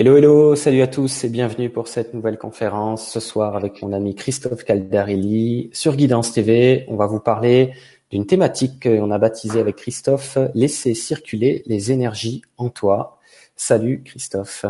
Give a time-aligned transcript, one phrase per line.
[0.00, 3.92] Hello, hello, salut à tous et bienvenue pour cette nouvelle conférence ce soir avec mon
[3.92, 6.84] ami Christophe Caldarelli sur Guidance TV.
[6.86, 7.74] On va vous parler
[8.12, 13.18] d'une thématique qu'on a baptisée avec Christophe, laisser circuler les énergies en toi.
[13.56, 14.66] Salut Christophe.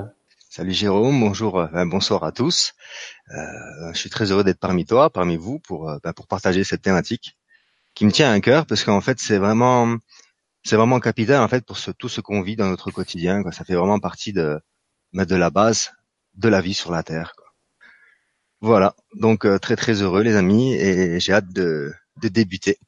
[0.48, 2.72] Salut Jérôme, bonjour, euh, bonsoir à tous.
[3.30, 6.64] Euh, je suis très heureux d'être parmi toi, parmi vous, pour, euh, bah, pour partager
[6.64, 7.36] cette thématique
[7.92, 9.94] qui me tient à cœur parce qu'en fait c'est vraiment
[10.64, 13.42] c'est vraiment capital en fait pour ce, tout ce qu'on vit dans notre quotidien.
[13.42, 13.52] Quoi.
[13.52, 14.58] Ça fait vraiment partie de
[15.12, 15.92] mais de la base
[16.34, 17.34] de la vie sur la Terre.
[18.60, 22.78] Voilà, donc euh, très très heureux les amis et j'ai hâte de, débuter.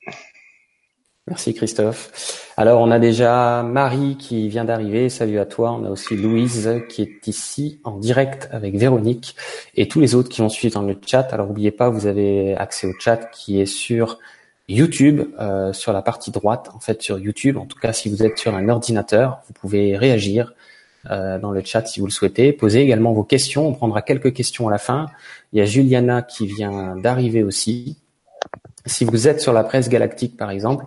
[1.28, 2.51] Merci Christophe.
[2.56, 5.70] Alors on a déjà Marie qui vient d'arriver, salut à toi.
[5.73, 9.37] On a aussi Louise qui est ici en direct avec Véronique
[9.77, 11.28] et tous les autres qui vont suivre dans le chat.
[11.33, 14.19] Alors n'oubliez pas, vous avez accès au chat qui est sur
[14.66, 17.59] YouTube, euh, sur la partie droite, en fait sur YouTube.
[17.59, 20.52] En tout cas, si vous êtes sur un ordinateur, vous pouvez réagir
[21.09, 22.53] euh, dans le chat si vous le souhaitez.
[22.53, 23.67] Posez également vos questions.
[23.69, 25.07] On prendra quelques questions à la fin.
[25.53, 27.97] Il y a Juliana qui vient d'arriver aussi.
[28.87, 30.87] Si vous êtes sur la presse galactique, par exemple,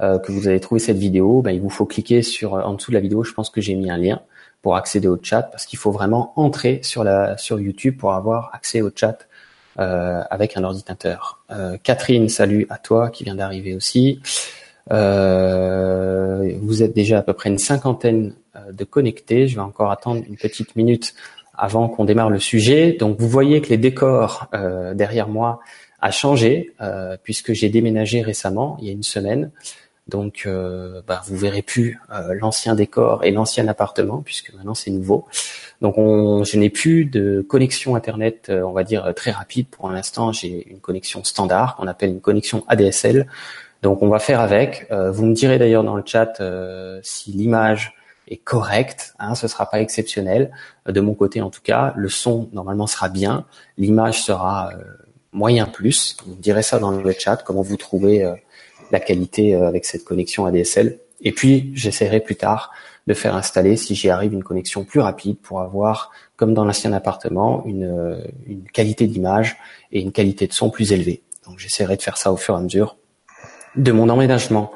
[0.00, 2.74] euh, que vous avez trouvé cette vidéo, ben, il vous faut cliquer sur euh, en
[2.74, 3.22] dessous de la vidéo.
[3.22, 4.20] Je pense que j'ai mis un lien
[4.62, 8.50] pour accéder au chat parce qu'il faut vraiment entrer sur la sur YouTube pour avoir
[8.54, 9.26] accès au chat
[9.80, 11.42] euh, avec un ordinateur.
[11.50, 14.20] Euh, Catherine, salut à toi qui vient d'arriver aussi.
[14.92, 18.34] Euh, vous êtes déjà à peu près une cinquantaine
[18.72, 19.48] de connecter.
[19.48, 21.14] Je vais encore attendre une petite minute
[21.56, 22.92] avant qu'on démarre le sujet.
[22.92, 25.60] Donc vous voyez que les décors euh, derrière moi
[26.04, 29.50] a changé euh, puisque j'ai déménagé récemment, il y a une semaine.
[30.06, 34.90] Donc euh, bah, vous verrez plus euh, l'ancien décor et l'ancien appartement puisque maintenant c'est
[34.90, 35.24] nouveau.
[35.80, 40.30] Donc on, je n'ai plus de connexion internet, on va dire très rapide pour l'instant.
[40.30, 43.26] J'ai une connexion standard qu'on appelle une connexion ADSL.
[43.80, 44.86] Donc on va faire avec.
[44.90, 46.40] vous me direz d'ailleurs dans le chat
[47.02, 47.94] si l'image
[48.28, 50.50] est correct, hein, ce sera pas exceptionnel.
[50.86, 53.46] De mon côté en tout cas, le son normalement sera bien,
[53.78, 54.82] l'image sera euh,
[55.32, 56.16] moyen plus.
[56.24, 58.34] Vous me direz ça dans le chat, comment vous trouvez euh,
[58.90, 60.98] la qualité euh, avec cette connexion ADSL.
[61.20, 62.70] Et puis j'essaierai plus tard
[63.06, 66.92] de faire installer, si j'y arrive, une connexion plus rapide pour avoir, comme dans l'ancien
[66.94, 69.56] appartement, une, une qualité d'image
[69.92, 71.22] et une qualité de son plus élevée.
[71.46, 72.96] Donc j'essaierai de faire ça au fur et à mesure
[73.76, 74.72] de mon emménagement.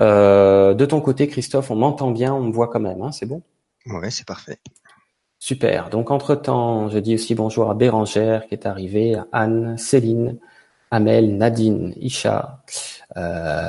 [0.00, 3.26] Euh, de ton côté, Christophe, on m'entend bien, on me voit quand même, hein, c'est
[3.26, 3.42] bon?
[3.86, 4.58] Ouais, c'est parfait.
[5.38, 5.90] Super.
[5.90, 10.38] Donc entre-temps, je dis aussi bonjour à Bérangère qui est arrivée, à Anne, Céline,
[10.90, 12.62] Amel, Nadine, Isha,
[13.16, 13.62] euh,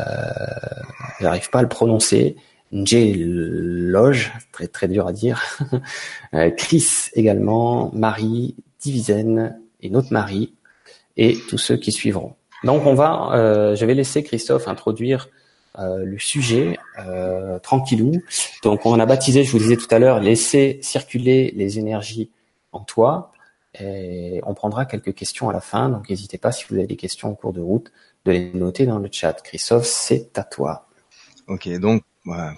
[1.19, 2.35] j'arrive pas à le prononcer,
[2.71, 5.41] Loge, très très dur à dire,
[6.33, 10.53] euh, Chris également, Marie, Divizen et notre Marie,
[11.15, 12.35] et tous ceux qui suivront.
[12.63, 15.29] Donc on va, euh, je vais laisser Christophe introduire
[15.79, 18.11] euh, le sujet euh, tranquillou.
[18.63, 22.31] Donc on a baptisé, je vous disais tout à l'heure, laisser circuler les énergies
[22.71, 23.31] en toi.
[23.79, 26.95] Et on prendra quelques questions à la fin, donc n'hésitez pas si vous avez des
[26.95, 27.91] questions en cours de route
[28.25, 29.33] de les noter dans le chat.
[29.43, 30.87] Christophe, c'est à toi.
[31.47, 32.03] Ok, donc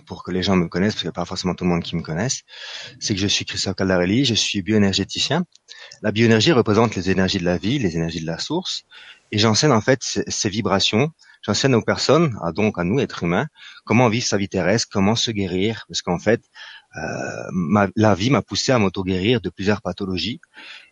[0.06, 1.84] pour que les gens me connaissent, parce qu'il n'y a pas forcément tout le monde
[1.84, 2.44] qui me connaisse,
[3.00, 5.46] c'est que je suis Christophe Caldarelli, je suis bioénergéticien.
[6.02, 8.85] La bioénergie représente les énergies de la vie, les énergies de la source,
[9.31, 13.47] et j'enseigne en fait ces vibrations J'enseigne aux personnes, à donc à nous, êtres humains,
[13.85, 16.41] comment vivre sa vie terrestre, comment se guérir, parce qu'en fait,
[16.97, 20.41] euh, la vie m'a poussé à m'auto-guérir de plusieurs pathologies.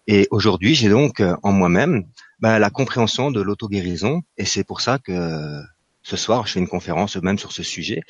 [0.05, 2.05] Et aujourd'hui, j'ai donc euh, en moi-même
[2.39, 5.61] ben, la compréhension de l'auto-guérison, et c'est pour ça que
[6.03, 8.01] ce soir, je fais une conférence même sur ce sujet,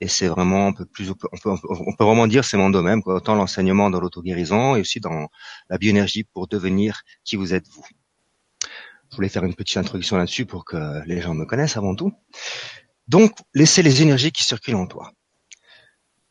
[0.00, 3.02] et c'est vraiment un peu plus, on peut, on peut vraiment dire c'est mon domaine,
[3.02, 5.28] quoi, autant l'enseignement dans l'auto-guérison et aussi dans
[5.68, 7.84] la bioénergie pour devenir qui vous êtes vous.
[9.12, 12.14] Je voulais faire une petite introduction là-dessus pour que les gens me connaissent avant tout.
[13.08, 15.12] Donc, laisser les énergies qui circulent en toi.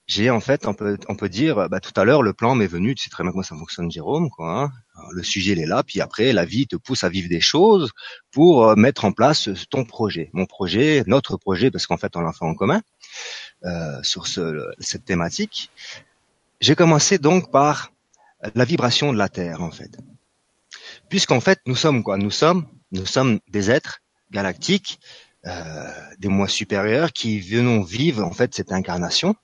[0.07, 2.65] J'ai en fait, on peut, on peut dire, bah, tout à l'heure, le plan m'est
[2.65, 4.63] venu, tu sais très bien comment ça fonctionne, Jérôme, quoi.
[4.63, 4.71] Hein.
[5.11, 7.91] le sujet, il est là, puis après, la vie te pousse à vivre des choses
[8.31, 10.31] pour euh, mettre en place ton projet.
[10.33, 12.81] Mon projet, notre projet, parce qu'en fait, on l'a fait en commun
[13.63, 15.69] euh, sur ce, cette thématique.
[16.61, 17.91] J'ai commencé donc par
[18.55, 19.99] la vibration de la Terre, en fait
[21.11, 22.17] puisqu'en fait nous sommes quoi?
[22.17, 23.99] Nous sommes nous sommes des êtres
[24.31, 24.99] galactiques,
[25.45, 29.35] euh, des mois supérieurs qui venons vivre en fait cette incarnation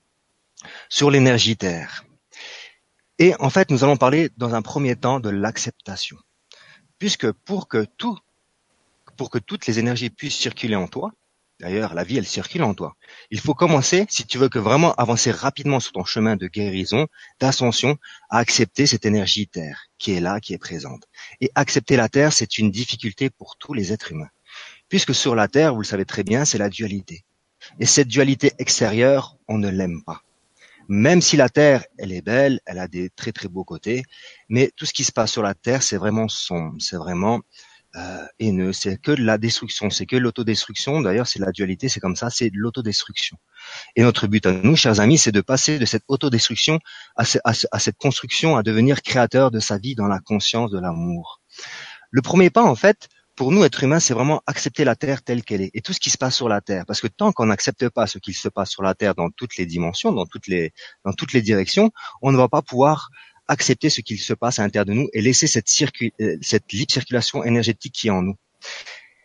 [0.88, 2.04] sur l'énergie Terre.
[3.18, 6.16] Et en fait, nous allons parler dans un premier temps de l'acceptation,
[6.98, 8.16] puisque pour que tout,
[9.16, 11.12] pour que toutes les énergies puissent circuler en toi,
[11.60, 12.94] D'ailleurs, la vie, elle circule en toi.
[13.30, 17.08] Il faut commencer, si tu veux que vraiment avancer rapidement sur ton chemin de guérison,
[17.40, 17.98] d'ascension,
[18.30, 21.04] à accepter cette énergie terre qui est là, qui est présente.
[21.40, 24.30] Et accepter la terre, c'est une difficulté pour tous les êtres humains.
[24.88, 27.24] Puisque sur la terre, vous le savez très bien, c'est la dualité.
[27.80, 30.22] Et cette dualité extérieure, on ne l'aime pas.
[30.88, 34.04] même si la Terre, elle est belle, elle a des très très beaux côtés,
[34.48, 37.40] mais tout ce qui se passe sur la Terre, c'est vraiment sombre, c'est vraiment
[37.98, 41.00] euh, haineux, c'est que la destruction, c'est que l'autodestruction.
[41.00, 43.36] D'ailleurs, c'est la dualité, c'est comme ça, c'est de l'autodestruction.
[43.96, 46.78] Et notre but à nous, chers amis, c'est de passer de cette autodestruction
[47.16, 51.40] à, à cette construction, à devenir créateur de sa vie dans la conscience de l'amour.
[52.10, 53.08] Le premier pas, en fait,
[53.38, 56.00] pour nous, être humains, c'est vraiment accepter la Terre telle qu'elle est et tout ce
[56.00, 56.84] qui se passe sur la Terre.
[56.86, 59.56] Parce que tant qu'on n'accepte pas ce qui se passe sur la Terre dans toutes
[59.56, 60.72] les dimensions, dans toutes les,
[61.04, 63.10] dans toutes les directions, on ne va pas pouvoir
[63.48, 65.68] accepter ce qu'il se passe à l'intérieur de nous et laisser cette,
[66.20, 68.36] euh, cette libre circulation énergétique qui est en nous.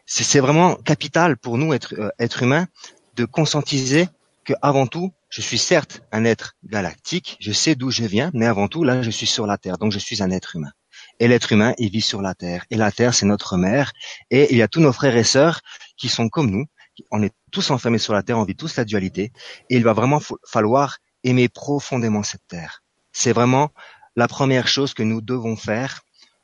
[0.05, 2.67] C'est vraiment capital pour nous, être, euh, être humain,
[3.15, 4.07] de conscientiser
[4.43, 8.45] que avant tout, je suis certes un être galactique, je sais d'où je viens, mais
[8.45, 10.71] avant tout, là, je suis sur la Terre, donc je suis un être humain.
[11.19, 12.65] Et l'être humain, il vit sur la terre.
[12.69, 13.91] Et la terre, c'est notre mère.
[14.29, 15.61] Et il y a tous nos frères et sœurs
[15.97, 16.65] qui sont comme nous.
[17.11, 19.31] On est tous enfermés sur la terre, on vit tous la dualité.
[19.69, 22.83] Et il va vraiment falloir aimer profondément cette terre.
[23.11, 23.71] C'est vraiment
[24.15, 26.01] la première chose que nous devons faire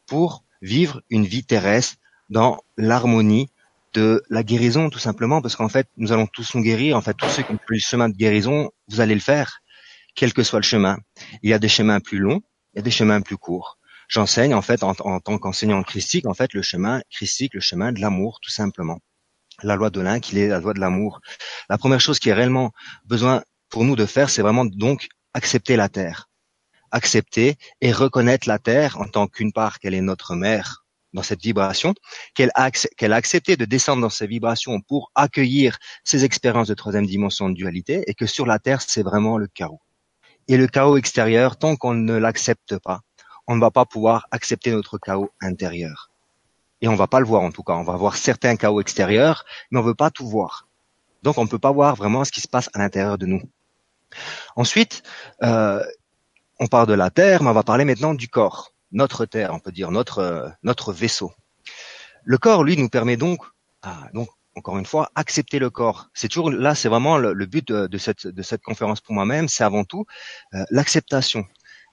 [0.07, 1.97] pour vivre une vie terrestre
[2.29, 3.49] dans l'harmonie
[3.93, 6.95] de la guérison, tout simplement, parce qu'en fait, nous allons tous nous guérir.
[6.95, 9.61] En fait, tous ceux qui ont pris le chemin de guérison, vous allez le faire,
[10.15, 10.97] quel que soit le chemin.
[11.41, 12.41] Il y a des chemins plus longs,
[12.75, 13.79] a des chemins plus courts
[14.09, 18.01] j'enseigne en fait en, tant qu'enseignant christique en fait le chemin christique, le chemin de
[18.01, 18.99] l'amour tout simplement.
[19.61, 21.21] La loi de l'un, qu'il est la loi de l'amour.
[21.69, 22.71] La première chose qui est réellement
[23.05, 26.28] besoin pour nous de faire, c'est vraiment donc accepter la terre,
[26.91, 31.41] accepter et reconnaître la terre en tant qu'une part qu'elle est notre mère dans cette
[31.41, 31.95] vibration,
[32.35, 32.69] qu'elle a,
[33.15, 38.03] accepté de descendre dans ces vibrations pour accueillir ces expériences de troisième dimension de dualité
[38.07, 39.81] et que sur la terre c'est vraiment le chaos.
[40.47, 43.01] Et le chaos extérieur, tant qu'on ne l'accepte pas,
[43.47, 46.09] on ne va pas pouvoir accepter notre chaos intérieur.
[46.81, 47.73] Et on va pas le voir en tout cas.
[47.73, 50.67] On va voir certains chaos extérieurs, mais on veut pas tout voir.
[51.23, 53.41] Donc on ne peut pas voir vraiment ce qui se passe à l'intérieur de nous.
[54.55, 55.03] Ensuite,
[55.43, 55.83] euh,
[56.59, 59.59] on parle de la terre, mais on va parler maintenant du corps, notre terre, on
[59.59, 61.31] peut dire notre euh, notre vaisseau.
[62.23, 63.39] Le corps, lui, nous permet donc,
[64.13, 66.09] donc encore une fois, accepter le corps.
[66.13, 69.63] C'est toujours là, c'est vraiment le, but de, cette de cette conférence pour moi-même, c'est
[69.63, 70.05] avant tout
[70.53, 71.45] euh, l'acceptation.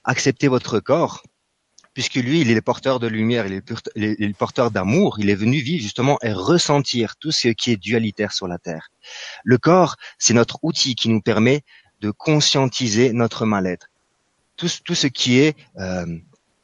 [0.03, 1.23] Accepter votre corps,
[1.93, 5.59] puisque lui, il est porteur de lumière, il est, le porteur d'amour, il est venu
[5.59, 8.89] vivre justement et ressentir tout ce qui est dualitaire sur la Terre.
[9.43, 11.63] Le corps, c'est notre outil qui nous permet
[12.01, 13.89] de conscientiser notre mal-être.
[14.57, 16.05] Tout, tout, ce qui est, euh,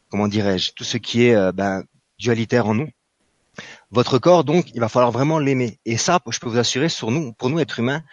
[0.09, 1.83] comment dirais-je, tout ce qui est euh, ben,
[2.19, 2.89] dualitaire en nous.
[3.91, 5.79] Votre corps, donc, il va falloir vraiment l'aimer.
[5.85, 8.03] Et ça, je peux vous assurer, sur nous, pour nous, être humains,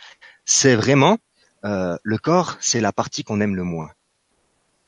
[0.45, 1.19] c'est vraiment
[1.65, 3.91] euh, le corps, c'est la partie qu'on aime le moins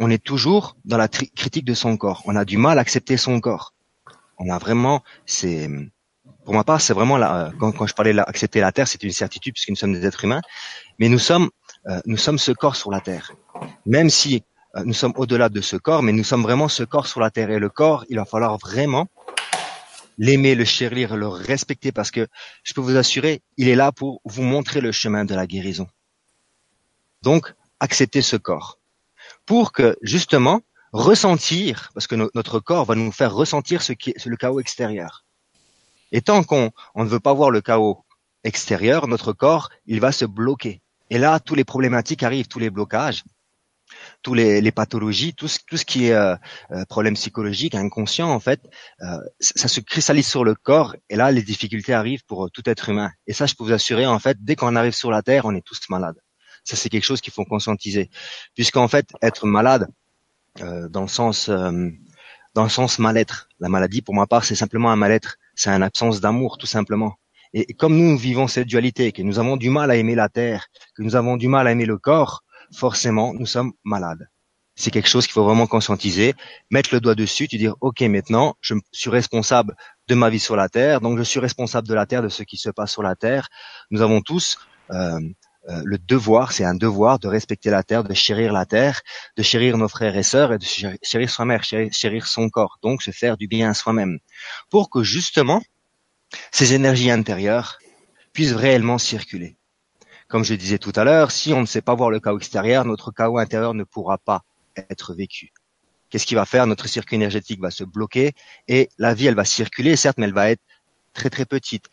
[0.02, 2.22] on est toujours dans la critique de son corps.
[2.26, 3.72] On a du mal à accepter son corps.
[4.38, 5.68] On a vraiment, c'est,
[6.44, 9.54] pour ma part, c'est vraiment là, quand, je parlais d'accepter la terre, c'est une certitude
[9.54, 10.40] puisque nous sommes des êtres humains,
[10.98, 11.50] mais nous sommes,
[11.86, 13.32] euh, nous sommes ce corps sur la terre.
[13.86, 14.40] Même si euh,
[14.84, 17.50] nous sommes au-delà de ce corps, mais nous sommes vraiment ce corps sur la terre.
[17.50, 19.08] Et le corps, il va falloir vraiment
[20.18, 22.26] l'aimer, le chérir, le respecter parce que
[22.64, 25.88] je peux vous assurer, il est là pour vous montrer le chemin de la guérison.
[27.22, 28.78] Donc, acceptez ce corps
[29.46, 30.60] pour que justement
[30.92, 35.24] ressentir, parce que notre corps va nous faire ressentir ce qui est le chaos extérieur.
[36.12, 38.04] Et tant qu'on on ne veut pas voir le chaos
[38.44, 40.82] extérieur, notre corps, il va se bloquer.
[41.08, 43.24] Et là, tous les problématiques arrivent, tous les blocages,
[44.22, 46.36] tous les, les pathologies, tout ce, tout ce qui est euh,
[46.70, 48.60] euh problème psychologique, inconscient en fait,
[49.02, 50.96] euh, ça se cristallise sur le corps.
[51.08, 53.10] Et là, les difficultés arrivent pour tout être humain.
[53.26, 55.54] Et ça, je peux vous assurer, en fait, dès qu'on arrive sur la Terre, on
[55.54, 56.20] est tous malades.
[56.64, 58.10] Ça, c'est quelque chose qu'il faut conscientiser,
[58.54, 59.88] puisqu'en fait, être malade,
[60.60, 61.88] euh, dans le sens, euh,
[62.54, 65.82] dans le sens mal-être, la maladie, pour ma part, c'est simplement un mal-être, c'est une
[65.82, 67.14] absence d'amour, tout simplement.
[67.54, 70.66] Et, comme nous vivons cette dualité, que nous avons du mal à aimer la terre,
[70.94, 74.28] que nous avons du mal à aimer le corps, forcément, nous sommes malades.
[74.74, 76.34] C'est quelque chose qu'il faut vraiment conscientiser,
[76.70, 79.76] mettre le doigt dessus, tu dire, ok, maintenant, je suis responsable
[80.08, 82.42] de ma vie sur la terre, donc je suis responsable de la terre, de ce
[82.42, 83.48] qui se passe sur la terre.
[83.90, 84.58] Nous avons tous
[84.90, 85.20] euh,
[85.68, 89.02] euh, le devoir, c'est un devoir de respecter la terre, de chérir la terre,
[89.36, 90.64] de chérir nos frères et sœurs et de
[91.02, 94.18] chérir soi-même, chérir, son corps, donc se faire du bien à soi-même,
[94.70, 95.62] pour que justement
[96.50, 97.78] ces énergies intérieures
[98.32, 99.56] puissent réellement circuler.
[100.32, 102.86] Comme je disais tout à l'heure, si on ne sait pas voir le chaos extérieur,
[102.86, 104.44] notre chaos intérieur ne pourra pas
[104.88, 105.52] être vécu.
[106.08, 106.66] Qu'est-ce qui va faire?
[106.66, 108.32] Notre circuit énergétique va se bloquer
[108.66, 110.62] et la vie, elle va circuler, certes, mais elle va être
[111.12, 111.90] très très petite.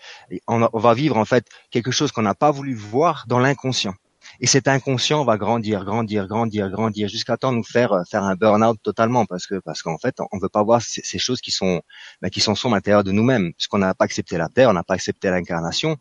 [0.47, 3.95] on, va vivre en fait quelque chose qu'on n'a pas voulu voir dans l'inconscient.
[4.39, 8.35] Et cet inconscient va grandir, grandir, grandir, grandir, jusqu'à temps nous faire euh, faire un
[8.35, 11.81] burn-out totalement, parce que parce qu'en fait, on veut pas voir ces, choses qui sont
[12.21, 14.73] ben, qui sont sombres à l'intérieur de nous-mêmes, puisqu'on n'a pas accepté la terre, on
[14.73, 15.97] n'a pas accepté l'incarnation.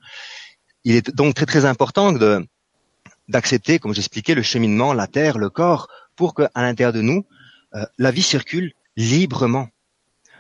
[0.89, 2.47] Il est donc très très important de
[3.29, 7.27] d'accepter, comme j'expliquais, le cheminement, la terre, le corps, pour qu'à l'intérieur de nous,
[7.75, 9.69] euh, la vie circule librement.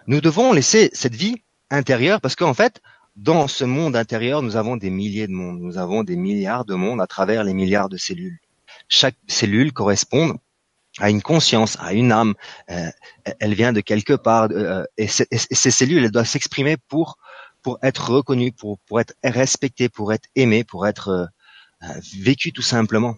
[0.06, 1.36] Nous devons laisser cette vie
[1.68, 2.80] intérieure parce qu'en fait,
[3.14, 6.74] dans ce monde intérieur, nous avons des milliers de mondes, nous avons des milliards de
[6.74, 8.38] mondes à travers les milliards de cellules.
[8.88, 10.38] Chaque cellule correspond
[10.98, 12.32] à une conscience, à une âme.
[12.70, 12.88] Euh,
[13.38, 17.18] elle vient de quelque part, euh, et, ces cellules, elles doivent s'exprimer pour
[17.62, 21.30] pour être reconnues, pour pour être respectées, pour être aimées, pour être
[21.82, 23.16] euh, vécues tout simplement.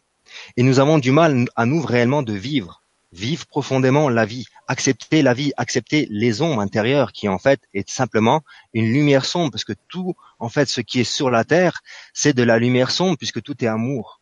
[0.56, 2.82] Et nous avons du mal à nous réellement de vivre,
[3.12, 7.88] vivre profondément la vie, accepter la vie, accepter les ombres intérieures qui en fait est
[7.88, 8.42] simplement
[8.72, 11.80] une lumière sombre, parce que tout en fait ce qui est sur la terre,
[12.12, 14.20] c'est de la lumière sombre puisque tout est amour.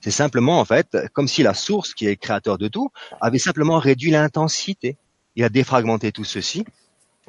[0.00, 3.78] C'est simplement en fait comme si la source, qui est créateur de tout, avait simplement
[3.78, 4.96] réduit l'intensité.
[5.34, 6.64] Il a défragmenté tout ceci.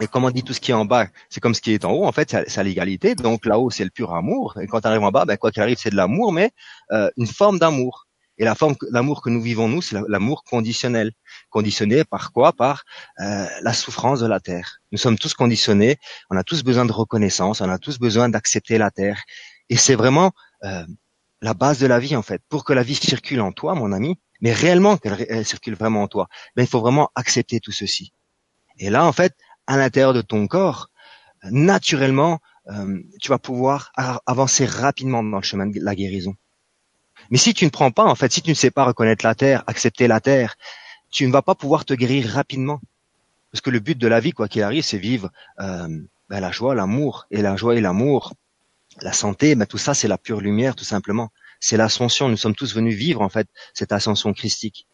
[0.02, 1.84] Et comme on dit, tout ce qui est en bas, c'est comme ce qui est
[1.84, 2.06] en haut.
[2.06, 3.16] En fait, c'est l'égalité.
[3.16, 4.58] Donc là-haut, c'est le pur amour.
[4.62, 6.52] Et quand tu arrives en bas, ben, quoi qu'il arrive, c'est de l'amour, mais
[6.92, 8.08] euh, une forme d'amour.
[8.38, 11.12] Et la forme d'amour que nous vivons nous, c'est l'amour conditionnel.
[11.50, 12.54] Conditionné par quoi?
[12.54, 12.84] Par
[13.20, 14.78] euh, la souffrance de la terre.
[14.94, 15.98] Nous sommes tous conditionnés.
[16.30, 17.60] On a tous besoin de reconnaissance.
[17.60, 19.22] On a tous besoin d'accepter la terre.
[19.68, 20.32] Et c'est vraiment
[20.64, 20.86] euh,
[21.42, 22.42] la base de la vie en fait.
[22.48, 26.08] Pour que la vie circule en toi, mon ami, mais réellement qu'elle circule vraiment en
[26.08, 28.14] toi, ben, il faut vraiment accepter tout ceci.
[28.78, 29.36] Et là, en fait,
[29.70, 30.90] à l'intérieur de ton corps,
[31.44, 32.40] naturellement,
[32.72, 33.92] euh, tu vas pouvoir
[34.26, 36.36] avancer rapidement dans le chemin de la guérison.
[37.30, 39.36] Mais si tu ne prends pas, en fait, si tu ne sais pas reconnaître la
[39.36, 40.56] terre, accepter la terre,
[41.12, 42.82] tu ne vas pas pouvoir te guérir rapidement.
[43.52, 45.88] Parce que le but de la vie, quoi qu'il arrive, c'est vivre euh,
[46.30, 47.28] ben, la joie, l'amour.
[47.30, 48.34] Et la joie et l'amour,
[49.02, 51.32] la santé, ben, tout ça, c'est la pure lumière, tout simplement.
[51.60, 52.28] C'est l'ascension.
[52.28, 54.88] Nous sommes tous venus vivre, en fait, cette ascension christique.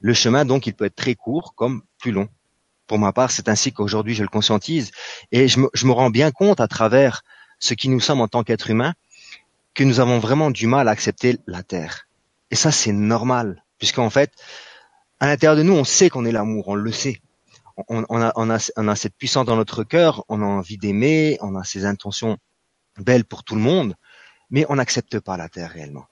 [0.00, 2.28] Le chemin, donc, il peut être très court comme plus long.
[2.90, 4.90] Pour ma part, c'est ainsi qu'aujourd'hui, je le conscientise.
[5.30, 7.22] Et je me, rends bien compte, à travers
[7.60, 8.94] ce qui nous sommes en tant qu'êtres humains,
[9.74, 12.08] que nous avons vraiment du mal à accepter la Terre.
[12.50, 13.62] Et ça, c'est normal.
[13.78, 14.32] Puisqu'en fait,
[15.20, 17.20] à l'intérieur de nous, on sait qu'on est l'amour, on le sait.
[17.86, 21.62] On, a, on, a, cette puissance dans notre cœur, on a envie d'aimer, on a
[21.62, 22.38] ces intentions
[22.98, 23.94] belle pour tout le monde,
[24.50, 26.06] mais on n'accepte pas la Terre réellement.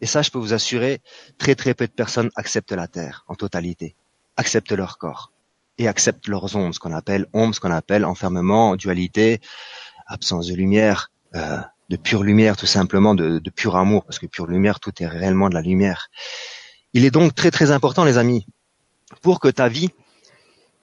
[0.00, 1.00] Et ça, je peux vous assurer,
[1.38, 3.94] très très peu de personnes acceptent la Terre en totalité,
[4.36, 5.30] acceptent leur corps
[5.78, 9.40] et acceptent leurs ombres, ce qu'on appelle ombres, ce qu'on appelle enfermement, dualité,
[10.06, 11.58] absence de lumière, euh,
[11.90, 15.06] de pure lumière tout simplement, de, de pur amour, parce que pure lumière, tout est
[15.06, 16.08] réellement de la lumière.
[16.92, 18.46] Il est donc très très important, les amis,
[19.20, 19.90] pour que ta vie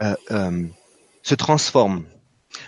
[0.02, 0.66] euh, euh,
[1.24, 2.06] se transforme.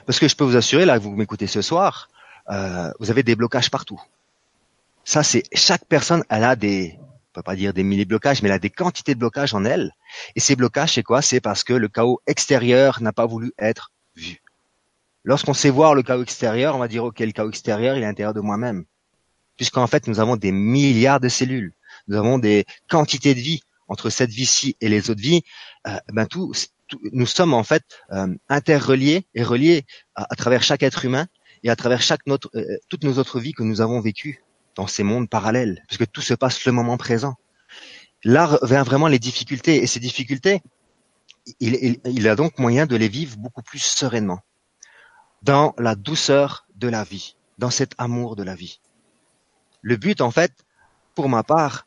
[0.05, 2.09] Parce que je peux vous assurer, là, vous m'écoutez ce soir,
[2.49, 4.01] euh, vous avez des blocages partout.
[5.03, 8.41] Ça, c'est chaque personne, elle a des, on peut pas dire des milliers de blocages,
[8.41, 9.91] mais elle a des quantités de blocages en elle.
[10.35, 11.21] Et ces blocages, c'est quoi?
[11.21, 14.41] C'est parce que le chaos extérieur n'a pas voulu être vu.
[15.23, 18.05] Lorsqu'on sait voir le chaos extérieur, on va dire ok, le chaos extérieur, il est
[18.05, 18.85] à l'intérieur de moi-même,
[19.55, 21.73] puisqu'en fait, nous avons des milliards de cellules,
[22.07, 25.43] nous avons des quantités de vie entre cette vie-ci et les autres vies.
[25.87, 26.53] Euh, ben tout,
[27.11, 31.27] nous sommes en fait euh, interreliés et reliés à travers chaque être humain
[31.63, 34.43] et à travers chaque euh, toutes nos autres vies que nous avons vécues
[34.75, 37.35] dans ces mondes parallèles, puisque tout se passe le moment présent.
[38.23, 40.61] Là vient vraiment les difficultés, et ces difficultés,
[41.59, 44.39] il, il, a donc moyen de les vivre beaucoup plus sereinement,
[45.41, 48.79] dans la douceur de la vie, dans cet amour de la vie.
[49.81, 50.53] Le but, en fait,
[51.15, 51.85] pour ma part,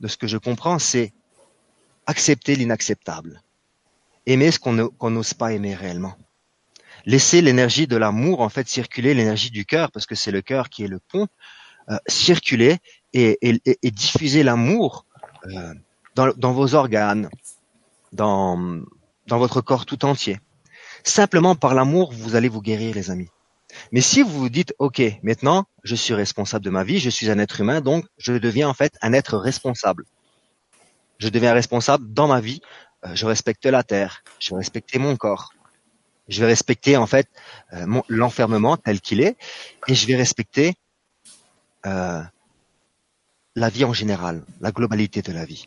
[0.00, 1.12] de ce que je comprends, c'est
[2.06, 3.42] accepter l'inacceptable,
[4.26, 6.16] aimer ce qu'on n'ose pas aimer réellement
[7.06, 10.68] laisser l'énergie de l'amour en fait circuler, l'énergie du cœur, parce que c'est le cœur
[10.68, 11.26] qui est le pont,
[11.90, 12.78] euh, circuler
[13.12, 13.38] et,
[13.82, 15.06] diffuser l'amour
[15.46, 15.74] euh,
[16.14, 17.30] dans, vos organes,
[18.12, 18.82] dans,
[19.26, 20.38] dans votre corps tout entier.
[21.04, 23.28] Simplement par l'amour, vous allez vous guérir, les amis.
[23.92, 27.30] Mais si vous vous dites, OK, maintenant, je suis responsable de ma vie, je suis
[27.30, 30.04] un être humain, donc je deviens en fait un être responsable.
[31.18, 32.60] Je deviens responsable dans ma vie,
[33.04, 35.52] euh, je respecte la terre, je respecte mon corps,
[36.28, 37.28] je vais respecter en fait
[37.72, 39.36] euh, l'enfermement tel qu'il est
[39.86, 40.74] et je vais respecter
[41.86, 42.22] euh,
[43.56, 45.66] la vie en général, la globalité de la vie,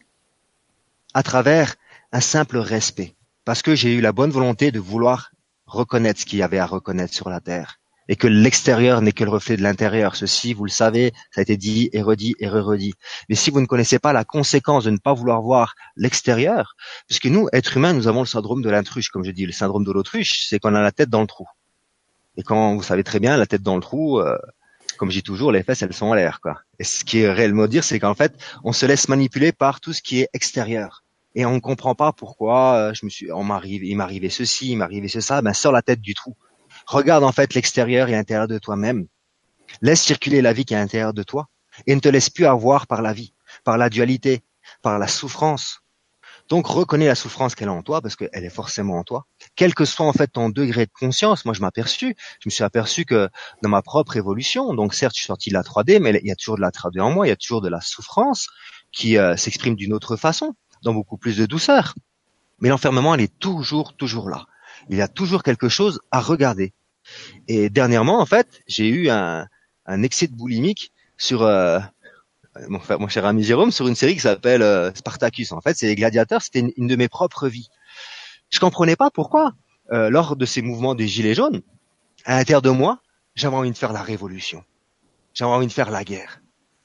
[1.14, 1.76] à travers
[2.12, 5.32] un simple respect, parce que j'ai eu la bonne volonté de vouloir
[5.66, 9.24] reconnaître ce qu'il y avait à reconnaître sur la terre, et que l'extérieur n'est que
[9.24, 10.16] le reflet de l'intérieur.
[10.16, 12.94] Ceci, vous le savez, ça a été dit et redit et re-redit.
[13.30, 16.76] Mais si vous ne connaissez pas la conséquence de ne pas vouloir voir l'extérieur,
[17.08, 19.86] puisque nous, êtres humains, nous avons le syndrome de l'intrus, comme je dis, le syndrome
[19.86, 21.48] de l'autruche, c'est qu'on a la tête dans le trou.
[22.36, 24.38] Et quand vous savez très bien, la tête dans le trou, euh,
[24.98, 26.62] comme je dis toujours, les fesses, elles sont en l'air, quoi.
[26.80, 28.34] Et ce qui est réellement dire, c'est qu'en fait,
[28.64, 31.04] on se laisse manipuler par tout ce qui est extérieur.
[31.36, 34.72] Et on ne comprend pas pourquoi euh, je me suis, on m'arrive, il m'arrivait ceci,
[34.72, 36.36] il m'arrivait ça, ben sors la tête du trou.
[36.86, 39.08] Regarde en fait l'extérieur et l'intérieur de toi-même.
[39.82, 41.50] Laisse circuler la vie qui est à l'intérieur de toi
[41.88, 43.34] et ne te laisse plus avoir par la vie.
[43.64, 44.44] par la dualité,
[44.82, 45.83] par la souffrance.
[46.50, 49.26] Donc reconnais la souffrance qu'elle a en toi parce qu'elle est forcément en toi.
[49.56, 52.64] Quel que soit en fait ton degré de conscience, moi je m'aperçu, je me suis
[52.64, 53.30] aperçu que
[53.62, 56.32] dans ma propre évolution, donc certes je suis sorti de la 3D, mais il y
[56.32, 58.48] a toujours de la 3D en moi, il y a toujours de la souffrance
[58.92, 61.96] qui euh, s'exprime d'une autre façon, dans beaucoup plus de douceur.
[62.60, 64.46] Mais l'enfermement, elle est toujours, toujours là.
[64.90, 66.74] Il y a toujours quelque chose à regarder.
[67.48, 69.48] Et dernièrement, en fait, j'ai eu un,
[69.86, 71.80] un excès de boulimique sur euh,
[72.70, 75.52] mon, mon, cher ami Jérôme sur une série qui s'appelle euh, Spartacus.
[75.52, 76.42] En fait, c'est les gladiateurs.
[76.42, 77.70] C'était une, de mes propres vies.
[78.50, 79.54] Je comprenais pas pourquoi,
[79.92, 81.62] euh, lors de ces mouvements des gilets jaunes,
[82.26, 83.00] à l'intérieur de moi,
[83.36, 84.64] j'avais envie de faire la révolution.
[85.34, 86.42] J'avais envie de faire la guerre.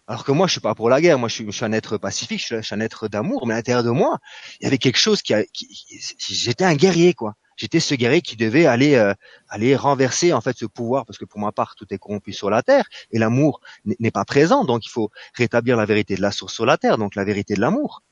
[0.07, 1.19] Alors que moi, je suis pas pour la guerre.
[1.19, 2.41] Moi, je suis, je suis un être pacifique.
[2.41, 3.47] Je suis, un être d'amour.
[3.47, 4.19] Mais à l'intérieur de moi,
[4.61, 8.37] il y avait quelque chose qui, qui j'étais un guerrier, quoi j'étais ce guerrier qui
[8.37, 9.13] devait aller euh,
[9.49, 12.49] aller renverser en fait ce pouvoir parce que pour ma part tout est corrompu sur
[12.49, 16.31] la terre et l'amour n'est pas présent donc il faut rétablir la vérité de la
[16.31, 18.03] source sur la terre donc la vérité de l'amour.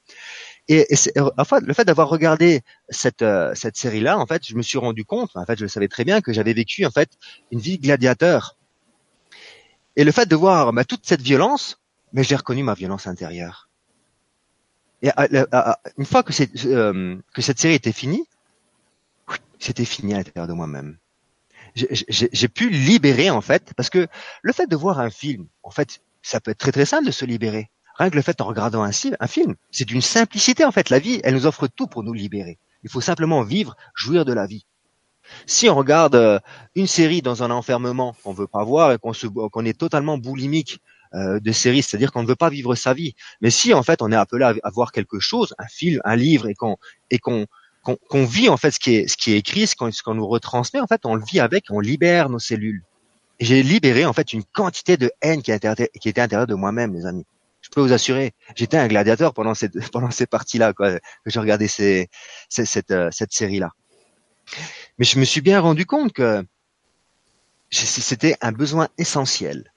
[0.68, 4.26] Et, et euh, en fait, le fait d'avoir regardé cette euh, cette série là en
[4.26, 6.52] fait je me suis rendu compte en fait je le savais très bien que j'avais
[6.52, 7.10] vécu en fait
[7.52, 8.56] une vie gladiateur.
[9.94, 11.80] Et le fait de voir bah, toute cette violence
[12.12, 13.68] mais j'ai reconnu ma violence intérieure.
[15.02, 15.10] Et
[15.98, 18.26] une fois que, que cette série était finie
[19.58, 20.98] c'était fini à l'intérieur de moi-même.
[21.74, 24.06] J'ai pu libérer en fait, parce que
[24.42, 27.10] le fait de voir un film, en fait, ça peut être très très simple de
[27.10, 27.70] se libérer.
[27.98, 28.90] Rien que le fait en regardant un,
[29.20, 30.90] un film, c'est d'une simplicité en fait.
[30.90, 32.58] La vie, elle nous offre tout pour nous libérer.
[32.82, 34.66] Il faut simplement vivre, jouir de la vie.
[35.46, 36.38] Si on regarde euh,
[36.74, 40.80] une série dans un enfermement qu'on veut pas voir et qu'on est totalement boulimique
[41.14, 43.14] euh, de série, c'est-à-dire qu'on ne veut pas vivre sa vie.
[43.40, 46.16] Mais si en fait on est appelé à, à voir quelque chose, un film, un
[46.16, 46.76] livre, et qu'on
[47.10, 47.46] et qu'on
[47.94, 50.80] qu'on vit en fait ce qui est ce qui est écrit, ce qu'on nous retransmet,
[50.80, 52.82] en fait, on le vit avec, on libère nos cellules.
[53.38, 55.52] J'ai libéré en fait une quantité de haine qui,
[56.00, 57.26] qui était à l'intérieur de moi-même, les amis.
[57.60, 61.68] Je peux vous assurer, j'étais un gladiateur pendant cette pendant ces parties-là, que je regardais
[61.68, 62.08] ces,
[62.48, 63.70] cette euh, cette série-là.
[64.98, 66.44] Mais je me suis bien rendu compte que
[67.70, 69.72] c'était un besoin essentiel.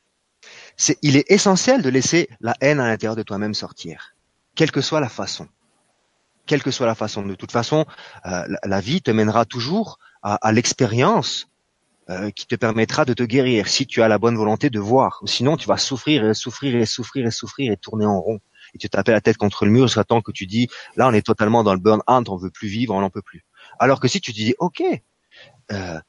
[0.78, 4.16] C'est, il est essentiel de laisser la haine à l'intérieur de toi-même sortir,
[4.56, 5.48] quelle que soit la façon
[6.50, 7.22] quelle que soit la façon.
[7.22, 7.86] De toute façon,
[8.26, 11.48] euh, la, vie te mènera toujours à, l'expérience
[12.10, 15.22] euh, qui te permettra de te guérir si tu as la bonne volonté de voir.
[15.26, 18.40] Sinon, tu vas souffrir et souffrir et souffrir et souffrir et tourner en rond.
[18.74, 21.14] Et tu tapes la tête contre le mur jusqu'à temps que tu dis, là, on
[21.14, 23.46] est totalement dans le burn-out, on veut plus vivre, on n'en peut plus.
[23.78, 24.82] Alors que si tu dis, ok,
[25.72, 26.00] euh,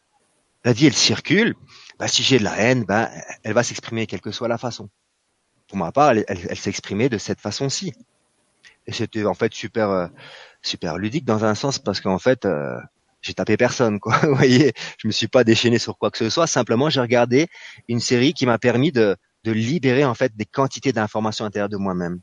[0.65, 1.55] la vie elle circule,
[1.99, 3.11] bah, si j'ai de la haine, bah,
[3.43, 4.89] elle va s'exprimer quelle que soit la façon.
[5.69, 7.93] Pour ma part, elle, s'exprimait de cette façon-ci
[8.91, 10.07] et c'était en fait super euh,
[10.63, 12.77] super ludique dans un sens parce qu'en fait euh,
[13.23, 14.19] j'ai tapé personne quoi.
[14.23, 16.49] Vous voyez je me suis pas déchaîné sur quoi que ce soit.
[16.49, 17.47] Simplement j'ai regardé
[17.89, 21.77] une série qui m'a permis de de libérer en fait des quantités d'informations intérieures de
[21.77, 22.21] moi-même.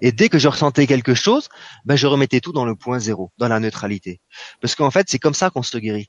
[0.00, 1.50] Et dès que je ressentais quelque chose
[1.84, 4.20] ben je remettais tout dans le point zéro dans la neutralité.
[4.62, 6.08] Parce qu'en fait c'est comme ça qu'on se guérit.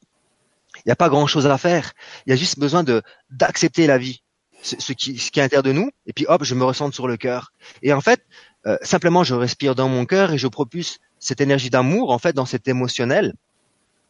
[0.77, 1.91] Il n'y a pas grand chose à faire.
[2.25, 4.23] Il y a juste besoin de d'accepter la vie
[4.63, 7.17] ce qui, ce qui est de nous, et puis hop, je me ressens sur le
[7.17, 7.53] cœur.
[7.81, 8.25] Et en fait,
[8.65, 12.33] euh, simplement je respire dans mon cœur et je propulse cette énergie d'amour en fait
[12.33, 13.33] dans cet émotionnel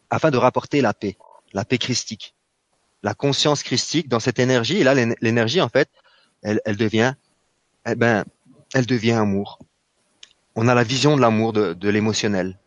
[0.09, 1.17] afin de rapporter la paix,
[1.53, 2.35] la paix christique,
[3.01, 4.77] la conscience christique dans cette énergie.
[4.77, 5.89] Et là, l'énergie en fait,
[6.43, 7.15] elle, elle devient,
[7.87, 8.23] eh ben,
[8.73, 9.59] elle devient amour.
[10.55, 12.59] On a la vision de l'amour, de, de l'émotionnel.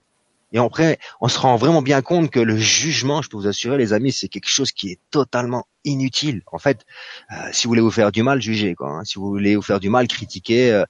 [0.52, 3.78] Et après, on se rend vraiment bien compte que le jugement, je peux vous assurer,
[3.78, 6.42] les amis, c'est quelque chose qui est totalement inutile.
[6.52, 6.84] En fait,
[7.32, 8.74] euh, si vous voulez vous faire du mal, jugez.
[8.74, 9.04] Quoi, hein.
[9.04, 10.84] Si vous voulez vous faire du mal, critiquez euh,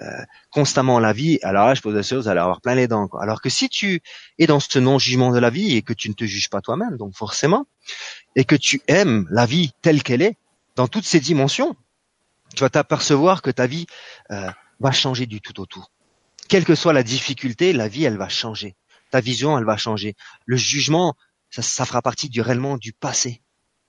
[0.00, 0.06] euh,
[0.50, 1.38] constamment la vie.
[1.42, 3.06] Alors là, je peux vous assurer, vous allez avoir plein les dents.
[3.06, 3.22] Quoi.
[3.22, 4.00] Alors que si tu
[4.38, 6.96] es dans ce non-jugement de la vie et que tu ne te juges pas toi-même,
[6.96, 7.66] donc forcément,
[8.34, 10.36] et que tu aimes la vie telle qu'elle est,
[10.74, 11.76] dans toutes ses dimensions,
[12.54, 13.86] tu vas t'apercevoir que ta vie
[14.28, 15.84] va changer du tout au tout.
[16.48, 18.74] Quelle que soit la difficulté, la vie, elle va changer
[19.12, 20.16] ta vision, elle va changer.
[20.46, 21.14] Le jugement,
[21.50, 23.42] ça, fera partie du réellement du passé,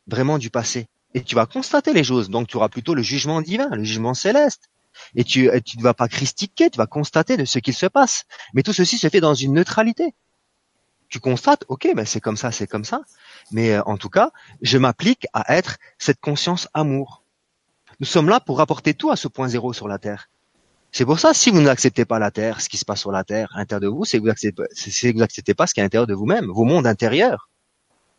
[0.05, 0.87] vraiment du passé.
[1.13, 2.29] Et tu vas constater les choses.
[2.29, 4.69] Donc tu auras plutôt le jugement divin, le jugement céleste.
[5.15, 8.25] Et tu, tu ne vas pas critiquer, tu vas constater de ce qu'il se passe.
[8.53, 10.13] Mais tout ceci se fait dans une neutralité.
[11.07, 13.01] Tu constates, ok, ben c'est comme ça, c'est comme ça.
[13.51, 14.31] Mais euh, en tout cas,
[14.61, 17.23] je m'applique à être cette conscience amour.
[17.99, 20.29] Nous sommes là pour rapporter tout à ce point zéro sur la terre.
[20.95, 23.23] C'est pour ça, si vous n'acceptez pas la Terre, ce qui se passe sur la
[23.23, 26.05] Terre, à l'intérieur de vous, c'est que vous n'acceptez pas ce qui est à l'intérieur
[26.05, 27.49] de vous-même, vos mondes intérieurs.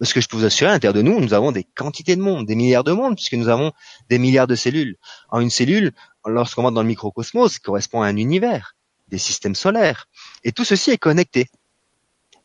[0.01, 2.21] Parce que je peux vous assurer, à l'intérieur de nous, nous avons des quantités de
[2.21, 3.71] mondes, des milliards de mondes, puisque nous avons
[4.11, 4.97] des milliards de cellules.
[5.29, 5.93] En une cellule,
[6.27, 8.75] lorsqu'on va dans le microcosmos, correspond à un univers,
[9.07, 10.09] des systèmes solaires.
[10.43, 11.49] Et tout ceci est connecté.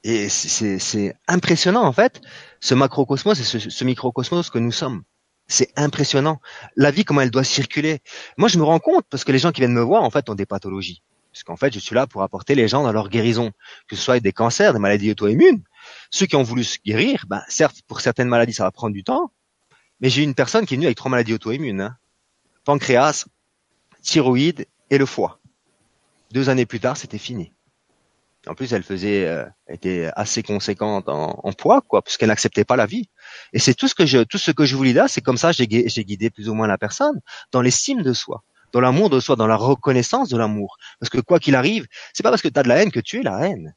[0.04, 2.22] Et c'est impressionnant, en fait,
[2.60, 5.02] ce macrocosmos et ce microcosmos que nous sommes.
[5.50, 6.40] C'est impressionnant.
[6.76, 8.02] La vie, comment elle doit circuler.
[8.38, 10.30] Moi, je me rends compte, parce que les gens qui viennent me voir, en fait,
[10.30, 11.02] ont des pathologies.
[11.34, 13.52] Parce qu'en fait, je suis là pour apporter les gens dans leur guérison,
[13.88, 15.64] que ce soit des cancers, des maladies auto-immunes.
[16.12, 19.04] Ceux qui ont voulu se guérir, ben, certes, pour certaines maladies, ça va prendre du
[19.04, 19.32] temps,
[20.02, 21.82] mais j'ai une personne qui est venue avec trois maladies auto-immunes.
[21.82, 21.98] Hein.
[22.64, 23.26] Pancréas,
[24.04, 25.40] thyroïde et le foie.
[26.32, 27.52] Deux années plus tard, c'était fini.
[28.48, 32.66] En plus, elle faisait, euh, était assez conséquente en, en poids, quoi, parce qu'elle n'acceptait
[32.66, 33.10] pas la vie.
[33.54, 35.52] Et c'est tout ce que je, tout ce que je voulais là, c'est comme ça,
[35.52, 37.20] j'ai guidé plus ou moins la personne
[37.52, 40.78] dans l'estime de soi, dans l'amour de soi, dans la reconnaissance de l'amour.
[41.00, 43.00] Parce que quoi qu'il arrive, c'est pas parce que tu as de la haine que
[43.00, 43.76] tu es la haine.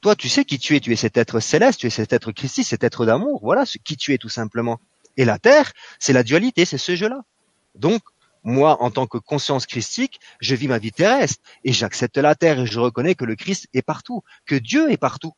[0.00, 0.80] Toi, tu sais qui tu es.
[0.80, 3.40] Tu es cet être céleste, tu es cet être christique, cet être d'amour.
[3.42, 4.80] Voilà ce qui tu es tout simplement.
[5.16, 7.22] Et la terre, c'est la dualité, c'est ce jeu-là.
[7.74, 8.02] Donc,
[8.44, 12.60] moi, en tant que conscience christique, je vis ma vie terrestre et j'accepte la terre
[12.60, 15.32] et je reconnais que le Christ est partout, que Dieu est partout.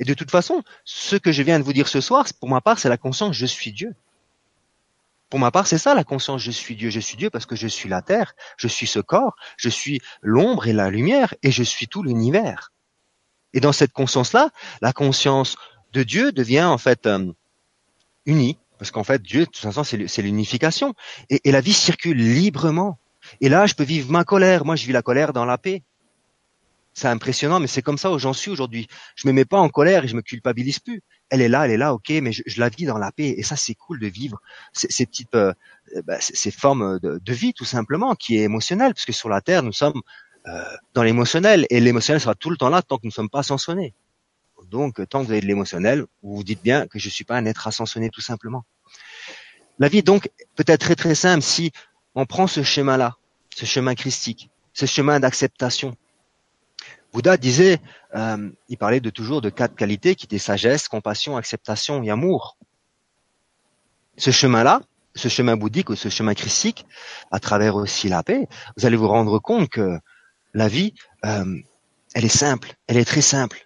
[0.00, 2.60] Et de toute façon, ce que je viens de vous dire ce soir, pour ma
[2.60, 3.94] part, c'est la conscience je suis Dieu.
[5.30, 6.90] Pour ma part, c'est ça la conscience je suis Dieu.
[6.90, 10.00] Je suis Dieu parce que je suis la terre, je suis ce corps, je suis
[10.22, 12.72] l'ombre et la lumière et je suis tout l'univers.
[13.52, 15.56] Et dans cette conscience-là, la conscience
[15.92, 17.32] de Dieu devient en fait euh,
[18.26, 20.94] unie parce qu'en fait, Dieu, de toute façon, c'est l'unification.
[21.30, 22.98] Et, la vie circule librement.
[23.40, 24.64] Et là, je peux vivre ma colère.
[24.64, 25.82] Moi, je vis la colère dans la paix.
[26.94, 28.86] C'est impressionnant, mais c'est comme ça où j'en suis aujourd'hui.
[29.16, 31.02] Je me mets pas en colère et je me culpabilise plus.
[31.28, 33.34] Elle est là, elle est là, ok, mais je, la vis dans la paix.
[33.36, 34.40] Et ça, c'est cool de vivre
[34.72, 35.52] ces, petites, euh,
[36.04, 39.64] bah, ces, formes de, vie, tout simplement, qui est émotionnelle, parce que sur la terre,
[39.64, 40.00] nous sommes
[40.46, 43.30] euh, dans l'émotionnel, et l'émotionnel sera tout le temps là tant que nous ne sommes
[43.30, 43.92] pas ascensionnés.
[44.70, 47.36] Donc, tant que vous avez de l'émotionnel, vous vous dites bien que je suis pas
[47.36, 48.64] un être ascensionné tout simplement.
[49.80, 51.72] La vie donc peut être très très simple si
[52.14, 53.16] on prend ce chemin-là,
[53.54, 55.96] ce chemin christique, ce chemin d'acceptation.
[57.14, 57.78] Bouddha disait,
[58.16, 62.58] euh, il parlait de toujours de quatre qualités qui étaient sagesse, compassion, acceptation et amour.
[64.16, 64.80] Ce chemin-là,
[65.14, 66.84] ce chemin bouddhique ou ce chemin christique,
[67.30, 69.96] à travers aussi la paix, vous allez vous rendre compte que
[70.54, 70.92] la vie,
[71.24, 71.44] euh,
[72.14, 73.64] elle est simple, elle est très simple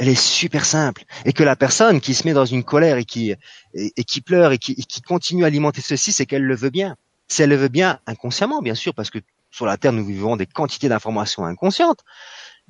[0.00, 3.04] elle est super simple et que la personne qui se met dans une colère et
[3.04, 3.34] qui
[3.74, 6.96] et, qui pleure et qui, qui continue à alimenter ceci, c'est qu'elle le veut bien.
[7.28, 9.18] Si elle le veut bien inconsciemment, bien sûr, parce que
[9.50, 12.02] sur la Terre nous vivons des quantités d'informations inconscientes,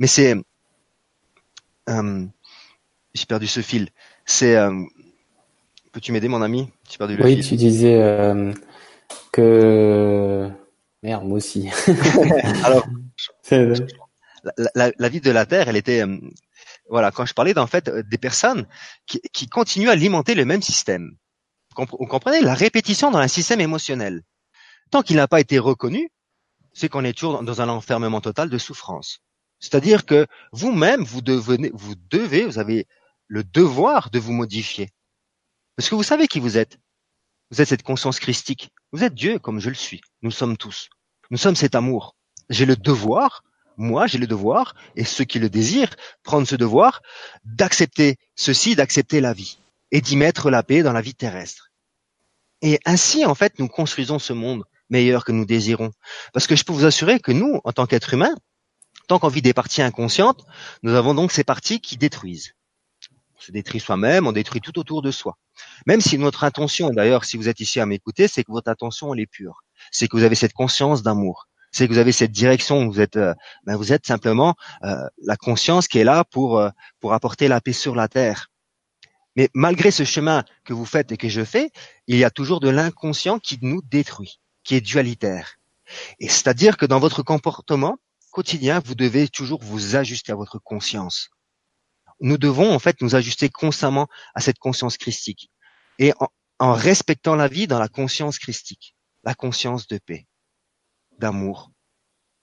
[0.00, 0.34] mais c'est
[1.88, 2.26] euh,
[3.14, 3.90] j'ai perdu ce fil.
[4.24, 4.82] C'est euh,
[5.92, 6.68] peux-tu m'aider mon ami?
[6.90, 7.40] J'ai perdu le oui, fil.
[7.42, 8.52] Oui, tu disais euh,
[9.30, 10.50] que
[11.02, 11.68] merde moi aussi.
[12.64, 12.86] Alors
[14.74, 16.02] la, la, vie de la Terre, elle était
[16.88, 18.66] voilà, quand je parlais d'en fait des personnes
[19.06, 21.16] qui, qui, continuent à alimenter le même système.
[21.76, 22.40] Vous comprenez?
[22.40, 24.22] La répétition dans un système émotionnel.
[24.90, 26.10] Tant qu'il n'a pas été reconnu,
[26.72, 29.20] c'est qu'on est toujours dans un enfermement total de souffrance.
[29.61, 32.87] C'est-à-dire que vous-même, vous devenez, vous devez, vous avez
[33.29, 34.90] le devoir de vous modifier.
[35.77, 36.79] Parce que vous savez qui vous êtes.
[37.51, 38.70] Vous êtes cette conscience christique.
[38.92, 40.01] Vous êtes Dieu comme je le suis.
[40.23, 40.88] Nous sommes tous.
[41.31, 42.16] Nous sommes cet amour.
[42.49, 43.42] J'ai le devoir
[43.81, 47.01] moi, j'ai le devoir, et ceux qui le désirent, prendre ce devoir,
[47.44, 49.59] d'accepter ceci, d'accepter la vie,
[49.90, 51.70] et d'y mettre la paix dans la vie terrestre.
[52.62, 55.92] Et ainsi, en fait, nous construisons ce monde meilleur que nous désirons.
[56.35, 58.35] Parce que je peux vous assurer que nous, en tant qu'êtres humains,
[59.11, 60.44] tant qu'on vit des parties inconscientes,
[60.85, 62.55] nous avons donc ces parties qui détruisent.
[63.37, 65.37] On se détruit soi-même, on détruit tout autour de soi.
[65.85, 69.12] Même si notre intention, d'ailleurs, si vous êtes ici à m'écouter, c'est que votre attention,
[69.12, 69.64] elle est pure.
[69.90, 73.16] C'est que vous avez cette conscience d'amour c'est que vous avez cette direction, vous êtes,
[73.16, 73.33] euh,
[73.64, 76.68] ben vous êtes simplement euh, la conscience qui est là pour euh,
[76.99, 78.49] pour apporter la paix sur la terre.
[79.37, 81.70] Mais malgré ce chemin que vous faites et que je fais,
[82.09, 85.59] il y a toujours de l'inconscient qui nous détruit, qui est dualitaire.
[86.18, 87.99] Et c'est-à-dire que dans votre comportement
[88.31, 91.31] quotidien, vous devez toujours vous ajuster à votre conscience.
[92.21, 95.51] Nous devons en fait nous ajuster constamment à cette conscience christique
[95.99, 96.12] et
[96.59, 100.27] en respectant la vie dans la conscience christique, la conscience de paix
[101.21, 101.71] d'amour,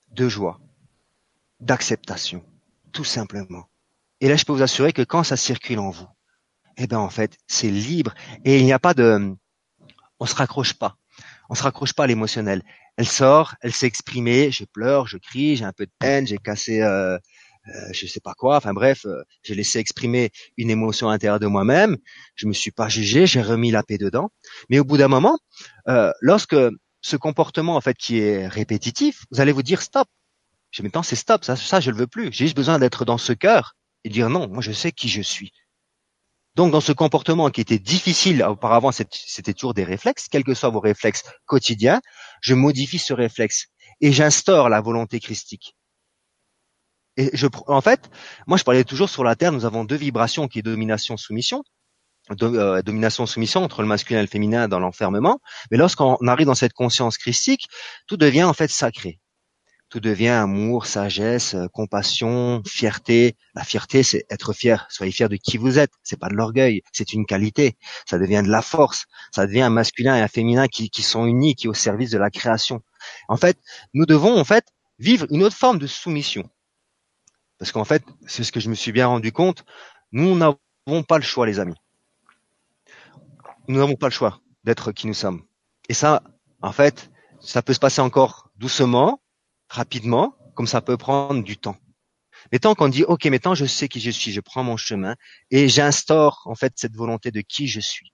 [0.10, 0.62] de joie,
[1.60, 2.46] d'acceptation,
[2.94, 3.66] tout simplement.
[4.22, 6.08] Et là, je peux vous assurer que quand ça circule en vous,
[6.78, 8.14] eh ben en fait, c'est libre
[8.46, 9.36] et il n'y a pas de,
[10.20, 10.98] on se raccroche pas,
[11.50, 12.64] on se raccroche pas à l'émotionnel.
[12.98, 16.38] Elle sort, elle s'est exprimée, je pleure, je crie, j'ai un peu de peine, j'ai
[16.38, 17.18] cassé, euh,
[17.70, 18.58] euh, je sais pas quoi.
[18.58, 21.98] Enfin bref, euh, j'ai laissé exprimer une émotion intérieure de moi-même.
[22.36, 24.30] Je me suis pas jugé, j'ai remis la paix dedans.
[24.70, 25.38] Mais au bout d'un moment,
[25.88, 26.56] euh, lorsque
[27.02, 30.08] ce comportement en fait qui est répétitif, vous allez vous dire stop.
[30.72, 32.26] Je maintenant c'est stop, ça, ça je le veux plus.
[32.32, 35.22] J'ai juste besoin d'être dans ce cœur et dire non, moi je sais qui je
[35.22, 35.52] suis.
[36.58, 40.72] Donc dans ce comportement qui était difficile auparavant, c'était toujours des réflexes, quels que soient
[40.72, 42.02] vos réflexes quotidiens,
[42.42, 43.68] je modifie ce réflexe
[44.02, 45.76] et j'instaure la volonté christique.
[47.16, 48.10] Et je, en fait,
[48.48, 51.64] moi je parlais toujours sur la terre, nous avons deux vibrations qui est domination-soumission.
[52.42, 55.40] euh, domination-soumission entre le masculin et le féminin dans l'enfermement.
[55.70, 57.68] Mais lorsqu'on arrive dans cette conscience christique,
[58.08, 59.20] tout devient en fait sacré.
[59.90, 63.36] Tout devient amour, sagesse, euh, compassion, fierté.
[63.56, 64.86] La fierté, c'est être fier.
[64.90, 65.92] Soyez fier de qui vous êtes.
[66.04, 67.78] C'est pas de l'orgueil, c'est une qualité.
[68.06, 69.06] Ça devient de la force.
[69.34, 72.12] Ça devient un masculin et un féminin qui, qui sont unis, qui est au service
[72.12, 72.82] de la création.
[73.30, 73.58] En fait,
[73.94, 74.66] nous devons en fait
[75.00, 76.50] vivre une autre forme de soumission.
[77.60, 79.64] Parce qu'en fait, c'est ce que je me suis bien rendu compte.
[80.12, 81.76] Nous n'avons pas le choix, les amis
[83.68, 85.44] nous n'avons pas le choix d'être qui nous sommes.
[85.90, 86.24] Et ça,
[86.62, 89.22] en fait, ça peut se passer encore doucement,
[89.70, 91.78] rapidement, comme ça peut prendre du temps.
[92.52, 95.16] Mais tant qu'on dit, OK, maintenant je sais qui je suis, je prends mon chemin
[95.52, 98.14] et j'instaure en fait cette volonté de qui je suis.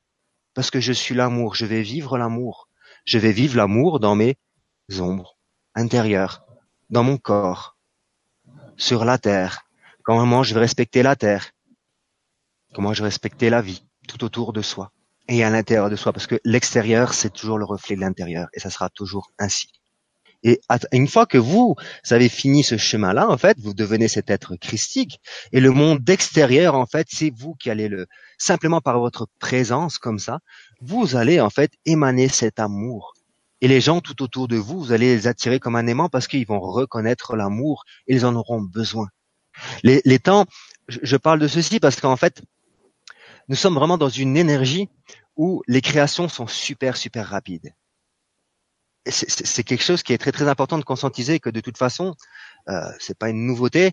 [0.54, 2.70] Parce que je suis l'amour, je vais vivre l'amour.
[3.06, 4.38] Je vais vivre l'amour dans mes
[5.00, 5.38] ombres
[5.76, 6.46] intérieures,
[6.90, 7.78] dans mon corps,
[8.78, 9.66] sur la terre.
[10.04, 11.52] Comment je vais respecter la terre?
[12.74, 14.92] Comment je vais respecter la vie tout autour de soi
[15.28, 18.60] et à l'intérieur de soi, parce que l'extérieur, c'est toujours le reflet de l'intérieur, et
[18.60, 19.72] ça sera toujours ainsi.
[20.44, 20.60] Et
[20.92, 21.76] une fois que vous
[22.10, 25.22] avez fini ce chemin-là, en fait, vous devenez cet être christique,
[25.54, 29.98] et le monde extérieur, en fait, c'est vous qui allez le, simplement par votre présence
[29.98, 30.40] comme ça,
[30.82, 33.14] vous allez en fait émaner cet amour.
[33.62, 36.28] Et les gens tout autour de vous, vous allez les attirer comme un aimant parce
[36.28, 39.08] qu'ils vont reconnaître l'amour, ils en auront besoin.
[39.84, 40.46] Les temps,
[40.90, 42.42] je parle de ceci parce qu'en fait,
[43.48, 44.90] nous sommes vraiment dans une énergie
[45.38, 47.74] où les créations sont super, super rapides.
[49.06, 52.16] C'est quelque chose qui est très, très important de conscientiser que de toute façon,
[52.70, 53.92] euh, c'est pas une nouveauté,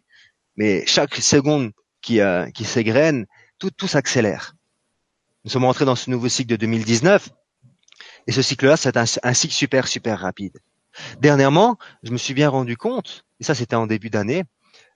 [0.56, 3.26] mais chaque seconde qui, euh, qui s'égrène,
[3.58, 4.54] tout, tout s'accélère.
[5.44, 7.28] Nous sommes entrés dans ce nouveau cycle de 2019,
[8.26, 10.58] et ce cycle-là, c'est un, un, cycle super, super rapide.
[11.20, 14.44] Dernièrement, je me suis bien rendu compte, et ça c'était en début d'année,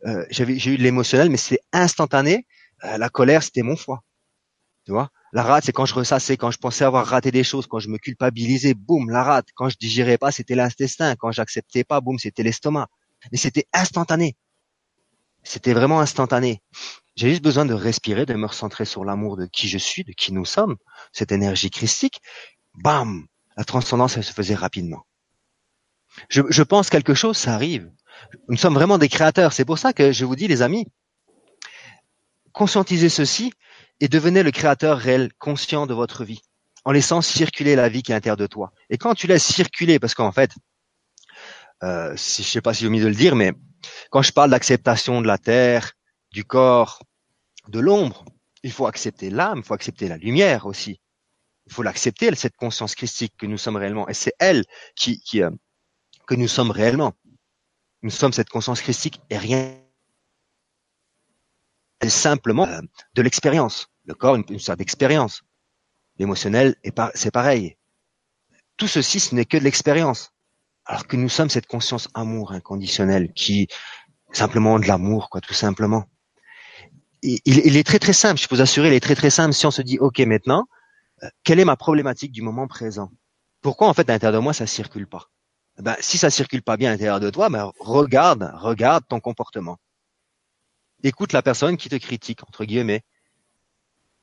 [0.06, 2.46] euh, j'ai eu de l'émotionnel, mais c'est instantané.
[2.84, 4.02] Euh, la colère, c'était mon foie.
[4.84, 5.10] Tu vois?
[5.34, 7.88] La rate, c'est quand je ressassais, quand je pensais avoir raté des choses, quand je
[7.88, 9.48] me culpabilisais, boum, la rate.
[9.56, 11.16] Quand je digérais pas, c'était l'intestin.
[11.16, 12.86] Quand j'acceptais pas, boum, c'était l'estomac.
[13.32, 14.36] Mais c'était instantané.
[15.42, 16.62] C'était vraiment instantané.
[17.16, 20.12] J'ai juste besoin de respirer, de me recentrer sur l'amour de qui je suis, de
[20.12, 20.76] qui nous sommes,
[21.12, 22.20] cette énergie christique.
[22.74, 25.04] Bam La transcendance, elle se faisait rapidement.
[26.28, 27.90] Je, je pense quelque chose, ça arrive.
[28.48, 29.52] Nous sommes vraiment des créateurs.
[29.52, 30.86] C'est pour ça que je vous dis, les amis,
[32.52, 33.52] conscientisez ceci
[34.00, 36.42] et devenez le créateur réel, conscient de votre vie,
[36.84, 38.72] en laissant circuler la vie qui est à l'intérieur de toi.
[38.90, 40.50] Et quand tu laisses circuler, parce qu'en fait,
[41.82, 43.52] euh, si, je sais pas si j'ai omis de le dire, mais
[44.10, 45.92] quand je parle d'acceptation de la terre,
[46.32, 47.02] du corps,
[47.68, 48.24] de l'ombre,
[48.62, 51.00] il faut accepter l'âme, il faut accepter la lumière aussi.
[51.66, 54.08] Il faut l'accepter, cette conscience christique que nous sommes réellement.
[54.08, 54.64] Et c'est elle
[54.96, 55.50] qui, euh,
[56.26, 57.12] que nous sommes réellement.
[58.02, 59.78] Nous sommes cette conscience christique et rien
[62.08, 62.80] simplement euh,
[63.14, 63.88] de l'expérience.
[64.04, 65.42] Le corps, une, sorte d'expérience.
[66.18, 66.76] L'émotionnel,
[67.14, 67.76] c'est pareil.
[68.76, 70.32] Tout ceci, ce n'est que de l'expérience.
[70.84, 73.68] Alors que nous sommes cette conscience amour inconditionnel qui,
[74.32, 76.04] simplement de l'amour, quoi, tout simplement.
[77.22, 79.64] Il, est très très simple, je peux vous assurer, il est très très simple si
[79.64, 80.66] on se dit, ok, maintenant,
[81.22, 83.10] euh, quelle est ma problématique du moment présent?
[83.62, 85.30] Pourquoi en fait à l'intérieur de moi ça circule pas?
[85.78, 89.78] Ben, si ça circule pas bien à l'intérieur de toi, ben, regarde, regarde ton comportement
[91.08, 93.02] écoute la personne qui te critique, entre guillemets.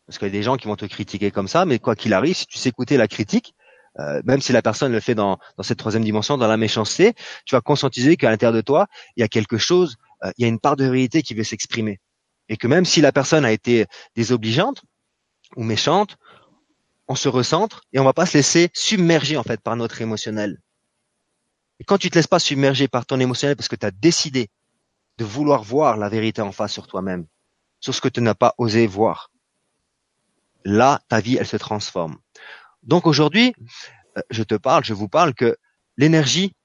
[0.05, 2.13] Parce qu'il y a des gens qui vont te critiquer comme ça, mais quoi qu'il
[2.13, 3.53] arrive, si tu sais écouter la critique,
[3.99, 7.13] euh, même si la personne le fait dans, cette troisième dimension, dans la méchanceté,
[7.45, 10.45] tu vas conscientiser qu'à l'intérieur de toi, il y a quelque chose, euh, il y
[10.45, 11.99] a une part de vérité qui veut s'exprimer.
[12.49, 14.81] Et que même si la personne a été désobligeante
[15.55, 16.17] ou méchante,
[17.07, 20.59] on se recentre et on va pas se laisser submerger en fait par notre émotionnel.
[21.79, 24.49] Et quand tu te laisses pas submerger par ton émotionnel parce que tu as décidé
[25.21, 27.27] de vouloir voir la vérité en face sur toi-même,
[27.79, 29.29] sur ce que tu n'as pas osé voir.
[30.65, 32.17] Là, ta vie, elle se transforme.
[32.81, 33.53] Donc aujourd'hui,
[34.17, 35.57] euh, je te parle, je vous parle que
[35.95, 36.55] l'énergie,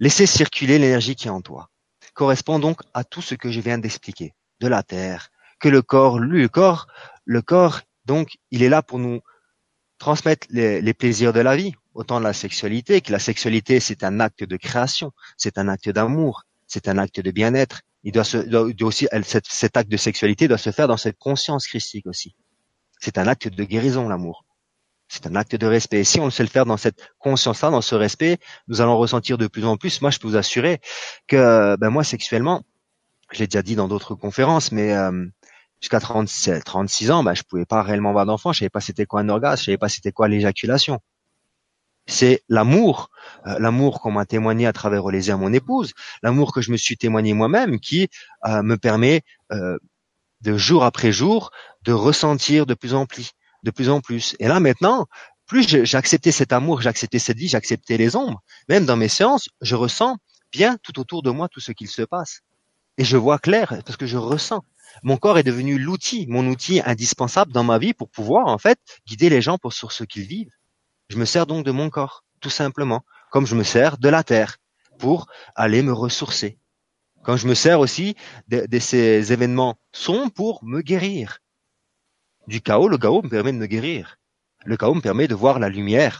[0.00, 1.70] laisser circuler l'énergie qui est en toi,
[2.12, 6.18] correspond donc à tout ce que je viens d'expliquer, de la terre, que le corps,
[6.18, 6.88] lui, le corps,
[7.24, 9.20] le corps, donc, il est là pour nous
[9.98, 14.42] transmettre les, plaisirs de la vie, autant la sexualité, que la sexualité, c'est un acte
[14.42, 17.82] de création, c'est un acte d'amour, c'est un acte de bien-être.
[18.04, 21.66] Il doit se, doit aussi, cet, acte de sexualité doit se faire dans cette conscience
[21.66, 22.34] christique aussi.
[23.00, 24.44] C'est un acte de guérison, l'amour.
[25.08, 26.00] C'est un acte de respect.
[26.00, 28.38] Et si on sait le faire dans cette conscience-là, dans ce respect,
[28.68, 30.00] nous allons ressentir de plus en plus.
[30.00, 30.80] Moi, je peux vous assurer
[31.28, 32.64] que, ben moi, sexuellement,
[33.30, 35.26] je l'ai déjà dit dans d'autres conférences, mais euh,
[35.80, 38.52] jusqu'à 37, 36 ans, ben, je pouvais pas réellement avoir d'enfant.
[38.52, 39.60] Je savais pas c'était quoi un orgasme.
[39.60, 41.00] Je savais pas c'était quoi l'éjaculation
[42.06, 43.10] c'est l'amour,
[43.46, 46.96] euh, l'amour qu'on m'a témoigné à travers Olésia, mon épouse, l'amour que je me suis
[46.96, 48.08] témoigné moi-même, qui
[48.46, 49.78] euh, me permet euh,
[50.40, 51.50] de jour après jour
[51.82, 54.36] de ressentir de plus en plus, de plus en plus.
[54.40, 55.06] Et là maintenant,
[55.46, 58.42] plus j'ai accepté cet amour, j'ai accepté cette vie, j'ai accepté les ombres.
[58.68, 60.16] Même dans mes séances, je ressens
[60.50, 62.40] bien tout autour de moi tout ce qu'il se passe.
[62.98, 64.64] Et je vois clair parce que je ressens.
[65.02, 68.78] Mon corps est devenu l'outil, mon outil indispensable dans ma vie pour pouvoir en fait
[69.06, 70.52] guider les gens pour sur ce qu'ils vivent.
[71.12, 74.24] Je me sers donc de mon corps, tout simplement, comme je me sers de la
[74.24, 74.56] terre
[74.98, 76.58] pour aller me ressourcer.
[77.22, 78.16] Quand je me sers aussi
[78.48, 81.40] de, ces événements sont pour me guérir.
[82.46, 84.16] Du chaos, le chaos me permet de me guérir.
[84.64, 86.18] Le chaos me permet de voir la lumière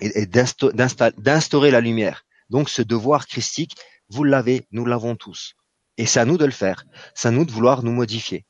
[0.00, 2.24] et, d'instaurer la lumière.
[2.48, 3.76] Donc ce devoir christique,
[4.08, 5.56] vous l'avez, nous l'avons tous.
[5.98, 6.86] Et c'est à nous de le faire.
[7.14, 8.46] C'est à nous de vouloir nous modifier.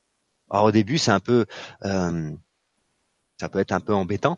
[0.49, 1.45] Alors au début, c'est un peu,
[1.85, 2.31] euh,
[3.41, 4.37] ça peut être un peu embêtant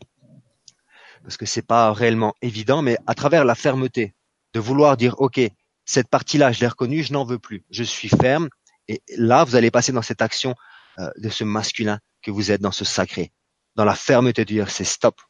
[1.25, 4.13] parce que c'est pas réellement évident, mais à travers la fermeté,
[4.53, 5.41] de vouloir dire, ok,
[5.83, 8.47] cette partie-là, je l'ai reconnue, je n'en veux plus, je suis ferme.
[8.87, 10.55] Et là, vous allez passer dans cette action
[10.99, 13.33] euh, de ce masculin que vous êtes dans ce sacré
[13.75, 15.21] dans la fermeté de dire c'est stop,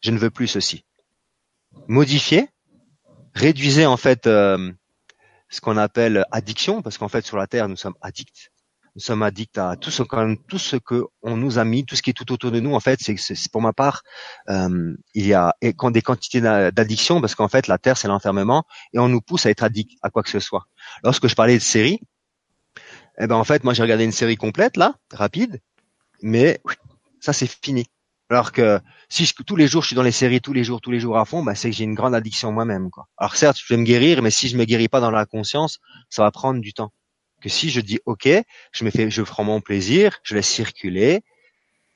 [0.00, 0.84] je ne veux plus ceci.
[1.88, 2.48] Modifier,
[3.34, 4.72] réduisez en fait euh,
[5.48, 8.51] ce qu'on appelle addiction, parce qu'en fait sur la terre nous sommes addicts.
[8.94, 12.10] Nous sommes addicts à tout ce qu'on que on nous a mis, tout ce qui
[12.10, 12.74] est tout autour de nous.
[12.74, 14.02] En fait, c'est pour ma part,
[14.50, 18.98] euh, il y a des quantités d'addiction parce qu'en fait la terre c'est l'enfermement et
[18.98, 20.66] on nous pousse à être addict à quoi que ce soit.
[21.04, 22.00] Lorsque je parlais de série,
[23.18, 25.60] eh ben en fait moi j'ai regardé une série complète là, rapide,
[26.20, 26.60] mais
[27.20, 27.86] ça c'est fini.
[28.28, 28.78] Alors que
[29.08, 31.00] si je, tous les jours je suis dans les séries, tous les jours, tous les
[31.00, 32.90] jours à fond, bah, c'est que j'ai une grande addiction moi-même.
[33.16, 35.80] Alors certes, je vais me guérir, mais si je me guéris pas dans la conscience,
[36.10, 36.92] ça va prendre du temps.
[37.42, 38.28] Que si je dis OK,
[38.72, 41.22] je me fais, je prends mon plaisir, je laisse circuler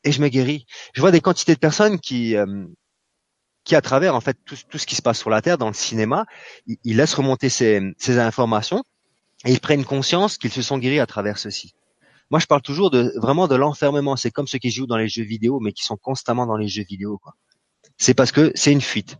[0.03, 0.67] et je me guéris.
[0.93, 2.67] Je vois des quantités de personnes qui, euh,
[3.65, 5.69] qui à travers en fait tout, tout, ce qui se passe sur la terre, dans
[5.69, 6.27] le cinéma,
[6.67, 8.83] ils, laissent remonter ces, ces informations
[9.45, 11.75] et ils prennent conscience qu'ils se sont guéris à travers ceci.
[12.31, 14.17] Moi, je parle toujours de vraiment de l'enfermement.
[14.17, 16.67] C'est comme ceux qui jouent dans les jeux vidéo, mais qui sont constamment dans les
[16.67, 17.21] jeux vidéo.
[17.99, 19.17] C'est parce que c'est une fuite.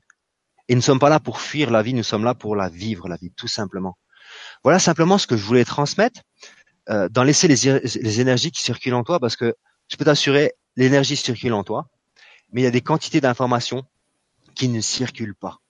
[0.69, 2.69] Et nous ne sommes pas là pour fuir la vie, nous sommes là pour la
[2.69, 3.97] vivre, la vie, tout simplement.
[4.65, 6.21] Voilà simplement ce que je voulais transmettre,
[6.89, 9.55] euh, d'en laisser les, énergies qui circulent en toi, parce que
[9.89, 11.89] je peux t'assurer, l'énergie circule en toi,
[12.53, 13.85] mais il y a des quantités d'informations
[14.55, 15.61] qui ne circulent pas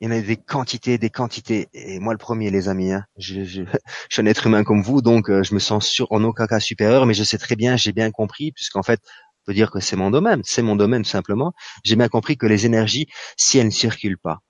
[0.00, 1.68] il y en a des quantités, des quantités.
[1.72, 3.42] Et moi, le premier, les amis, hein, je,
[4.10, 7.06] suis un être humain comme vous, donc euh, je me sens en aucun cas supérieur,
[7.06, 9.96] mais je sais très bien, j'ai bien compris, puisqu'en fait, on peut dire que c'est
[9.96, 11.54] mon domaine, c'est mon domaine simplement.
[11.84, 14.40] J'ai bien compris que les énergies, si elles ne circulent pas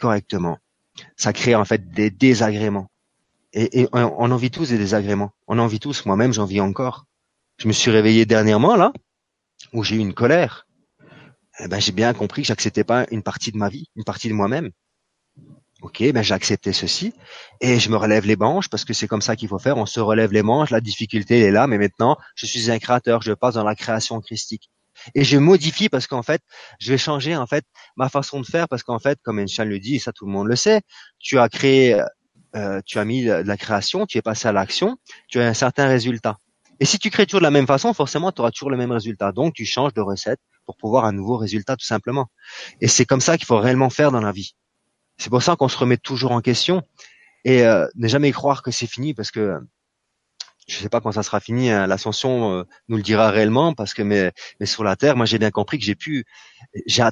[0.00, 0.58] correctement,
[1.16, 2.88] ça crée en fait des désagréments.
[3.52, 5.30] Et, et on, en vit tous des désagréments.
[5.46, 6.06] On en vit tous.
[6.06, 7.06] Moi-même, j'en vis encore.
[7.58, 8.92] Je me suis réveillé dernièrement là,
[9.72, 10.66] où j'ai eu une colère.
[11.60, 14.28] Eh ben, j'ai bien compris que j'acceptais pas une partie de ma vie, une partie
[14.28, 14.70] de moi-même.
[15.82, 17.12] Ok, ben j'ai accepté ceci
[17.60, 19.76] et je me relève les manches parce que c'est comme ça qu'il faut faire.
[19.76, 23.20] On se relève les manches, la difficulté est là, mais maintenant je suis un créateur,
[23.20, 24.70] je passe dans la création christique
[25.14, 26.42] et je modifie parce qu'en fait
[26.78, 27.64] je vais changer en fait
[27.96, 30.32] ma façon de faire parce qu'en fait comme Einstein le dit, et ça tout le
[30.32, 30.82] monde le sait,
[31.18, 32.00] tu as créé,
[32.56, 34.96] euh, tu as mis de la création, tu es passé à l'action,
[35.28, 36.38] tu as un certain résultat.
[36.80, 38.92] Et si tu crées toujours de la même façon, forcément tu auras toujours le même
[38.92, 39.32] résultat.
[39.32, 42.26] Donc tu changes de recette pour pouvoir un nouveau résultat tout simplement.
[42.80, 44.54] Et c'est comme ça qu'il faut réellement faire dans la vie.
[45.18, 46.82] C'est pour ça qu'on se remet toujours en question
[47.44, 49.60] et euh, ne jamais croire que c'est fini parce que
[50.66, 51.70] je sais pas quand ça sera fini.
[51.70, 54.32] Hein, L'ascension euh, nous le dira réellement parce que mais,
[54.64, 56.24] sur la terre, moi j'ai bien compris que j'ai pu,
[56.86, 57.02] j'ai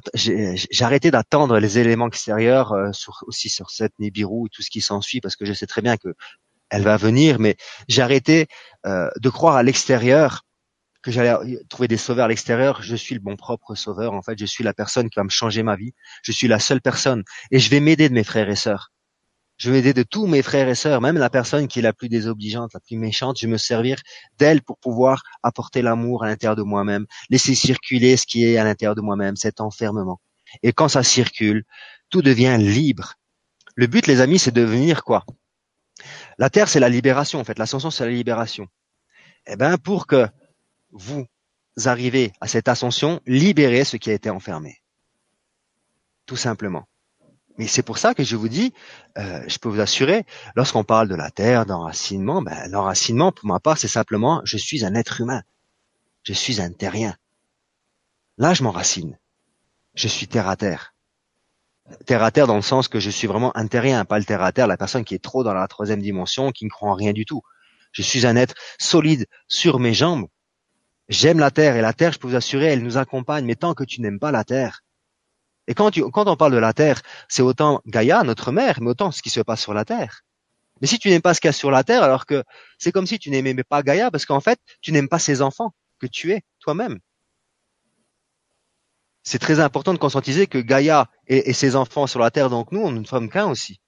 [0.80, 4.80] arrêté d'attendre les éléments extérieurs euh, sur, aussi sur cette Nibiru et tout ce qui
[4.80, 6.14] s'ensuit parce que je sais très bien que
[6.70, 7.56] elle va venir, mais
[7.88, 8.46] j'ai arrêté
[8.86, 10.44] euh, de croire à l'extérieur
[11.02, 14.14] que j'allais trouver des sauveurs à l'extérieur, je suis le bon propre sauveur.
[14.14, 15.92] En fait, je suis la personne qui va me changer ma vie.
[16.22, 17.24] Je suis la seule personne.
[17.50, 18.92] Et je vais m'aider de mes frères et sœurs.
[19.62, 21.92] Je vais m'aider de tous mes frères et sœurs, même la personne qui est la
[21.92, 23.38] plus désobligeante, la plus méchante.
[23.38, 23.96] Je vais me servir
[24.36, 28.64] d'elle pour pouvoir apporter l'amour à l'intérieur de moi-même, laisser circuler ce qui est à
[28.64, 30.20] l'intérieur de moi-même, cet enfermement.
[30.64, 31.62] Et quand ça circule,
[32.10, 33.14] tout devient libre.
[33.76, 35.24] Le but, les amis, c'est de devenir quoi?
[36.38, 37.38] La terre, c'est la libération.
[37.38, 38.66] En fait, l'ascension, c'est la libération.
[39.46, 40.26] Eh ben, pour que
[40.90, 41.24] vous
[41.84, 44.82] arrivez à cette ascension, libérez ce qui a été enfermé.
[46.26, 46.88] Tout simplement.
[47.58, 48.72] Mais c'est pour ça que je vous dis,
[49.18, 50.24] euh, je peux vous assurer,
[50.56, 54.84] lorsqu'on parle de la terre, d'enracinement, ben, l'enracinement, pour ma part, c'est simplement, je suis
[54.84, 55.42] un être humain.
[56.22, 57.16] Je suis un terrien.
[58.38, 59.18] Là, je m'enracine.
[59.94, 60.94] Je suis terre à terre.
[62.06, 64.42] Terre à terre dans le sens que je suis vraiment un terrien, pas le terre
[64.42, 66.94] à terre, la personne qui est trop dans la troisième dimension, qui ne croit en
[66.94, 67.42] rien du tout.
[67.90, 70.28] Je suis un être solide sur mes jambes,
[71.08, 73.44] J'aime la terre et la terre, je peux vous assurer, elle nous accompagne.
[73.44, 74.82] Mais tant que tu n'aimes pas la terre,
[75.68, 79.22] et quand, on parle de la terre, c'est autant Gaïa, notre mère, mais autant ce
[79.22, 80.22] qui se passe sur la terre.
[80.80, 82.42] Mais si tu n'aimes pas ce qu'il y a sur la terre, alors que
[82.78, 85.72] c'est comme si tu n'aimais pas Gaïa, parce qu'en fait, tu n'aimes pas ses enfants
[86.00, 86.98] que tu es toi-même.
[89.22, 92.80] c'est très important de conscientiser que Gaïa et, ses enfants sur la Terre, donc nous,
[92.80, 93.80] on ne sommes qu'un aussi.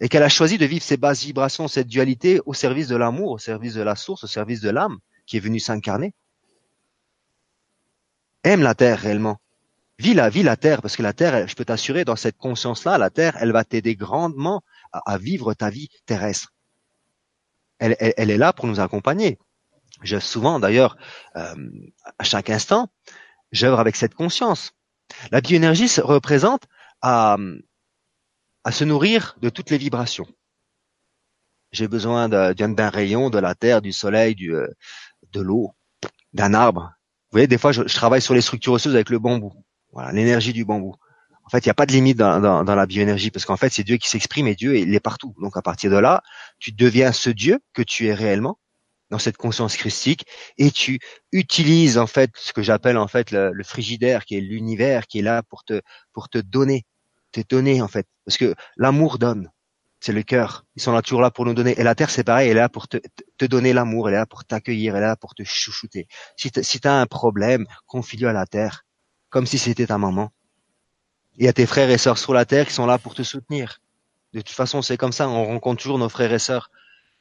[0.00, 3.32] Et qu'elle a choisi de vivre ces basses vibrations, cette dualité au service de l'amour,
[3.32, 6.14] au service de la source, au service de l'âme qui est venue s'incarner.
[8.44, 9.41] Aime la Terre réellement.
[10.02, 12.98] Vis la, vis la Terre, parce que la Terre, je peux t'assurer, dans cette conscience-là,
[12.98, 16.52] la Terre, elle va t'aider grandement à, vivre ta vie terrestre.
[17.78, 19.38] Elle, elle, est là pour nous accompagner.
[20.02, 20.96] Je souvent, d'ailleurs,
[21.36, 21.54] euh,
[22.18, 22.88] à chaque instant,
[23.52, 24.72] j'œuvre avec cette conscience.
[25.30, 26.64] La bioénergie représente
[27.00, 27.36] à,
[28.64, 30.26] à se nourrir de toutes les vibrations.
[31.70, 34.66] J'ai besoin d'un rayon, de la terre, du soleil, du, euh,
[35.30, 35.76] de l'eau,
[36.32, 36.92] d'un arbre.
[37.30, 39.64] Vous voyez, des fois, je, travaille sur les structures osseuses avec le bambou.
[39.92, 40.94] Voilà, l'énergie du bambou.
[41.44, 43.56] En fait, il n'y a pas de limite dans, dans, dans la bioénergie parce qu'en
[43.56, 45.34] fait, c'est Dieu qui s'exprime et Dieu, il est partout.
[45.40, 46.22] Donc, à partir de là,
[46.58, 48.58] tu deviens ce Dieu que tu es réellement
[49.12, 50.26] dans cette conscience christique
[50.56, 50.98] et tu
[51.32, 55.22] utilises en fait ce que j'appelle en fait le, frigidaire qui est l'univers qui est
[55.22, 55.82] là pour te
[56.14, 56.86] pour te donner
[57.30, 58.06] te donner en fait.
[58.24, 59.50] Parce que l'amour donne.
[60.00, 60.64] C'est le cœur.
[60.74, 61.78] Ils sont là toujours là pour nous donner.
[61.78, 62.50] Et la terre c'est pareil.
[62.50, 62.96] Elle est là pour te,
[63.38, 64.08] te donner l'amour.
[64.08, 64.96] Elle est là pour t'accueillir.
[64.96, 66.08] Elle est là pour te chouchouter.
[66.36, 68.84] Si tu si as un problème confie-le à la terre
[69.32, 70.30] comme si c'était ta maman
[71.36, 73.24] il y a tes frères et sœurs sur la terre qui sont là pour te
[73.24, 73.80] soutenir
[74.32, 76.70] de toute façon c'est comme ça on rencontre toujours nos frères et sœurs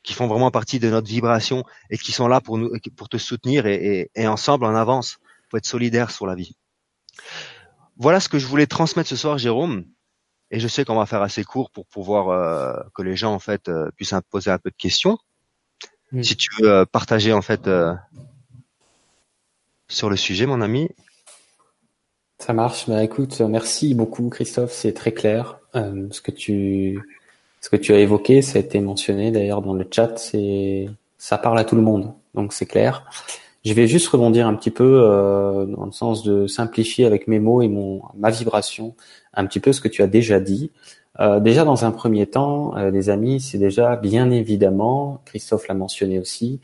[0.04, 3.18] qui font vraiment partie de notre vibration et qui sont là pour nous, pour te
[3.18, 6.56] soutenir et, et, ensemble en avance, pour être solidaires sur la vie.
[7.98, 9.86] Voilà ce que je voulais transmettre ce soir, Jérôme.
[10.50, 13.40] Et je sais qu'on va faire assez court pour pouvoir euh, que les gens en
[13.40, 15.18] fait euh, puissent poser un peu de questions.
[16.22, 17.70] Si tu veux euh, partager en fait
[19.88, 20.90] sur le sujet, mon ami.
[22.42, 22.90] Ça marche.
[22.90, 24.72] Bah écoute, merci beaucoup, Christophe.
[24.72, 27.00] C'est très clair ce que tu
[27.62, 30.90] ce que tu as évoqué, ça a été mentionné d'ailleurs dans le chat, c'est
[31.20, 33.06] ça parle à tout le monde, donc c'est clair.
[33.64, 37.40] Je vais juste rebondir un petit peu euh, dans le sens de simplifier avec mes
[37.40, 38.96] mots et mon ma vibration
[39.36, 40.72] un petit peu ce que tu as déjà dit.
[41.20, 45.76] Euh, déjà dans un premier temps, euh, les amis, c'est déjà bien évidemment, Christophe l'a
[45.76, 46.60] mentionné aussi,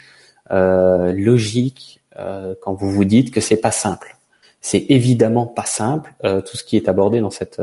[0.50, 4.17] euh, logique euh, quand vous vous dites que c'est pas simple.
[4.68, 7.62] C'est évidemment pas simple tout ce qui est abordé dans cette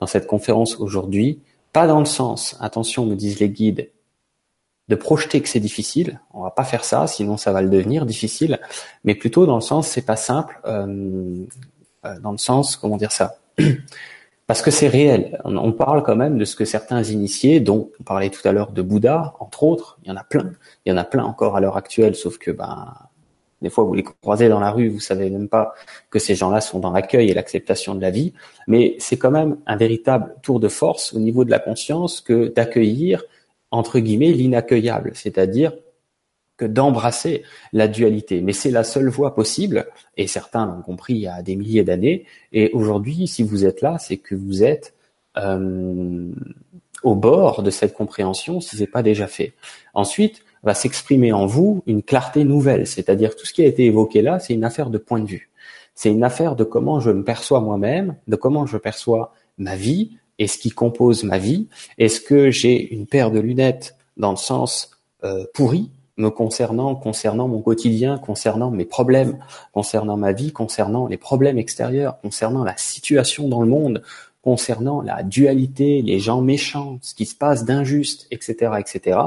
[0.00, 1.40] dans cette conférence aujourd'hui.
[1.74, 3.90] Pas dans le sens, attention, me disent les guides,
[4.90, 6.20] de projeter que c'est difficile.
[6.34, 8.58] On va pas faire ça, sinon ça va le devenir difficile.
[9.04, 10.60] Mais plutôt dans le sens, c'est pas simple.
[10.66, 11.46] Euh,
[12.04, 13.36] euh, dans le sens, comment dire ça
[14.48, 15.40] Parce que c'est réel.
[15.44, 18.72] On parle quand même de ce que certains initiés, dont on parlait tout à l'heure
[18.72, 20.50] de Bouddha, entre autres, il y en a plein.
[20.84, 22.92] Il y en a plein encore à l'heure actuelle, sauf que ben
[23.62, 25.74] des fois, vous les croisez dans la rue, vous savez même pas
[26.08, 28.32] que ces gens-là sont dans l'accueil et l'acceptation de la vie.
[28.66, 32.48] Mais c'est quand même un véritable tour de force au niveau de la conscience que
[32.48, 33.24] d'accueillir,
[33.70, 35.12] entre guillemets, l'inaccueillable.
[35.14, 35.72] C'est-à-dire
[36.56, 37.42] que d'embrasser
[37.72, 38.40] la dualité.
[38.42, 39.86] Mais c'est la seule voie possible,
[40.16, 42.26] et certains l'ont compris il y a des milliers d'années.
[42.52, 44.94] Et aujourd'hui, si vous êtes là, c'est que vous êtes
[45.38, 46.30] euh,
[47.02, 49.54] au bord de cette compréhension, si c'est pas déjà fait.
[49.94, 54.22] Ensuite, va s'exprimer en vous une clarté nouvelle, c'est-à-dire tout ce qui a été évoqué
[54.22, 55.50] là, c'est une affaire de point de vue.
[55.94, 60.12] C'est une affaire de comment je me perçois moi-même, de comment je perçois ma vie
[60.38, 61.68] et ce qui compose ma vie.
[61.98, 64.90] Est-ce que j'ai une paire de lunettes dans le sens
[65.24, 69.38] euh, pourri me concernant, concernant mon quotidien, concernant mes problèmes,
[69.72, 74.02] concernant ma vie, concernant les problèmes extérieurs, concernant la situation dans le monde,
[74.42, 79.18] concernant la dualité, les gens méchants, ce qui se passe d'injuste, etc., etc.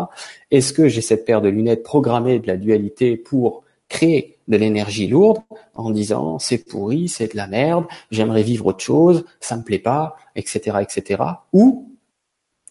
[0.50, 5.08] Est-ce que j'ai cette paire de lunettes programmée de la dualité pour créer de l'énergie
[5.08, 5.40] lourde
[5.76, 9.80] en disant c'est pourri, c'est de la merde, j'aimerais vivre autre chose, ça me plaît
[9.80, 11.24] pas, etc., etc.
[11.54, 11.90] Ou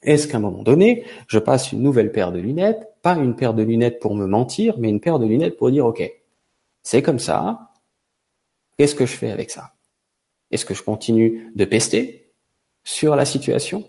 [0.03, 3.55] est-ce qu'à un moment donné, je passe une nouvelle paire de lunettes, pas une paire
[3.55, 6.03] de lunettes pour me mentir, mais une paire de lunettes pour dire ok,
[6.83, 7.71] c'est comme ça,
[8.77, 9.75] qu'est-ce que je fais avec ça?
[10.51, 12.22] Est-ce que je continue de pester?
[12.85, 13.85] Sur la situation,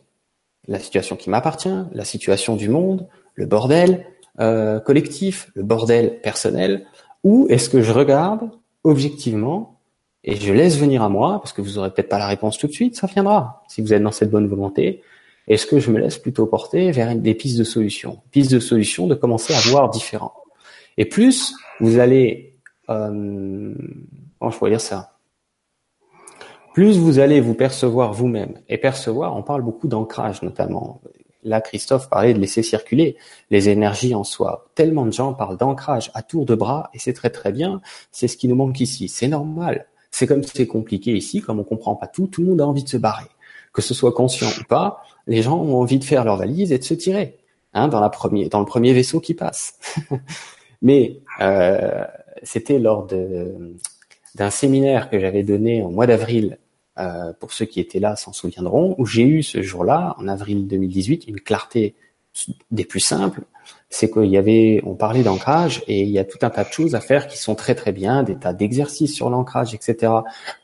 [0.68, 4.06] la situation qui m'appartient, la situation du monde, le bordel
[4.39, 6.86] euh, collectif, le bordel personnel,
[7.24, 8.50] ou est-ce que je regarde
[8.84, 9.80] objectivement
[10.24, 12.68] et je laisse venir à moi, parce que vous aurez peut-être pas la réponse tout
[12.68, 15.02] de suite, ça viendra, si vous êtes dans cette bonne volonté,
[15.48, 19.08] est-ce que je me laisse plutôt porter vers des pistes de solutions, pistes de solutions
[19.08, 20.34] de commencer à voir différent.
[20.98, 22.56] Et plus vous allez,
[22.89, 23.74] euh,
[24.39, 25.12] comment je pourrais dire ça,
[26.74, 31.01] plus vous allez vous percevoir vous-même et percevoir, on parle beaucoup d'ancrage notamment.
[31.43, 33.17] Là, Christophe parlait de laisser circuler
[33.51, 34.65] les énergies en soi.
[34.76, 37.82] Tellement de gens parlent d'ancrage à tour de bras et c'est très très bien.
[38.11, 39.09] C'est ce qui nous manque ici.
[39.09, 39.86] C'est normal.
[40.09, 42.84] C'est comme c'est compliqué ici, comme on comprend pas tout, tout le monde a envie
[42.84, 43.28] de se barrer.
[43.74, 46.78] Que ce soit conscient ou pas, les gens ont envie de faire leur valise et
[46.78, 47.38] de se tirer
[47.74, 49.80] hein, dans, la premier, dans le premier vaisseau qui passe.
[50.82, 52.05] Mais euh,
[52.43, 53.07] c'était lors
[54.36, 56.57] d'un séminaire que j'avais donné au mois d'avril.
[57.00, 60.68] Euh, pour ceux qui étaient là s'en souviendront, où j'ai eu ce jour-là, en avril
[60.68, 61.96] 2018, une clarté
[62.70, 63.41] des plus simples,
[63.89, 66.72] c'est qu'il y avait, on parlait d'ancrage et il y a tout un tas de
[66.72, 70.12] choses à faire qui sont très très bien, des tas d'exercices sur l'ancrage, etc.,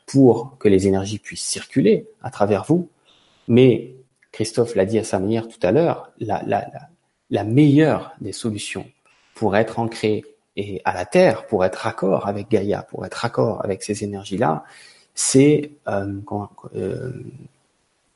[0.06, 2.88] pour que les énergies puissent circuler à travers vous.
[3.48, 3.94] Mais
[4.32, 6.88] Christophe l'a dit à sa manière tout à l'heure, la, la, la,
[7.30, 8.86] la meilleure des solutions
[9.34, 10.24] pour être ancré
[10.56, 14.64] et à la terre, pour être raccord avec Gaïa, pour être raccord avec ces énergies-là,
[15.22, 16.14] c'est euh,
[16.74, 17.12] euh,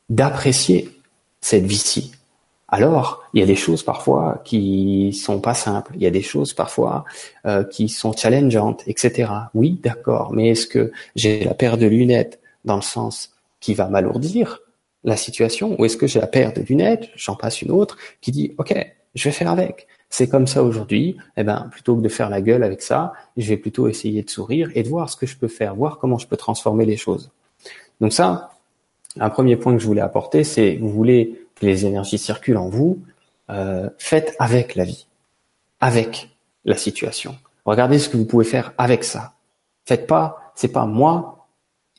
[0.09, 0.89] d'apprécier
[1.43, 2.13] cette vie-ci.
[2.69, 6.23] Alors, il y a des choses parfois qui sont pas simples, il y a des
[6.23, 7.05] choses parfois
[7.45, 9.31] euh, qui sont challengeantes, etc.
[9.53, 13.87] Oui, d'accord, mais est-ce que j'ai la paire de lunettes dans le sens qui va
[13.89, 14.61] m'alourdir
[15.05, 18.33] la situation, ou est-ce que j'ai la paire de lunettes, j'en passe une autre, qui
[18.33, 18.75] dit, ok,
[19.15, 19.87] je vais faire avec.
[20.17, 21.17] C'est comme ça aujourd'hui.
[21.37, 24.31] Eh ben, plutôt que de faire la gueule avec ça, je vais plutôt essayer de
[24.31, 26.97] sourire et de voir ce que je peux faire, voir comment je peux transformer les
[26.97, 27.33] choses.
[28.01, 28.53] Donc ça,
[29.19, 32.69] un premier point que je voulais apporter, c'est vous voulez que les énergies circulent en
[32.69, 33.03] vous,
[33.51, 35.09] euh, faites avec la vie,
[35.81, 36.31] avec
[36.65, 37.35] la situation.
[37.65, 39.33] Regardez ce que vous pouvez faire avec ça.
[39.85, 41.49] Faites pas, c'est pas moi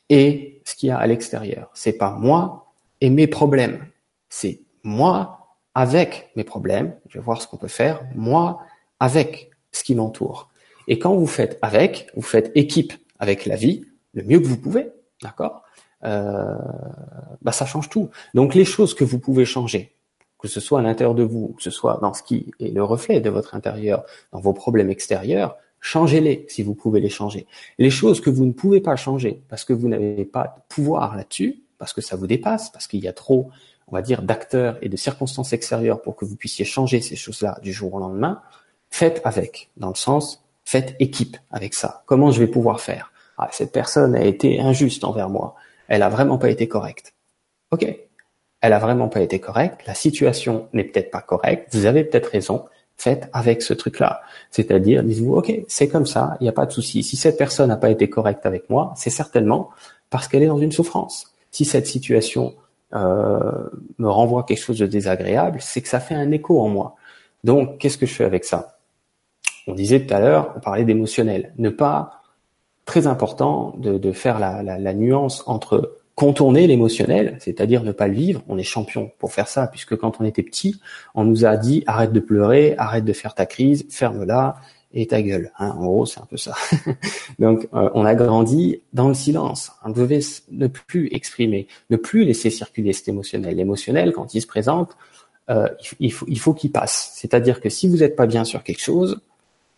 [0.08, 1.68] et ce qu'il y a à l'extérieur.
[1.74, 3.84] C'est pas moi et mes problèmes.
[4.30, 5.35] C'est moi
[5.76, 8.62] avec mes problèmes, je vais voir ce qu'on peut faire, moi
[8.98, 10.48] avec ce qui m'entoure.
[10.88, 14.56] Et quand vous faites avec, vous faites équipe avec la vie, le mieux que vous
[14.56, 14.88] pouvez,
[15.22, 15.62] d'accord?
[16.04, 16.54] Euh,
[17.42, 18.08] bah ça change tout.
[18.32, 19.94] Donc les choses que vous pouvez changer,
[20.38, 22.82] que ce soit à l'intérieur de vous, que ce soit dans ce qui est le
[22.82, 27.46] reflet de votre intérieur, dans vos problèmes extérieurs, changez-les si vous pouvez les changer.
[27.78, 31.16] Les choses que vous ne pouvez pas changer parce que vous n'avez pas de pouvoir
[31.16, 33.50] là-dessus, parce que ça vous dépasse, parce qu'il y a trop
[33.88, 37.58] on va dire, d'acteurs et de circonstances extérieures pour que vous puissiez changer ces choses-là
[37.62, 38.42] du jour au lendemain,
[38.90, 42.02] faites avec, dans le sens, faites équipe avec ça.
[42.06, 43.12] Comment je vais pouvoir faire?
[43.38, 45.54] Ah, Cette personne a été injuste envers moi.
[45.88, 47.14] Elle a vraiment pas été correcte.
[47.70, 47.86] Ok,
[48.60, 49.86] elle a vraiment pas été correcte.
[49.86, 51.74] La situation n'est peut-être pas correcte.
[51.74, 52.64] Vous avez peut-être raison.
[52.96, 54.22] Faites avec ce truc-là.
[54.50, 57.02] C'est-à-dire, dites-vous, ok, c'est comme ça, il n'y a pas de souci.
[57.02, 59.68] Si cette personne n'a pas été correcte avec moi, c'est certainement
[60.08, 61.34] parce qu'elle est dans une souffrance.
[61.50, 62.54] Si cette situation
[62.96, 63.68] euh,
[63.98, 66.96] me renvoie quelque chose de désagréable, c'est que ça fait un écho en moi.
[67.44, 68.78] Donc, qu'est-ce que je fais avec ça?
[69.66, 71.52] On disait tout à l'heure, on parlait d'émotionnel.
[71.58, 72.22] Ne pas,
[72.86, 78.08] très important de, de faire la, la, la, nuance entre contourner l'émotionnel, c'est-à-dire ne pas
[78.08, 78.42] le vivre.
[78.48, 80.80] On est champion pour faire ça, puisque quand on était petit,
[81.14, 84.56] on nous a dit arrête de pleurer, arrête de faire ta crise, ferme-la,
[84.96, 85.52] et ta gueule.
[85.58, 86.54] Hein, en gros, c'est un peu ça.
[87.38, 89.70] Donc, euh, on a grandi dans le silence.
[89.84, 90.20] On devait
[90.50, 93.54] ne plus exprimer, ne plus laisser circuler cet émotionnel.
[93.54, 94.96] L'émotionnel, quand il se présente,
[95.50, 95.68] euh,
[96.00, 97.12] il, faut, il faut qu'il passe.
[97.14, 99.20] C'est-à-dire que si vous n'êtes pas bien sur quelque chose,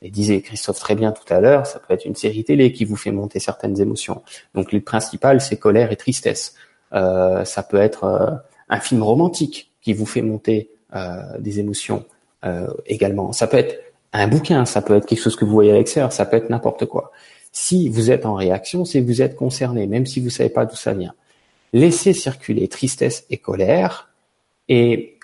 [0.00, 2.84] et disait Christophe très bien tout à l'heure, ça peut être une série télé qui
[2.84, 4.22] vous fait monter certaines émotions.
[4.54, 6.54] Donc, le principal, c'est colère et tristesse.
[6.92, 10.70] Euh, ça peut être un film romantique qui vous fait monter
[11.40, 12.04] des émotions
[12.86, 13.32] également.
[13.32, 16.12] Ça peut être un bouquin, ça peut être quelque chose que vous voyez à l'extérieur,
[16.12, 17.12] ça peut être n'importe quoi.
[17.52, 20.66] Si vous êtes en réaction, c'est que vous êtes concerné, même si vous savez pas
[20.66, 21.14] d'où ça vient.
[21.72, 24.10] Laissez circuler tristesse et colère,
[24.68, 25.18] et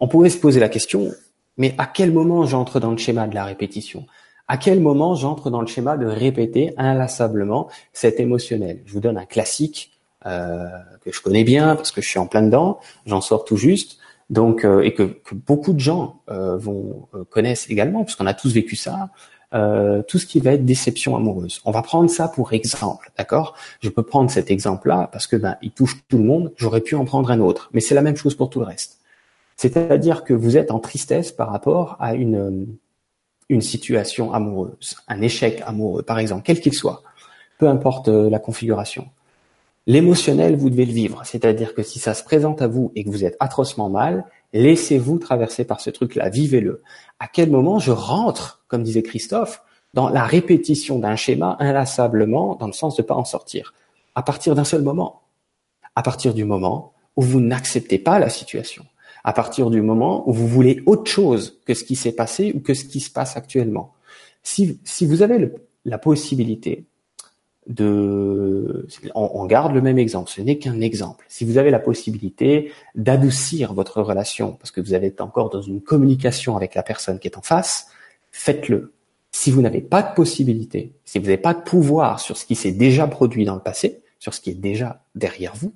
[0.00, 1.12] on pourrait se poser la question,
[1.56, 4.06] mais à quel moment j'entre dans le schéma de la répétition?
[4.48, 8.82] À quel moment j'entre dans le schéma de répéter inlassablement cet émotionnel?
[8.84, 9.92] Je vous donne un classique
[10.26, 10.68] euh,
[11.02, 13.98] que je connais bien parce que je suis en plein dedans, j'en sors tout juste.
[14.30, 18.52] Donc euh, et que, beaucoup de gens euh, vont euh, connaissent également, puisqu'on a tous
[18.52, 19.10] vécu ça.
[20.08, 21.60] tout ce qui va être déception amoureuse.
[21.64, 23.54] On va prendre ça pour exemple, d'accord?
[23.80, 26.52] Je peux prendre cet exemple-là parce que ben il touche tout le monde.
[26.56, 28.98] J'aurais pu en prendre un autre, mais c'est la même chose pour tout le reste.
[29.56, 32.66] C'est-à-dire que vous êtes en tristesse par rapport à une
[33.50, 37.02] une situation amoureuse, un échec amoureux, par exemple, quel qu'il soit,
[37.58, 39.06] peu importe la configuration.
[39.86, 41.20] L'émotionnel, vous devez le vivre.
[41.24, 44.24] C'est-à-dire que si ça se présente à vous et que vous êtes atrocement mal,
[44.54, 46.82] laissez-vous traverser par ce truc-là, vivez-le.
[47.18, 49.62] À quel moment je rentre, comme disait Christophe,
[49.92, 53.74] dans la répétition d'un schéma inlassablement, dans le sens de pas en sortir?
[54.14, 55.22] À partir d'un seul moment.
[55.94, 58.86] À partir du moment où vous n'acceptez pas la situation.
[59.22, 62.60] À partir du moment où vous voulez autre chose que ce qui s'est passé ou
[62.60, 63.92] que ce qui se passe actuellement.
[64.42, 65.52] Si, si vous avez
[65.84, 66.86] la possibilité
[67.66, 71.24] de, on, garde le même exemple, ce n'est qu'un exemple.
[71.28, 75.80] Si vous avez la possibilité d'adoucir votre relation, parce que vous êtes encore dans une
[75.80, 77.88] communication avec la personne qui est en face,
[78.32, 78.92] faites-le.
[79.32, 82.54] Si vous n'avez pas de possibilité, si vous n'avez pas de pouvoir sur ce qui
[82.54, 85.74] s'est déjà produit dans le passé, sur ce qui est déjà derrière vous,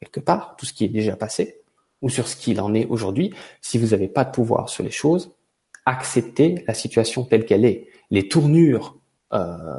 [0.00, 1.60] quelque part, tout ce qui est déjà passé,
[2.00, 4.90] ou sur ce qu'il en est aujourd'hui, si vous n'avez pas de pouvoir sur les
[4.90, 5.32] choses,
[5.84, 7.88] acceptez la situation telle qu'elle est.
[8.10, 8.96] Les tournures
[9.32, 9.78] euh,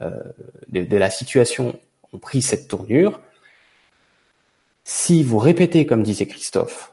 [0.00, 1.78] de, de, la situation
[2.12, 3.20] ont pris cette tournure.
[4.84, 6.92] Si vous répétez, comme disait Christophe,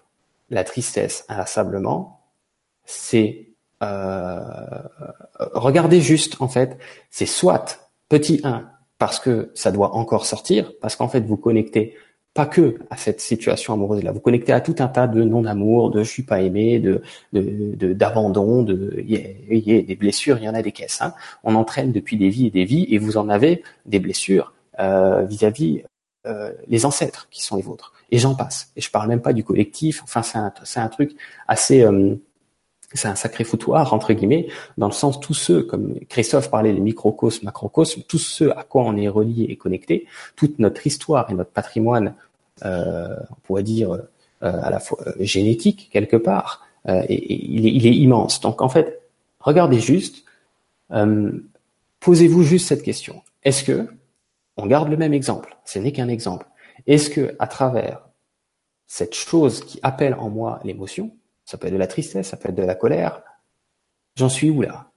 [0.49, 2.21] la tristesse inlassablement,
[2.85, 3.47] c'est
[3.83, 4.39] euh,
[5.53, 6.77] regardez juste en fait,
[7.09, 11.95] c'est soit petit 1 parce que ça doit encore sortir, parce qu'en fait vous connectez
[12.33, 15.91] pas que à cette situation amoureuse là, vous connectez à tout un tas de non-amour,
[15.91, 17.01] de je suis pas aimé, de
[17.93, 21.01] d'abandon, de, de, y a, des blessures, il y en a des caisses.
[21.01, 21.13] Hein.
[21.43, 25.23] On entraîne depuis des vies et des vies, et vous en avez des blessures euh,
[25.23, 25.83] vis-à-vis
[26.25, 27.93] euh, les ancêtres qui sont les vôtres.
[28.09, 28.71] Et j'en passe.
[28.75, 30.01] Et je parle même pas du collectif.
[30.03, 31.15] Enfin, c'est un, un truc
[31.47, 32.15] assez euh,
[32.93, 36.79] c'est un sacré foutoir entre guillemets, dans le sens tous ceux, comme Christophe parlait, les
[36.79, 41.33] microcosmes, macrocosmes, tous ceux à quoi on est relié et connecté, toute notre histoire et
[41.33, 42.15] notre patrimoine,
[42.65, 43.99] euh, on pourrait dire euh,
[44.41, 48.41] à la fois euh, génétique quelque part, euh, il, est, il, est, immense.
[48.41, 49.01] Donc en fait,
[49.39, 50.25] regardez juste,
[50.91, 51.31] euh,
[51.99, 53.87] posez-vous juste cette question est-ce que
[54.57, 55.57] on garde le même exemple?
[55.65, 56.47] Ce n'est qu'un exemple.
[56.87, 58.01] Est-ce que à travers
[58.87, 61.15] cette chose qui appelle en moi l'émotion,
[61.45, 63.21] ça peut être de la tristesse, ça peut être de la colère.
[64.15, 64.91] J'en suis où là?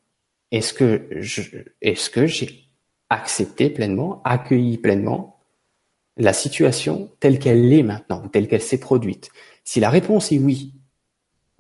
[0.53, 1.43] Est-ce que je,
[1.83, 2.69] est-ce que j'ai
[3.11, 5.41] accepté pleinement, accueilli pleinement
[6.17, 9.31] la situation telle qu'elle est maintenant, telle qu'elle s'est produite?
[9.65, 10.75] Si la réponse est oui,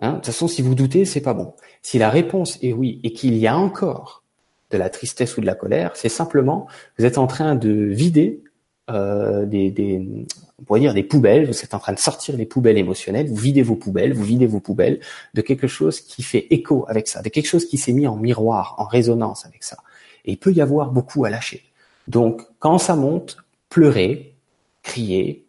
[0.01, 1.55] hein, de toute façon, si vous doutez, c'est pas bon.
[1.83, 4.23] Si la réponse est oui et qu'il y a encore
[4.71, 6.69] de la tristesse ou de la colère, c'est simplement
[6.99, 8.43] vous êtes en train de vider
[8.89, 10.27] euh, des, des,
[10.59, 11.47] on pourrait dire des poubelles.
[11.47, 13.29] Vous êtes en train de sortir les poubelles émotionnelles.
[13.29, 15.01] Vous videz vos poubelles, vous videz vos poubelles
[15.35, 18.17] de quelque chose qui fait écho avec ça, de quelque chose qui s'est mis en
[18.17, 19.79] miroir, en résonance avec ça.
[20.25, 21.65] Et il peut y avoir beaucoup à lâcher.
[22.09, 24.35] Donc, quand ça monte, pleurez,
[24.83, 25.45] criez.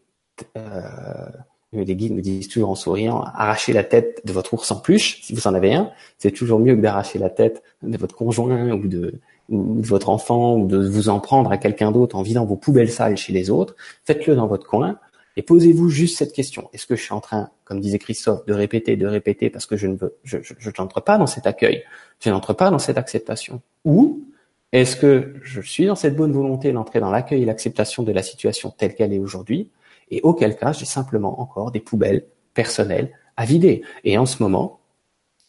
[0.58, 1.28] Euh,
[1.74, 5.22] les guides me disent toujours en souriant, arrachez la tête de votre ours en peluche,
[5.22, 5.92] si vous en avez un.
[6.18, 9.20] C'est toujours mieux que d'arracher la tête de votre conjoint ou de,
[9.50, 12.56] ou de votre enfant ou de vous en prendre à quelqu'un d'autre en vidant vos
[12.56, 13.76] poubelles sales chez les autres,
[14.06, 15.00] faites-le dans votre coin
[15.38, 16.70] et posez-vous juste cette question.
[16.74, 19.78] Est-ce que je suis en train, comme disait Christophe, de répéter, de répéter parce que
[19.78, 21.84] je ne veux, je, je, n'entre pas dans cet accueil,
[22.20, 23.62] je n'entre pas dans cette acceptation?
[23.86, 24.24] Ou
[24.72, 28.24] est-ce que je suis dans cette bonne volonté d'entrer dans l'accueil et l'acceptation de la
[28.24, 29.70] situation telle qu'elle est aujourd'hui
[30.10, 33.84] et auquel cas j'ai simplement encore des poubelles personnelles à vider.
[34.04, 34.77] Et en ce moment,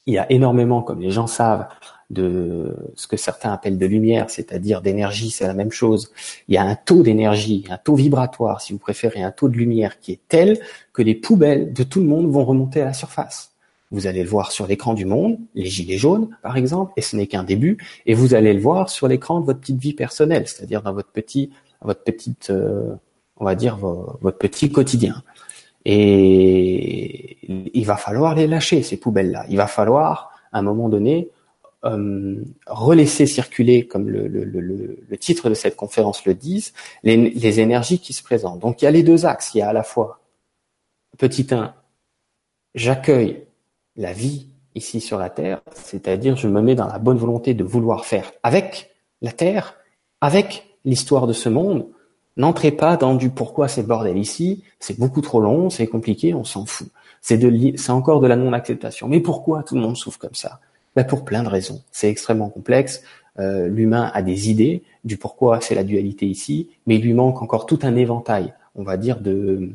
[0.08, 1.68] il y a énormément, comme les gens savent,
[2.08, 6.10] de ce que certains appellent de lumière, c'est-à-dire d'énergie, c'est la même chose.
[6.48, 9.56] Il y a un taux d'énergie, un taux vibratoire, si vous préférez, un taux de
[9.56, 10.58] lumière qui est tel
[10.94, 13.52] que les poubelles de tout le monde vont remonter à la surface.
[13.90, 17.14] Vous allez le voir sur l'écran du monde, les gilets jaunes, par exemple, et ce
[17.14, 20.48] n'est qu'un début, et vous allez le voir sur l'écran de votre petite vie personnelle,
[20.48, 21.50] c'est-à-dire dans votre petit,
[21.82, 22.94] votre petite, euh,
[23.36, 25.22] on va dire, votre petit quotidien.
[25.84, 27.38] Et
[27.74, 29.46] il va falloir les lâcher, ces poubelles-là.
[29.48, 31.30] Il va falloir, à un moment donné,
[31.84, 36.72] euh, relaisser circuler, comme le, le, le, titre de cette conférence le dit,
[37.04, 38.58] les, les, énergies qui se présentent.
[38.58, 39.54] Donc il y a les deux axes.
[39.54, 40.20] Il y a à la fois,
[41.18, 41.74] petit 1,
[42.74, 43.46] j'accueille
[43.94, 47.64] la vie ici sur la Terre, c'est-à-dire je me mets dans la bonne volonté de
[47.64, 48.90] vouloir faire avec
[49.22, 49.76] la Terre,
[50.20, 51.86] avec l'histoire de ce monde.
[52.38, 56.44] N'entrez pas dans du pourquoi c'est bordel ici, c'est beaucoup trop long, c'est compliqué, on
[56.44, 56.88] s'en fout.
[57.20, 59.08] C'est de, c'est encore de la non-acceptation.
[59.08, 60.60] Mais pourquoi tout le monde souffre comme ça?
[60.94, 61.82] Ben Pour plein de raisons.
[61.90, 63.02] C'est extrêmement complexe.
[63.40, 67.42] Euh, L'humain a des idées du pourquoi c'est la dualité ici, mais il lui manque
[67.42, 69.70] encore tout un éventail, on va dire, de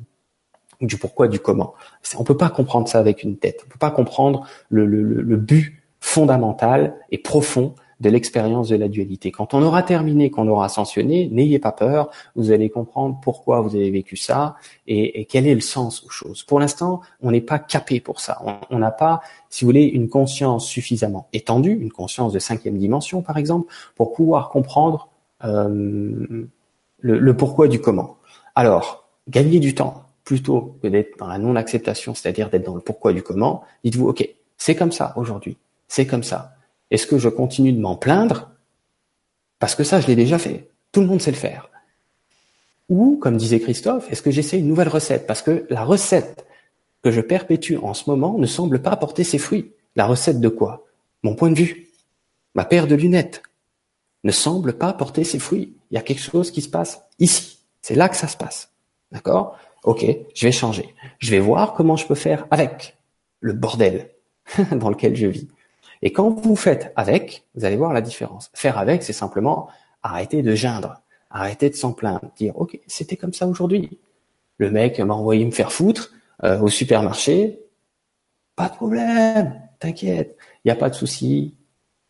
[0.82, 1.74] du pourquoi, du comment.
[2.18, 3.62] On peut pas comprendre ça avec une tête.
[3.66, 8.88] On peut pas comprendre le, le, le but fondamental et profond de l'expérience de la
[8.88, 9.32] dualité.
[9.32, 13.76] Quand on aura terminé, qu'on aura ascensionné, n'ayez pas peur, vous allez comprendre pourquoi vous
[13.76, 14.56] avez vécu ça
[14.88, 16.44] et, quel est le sens aux choses.
[16.44, 18.42] Pour l'instant, on n'est pas capé pour ça.
[18.70, 23.22] On n'a pas, si vous voulez, une conscience suffisamment étendue, une conscience de cinquième dimension
[23.22, 25.10] par exemple, pour pouvoir comprendre
[25.44, 26.48] euh,
[27.00, 28.18] le, le pourquoi du comment.
[28.56, 33.14] Alors, gagner du temps plutôt que d'être dans la non-acceptation, c'est-à-dire d'être dans le pourquoi
[33.14, 34.28] du comment, dites-vous, OK,
[34.58, 36.56] c'est comme ça aujourd'hui, c'est comme ça.
[36.92, 38.52] Est-ce que je continue de m'en plaindre?
[39.60, 40.70] Parce que ça, je l'ai déjà fait.
[40.92, 41.70] Tout le monde sait le faire.
[42.90, 45.26] Ou, comme disait Christophe, est-ce que j'essaie une nouvelle recette?
[45.26, 46.46] Parce que la recette
[47.02, 49.72] que je perpétue en ce moment ne semble pas porter ses fruits.
[49.96, 50.86] La recette de quoi?
[51.24, 51.90] Mon point de vue.
[52.56, 53.42] Ma paire de lunettes
[54.24, 55.76] ne semble pas porter ses fruits.
[55.92, 57.60] Il y a quelque chose qui se passe ici.
[57.82, 58.72] C'est là que ça se passe.
[59.12, 59.58] D'accord?
[59.84, 60.96] Ok, je vais changer.
[61.20, 62.98] Je vais voir comment je peux faire avec
[63.42, 64.10] le bordel
[64.72, 65.48] dans lequel je vis.
[66.06, 68.52] Et quand vous faites avec, vous allez voir la différence.
[68.54, 69.70] Faire avec, c'est simplement
[70.04, 71.02] arrêter de geindre,
[71.32, 73.98] arrêter de s'en plaindre, dire ok, c'était comme ça aujourd'hui.
[74.58, 76.12] Le mec m'a envoyé me faire foutre
[76.44, 77.62] euh, au supermarché,
[78.56, 81.56] pas de problème, t'inquiète, il n'y a pas de souci,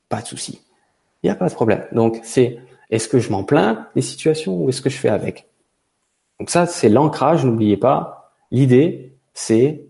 [0.10, 0.60] pas de souci,
[1.22, 1.86] il n'y a pas de problème.
[1.92, 2.60] Donc c'est
[2.94, 5.48] Est-ce que je m'en plains des situations ou est-ce que je fais avec?
[6.40, 8.34] Donc ça, c'est l'ancrage, n'oubliez pas.
[8.52, 9.86] L'idée, c'est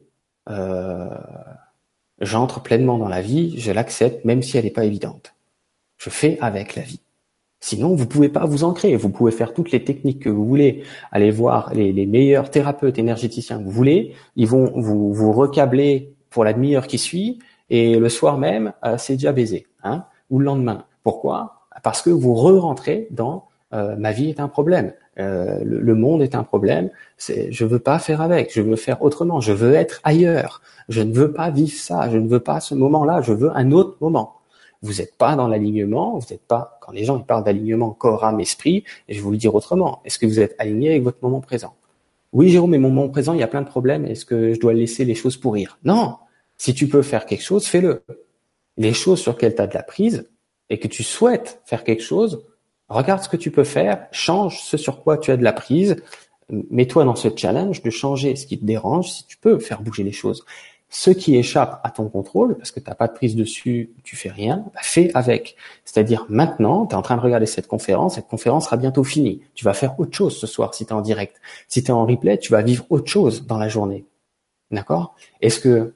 [0.50, 1.10] euh,
[2.24, 5.36] j'entre pleinement dans la vie, je l'accepte même si elle n'est pas évidente.
[5.98, 7.00] Je fais avec la vie.
[7.60, 8.96] Sinon, vous pouvez pas vous ancrer.
[8.98, 13.00] Vous pouvez faire toutes les techniques que vous voulez, aller voir les, les meilleurs thérapeutes
[13.00, 14.14] énergéticiens que vous voulez.
[14.36, 18.98] Ils vont vous, vous recabler pour la demi-heure qui suit et le soir même, euh,
[18.98, 19.66] c'est déjà baisé.
[19.84, 20.86] Hein, ou le lendemain.
[21.04, 21.68] Pourquoi?
[21.84, 26.22] Parce que vous re-rentrez dans euh, ma vie est un problème, euh, le, le, monde
[26.22, 26.90] est un problème.
[27.18, 30.62] C'est, je veux pas faire avec, je veux faire autrement, je veux être ailleurs.
[30.90, 33.72] Je ne veux pas vivre ça, je ne veux pas ce moment-là, je veux un
[33.72, 34.40] autre moment
[34.84, 38.42] vous n'êtes pas dans l'alignement, vous n'êtes pas, quand les gens parlent d'alignement corps, âme,
[38.42, 41.20] esprit, et je vais vous le dire autrement, est-ce que vous êtes aligné avec votre
[41.22, 41.74] moment présent?
[42.34, 44.60] Oui Jérôme, mais mon moment présent, il y a plein de problèmes, est-ce que je
[44.60, 45.80] dois laisser les choses pourrir?
[45.86, 46.18] Non
[46.58, 48.04] Si tu peux faire quelque chose, fais-le.
[48.76, 50.30] Les choses sur lesquelles tu as de la prise,
[50.70, 52.44] et que tu souhaites faire quelque chose,
[52.90, 55.98] regarde ce que tu peux faire, change ce sur quoi tu as de la prise,
[56.50, 60.04] mets-toi dans ce challenge de changer ce qui te dérange, si tu peux faire bouger
[60.04, 60.46] les choses.
[60.90, 64.16] Ce qui échappe à ton contrôle, parce que tu n'as pas de prise dessus, tu
[64.16, 65.56] fais rien, bah fais avec.
[65.86, 69.42] C'est-à-dire maintenant, tu es en train de regarder cette conférence, cette conférence sera bientôt finie.
[69.56, 71.42] Tu vas faire autre chose ce soir si tu es en direct.
[71.68, 74.06] Si tu es en replay, tu vas vivre autre chose dans la journée.
[74.70, 75.16] D'accord?
[75.42, 75.96] Est-ce que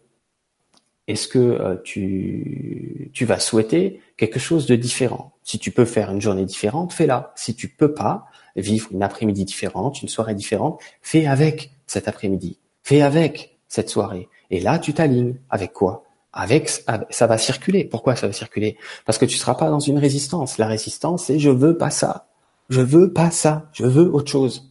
[1.07, 5.36] est-ce que euh, tu, tu vas souhaiter quelque chose de différent?
[5.47, 7.31] Si tu peux faire une journée différente, fais-la.
[7.37, 8.25] Si tu peux pas
[8.57, 12.59] vivre une après-midi différente, une soirée différente, fais avec cet après-midi.
[12.83, 14.27] Fais avec cette soirée.
[14.49, 15.35] Et là, tu t'alignes.
[15.49, 16.03] Avec quoi?
[16.33, 17.85] Avec, ça va circuler.
[17.85, 18.75] Pourquoi ça va circuler?
[19.05, 20.57] Parce que tu seras pas dans une résistance.
[20.57, 22.27] La résistance, c'est je veux pas ça.
[22.67, 23.69] Je veux pas ça.
[23.71, 24.69] Je veux autre chose.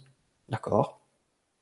[0.50, 1.00] D'accord?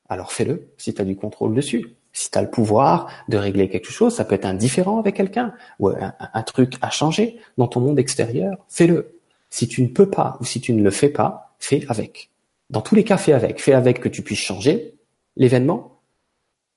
[0.09, 1.95] Alors fais-le si tu as du contrôle dessus.
[2.15, 5.53] Si tu as le pouvoir de régler quelque chose, ça peut être indifférent avec quelqu'un
[5.79, 9.19] ou un, un, truc à changer dans ton monde extérieur, fais-le.
[9.49, 12.29] Si tu ne peux pas ou si tu ne le fais pas, fais avec.
[12.69, 13.61] Dans tous les cas, fais avec.
[13.61, 14.93] Fais avec que tu puisses changer
[15.35, 15.99] l'événement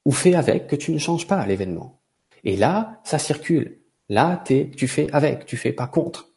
[0.04, 2.00] ou fais avec que tu ne changes pas l'événement.
[2.42, 3.78] Et là, ça circule.
[4.08, 6.30] Là, tu fais avec, tu fais pas contre.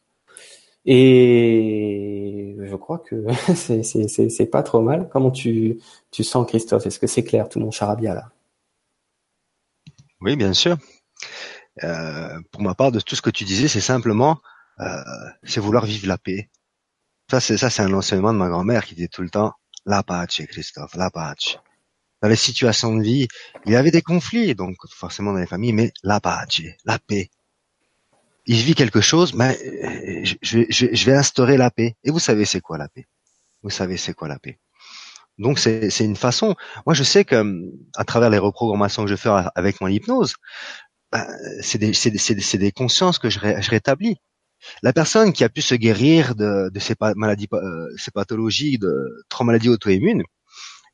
[0.85, 3.25] Et je crois que
[3.55, 5.09] c'est pas trop mal.
[5.11, 5.79] Comment tu,
[6.11, 6.85] tu sens, Christophe?
[6.85, 8.29] Est-ce que c'est clair, tout mon charabia là?
[10.21, 10.77] Oui, bien sûr.
[11.83, 14.39] Euh, pour ma part, de tout ce que tu disais, c'est simplement,
[14.79, 15.03] euh,
[15.43, 16.49] c'est vouloir vivre la paix.
[17.29, 19.53] Ça, c'est ça, c'est un enseignement de ma grand-mère qui disait tout le temps,
[19.85, 21.57] la pace, Christophe, la pace
[22.21, 23.27] dans les situations de vie,
[23.65, 27.29] il y avait des conflits, donc forcément dans les familles, mais la pace, la paix.
[28.45, 31.95] Il vit quelque chose, mais euh, je, je, je vais instaurer la paix.
[32.03, 33.07] Et vous savez c'est quoi la paix?
[33.63, 34.59] Vous savez c'est quoi la paix?
[35.41, 36.55] Donc c'est une façon.
[36.85, 37.43] Moi je sais que
[37.95, 40.35] à travers les reprogrammations que je fais avec mon hypnose,
[41.11, 41.25] ben,
[41.61, 44.17] c'est des, des, des, consciences que je, rétablis.
[44.83, 48.93] La personne qui a pu se guérir de, de ces maladies, euh, ces pathologies, de
[49.29, 50.23] trois maladies auto-immunes,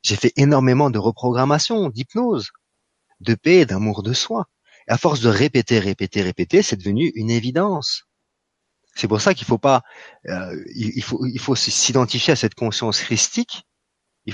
[0.02, 2.50] j'ai fait énormément de reprogrammation, d'hypnose,
[3.20, 4.46] de paix, d'amour de soi.
[4.88, 8.04] Et à force de répéter, répéter, répéter, c'est devenu une évidence.
[8.94, 9.82] C'est pour ça qu'il faut pas,
[10.26, 13.67] euh, il, faut, il faut s'identifier à cette conscience christique.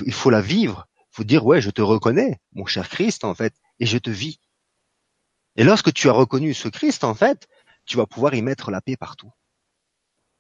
[0.03, 0.89] Il, faut la vivre.
[0.97, 4.11] Il faut dire ouais, je te reconnais, mon cher Christ en fait, et je te
[4.11, 4.41] vis.
[5.57, 7.47] Et lorsque tu as reconnu ce Christ en fait,
[7.87, 9.31] tu vas pouvoir y mettre la paix partout.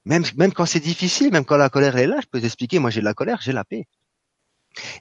[0.04, 2.90] Même, même quand c'est difficile, même quand la colère est là, je peux t'expliquer, moi
[2.90, 3.86] j'ai de la colère, j'ai la paix.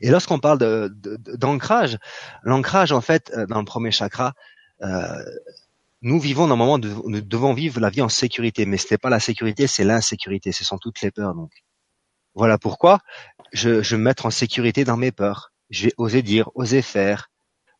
[0.01, 1.97] Et lorsqu'on parle d'ancrage,
[2.43, 4.33] l'ancrage en fait euh, dans le premier chakra,
[4.83, 5.23] euh,
[6.03, 9.19] nous vivons normalement, nous devons vivre la vie en sécurité, mais ce n'est pas la
[9.19, 11.51] sécurité, c'est l'insécurité, ce sont toutes les peurs donc.
[12.35, 12.99] Voilà pourquoi
[13.51, 15.51] je, je me mettre en sécurité dans mes peurs.
[15.69, 17.29] Je vais oser dire, oser faire,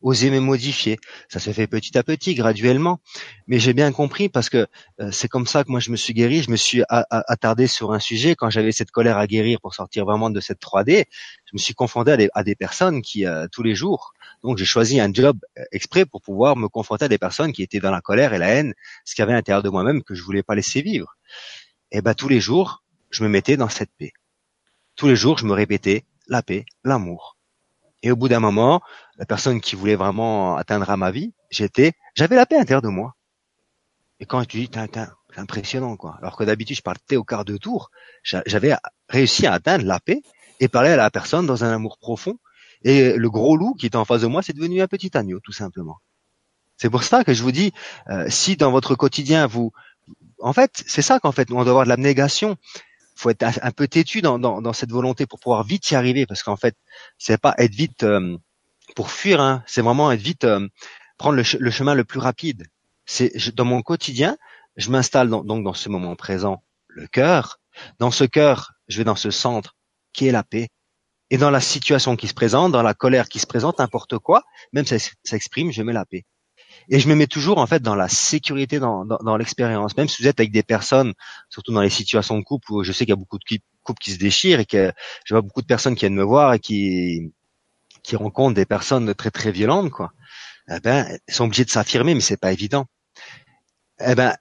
[0.04, 0.98] oser me modifier.
[1.28, 3.00] Ça se fait petit à petit, graduellement.
[3.48, 4.66] Mais j'ai bien compris parce que
[5.00, 6.42] euh, c'est comme ça que moi je me suis guéri.
[6.42, 10.04] Je me suis attardé sur un sujet quand j'avais cette colère à guérir pour sortir
[10.04, 11.06] vraiment de cette 3D.
[11.46, 14.12] Je me suis confronté à des, personnes qui euh, tous les jours.
[14.42, 17.62] Donc j'ai choisi un job euh, exprès pour pouvoir me confronter à des personnes qui
[17.62, 18.74] étaient dans la colère et la haine,
[19.04, 21.16] ce qu'il y avait à l'intérieur de moi-même que je voulais pas laisser vivre.
[21.90, 24.12] Et ben tous les jours, je me mettais dans cette paix.
[24.96, 27.34] Tous les jours, je me répétais la paix, l'amour,
[28.04, 28.82] et au bout d'un moment,
[29.16, 32.82] la personne qui voulait vraiment atteindre à ma vie, j'étais, j'avais la paix à l'intérieur
[32.82, 33.16] de moi.
[34.20, 36.18] Et quand tu dis, c'est impressionnant, quoi.
[36.20, 37.90] Alors que d'habitude, je partais au quart de tour,
[38.22, 38.76] j'avais
[39.08, 40.20] réussi à atteindre la paix
[40.60, 42.38] et parler à la personne dans un amour profond.
[42.82, 45.40] Et le gros loup qui était en face de moi, c'est devenu un petit agneau,
[45.40, 45.96] tout simplement.
[46.76, 47.72] C'est pour ça que je vous dis,
[48.10, 49.72] euh, si dans votre quotidien vous,
[50.40, 52.58] en fait, c'est ça qu'en fait, on doit avoir de l'abnégation
[53.14, 56.56] faut être un peu têtu dans, cette volonté pour pouvoir vite y arriver parce qu'en
[56.56, 56.76] fait
[57.18, 58.36] c'est pas être vite euh,
[58.96, 60.68] pour fuir hein, c'est vraiment être vite euh,
[61.18, 62.66] prendre le, le, chemin le plus rapide
[63.06, 64.36] c'est dans mon quotidien
[64.76, 67.60] je m'installe donc dans ce moment présent le cœur
[67.98, 69.76] Dans ce cœur, je vais dans ce centre
[70.12, 70.68] qui est la paix.
[71.30, 74.42] Et dans la situation qui se présente, dans la colère qui se présente, n'importe quoi,
[74.72, 76.24] même si ça s'exprime, je mets la paix.
[76.88, 79.96] Et je me mets toujours en fait dans la sécurité, dans, dans, l'expérience.
[79.96, 81.14] Même si vous êtes avec des personnes,
[81.48, 84.00] surtout dans les situations de couple où je sais qu'il y a beaucoup de couples
[84.00, 84.92] qui se déchirent et que
[85.24, 87.32] je vois beaucoup de personnes qui viennent me voir et qui
[88.02, 90.12] qui rencontrent des personnes très très violentes, quoi.
[90.68, 92.86] Eh ben, elles sont obligées de s'affirmer, mais c'est pas évident.
[94.00, 94.34] Eh ben,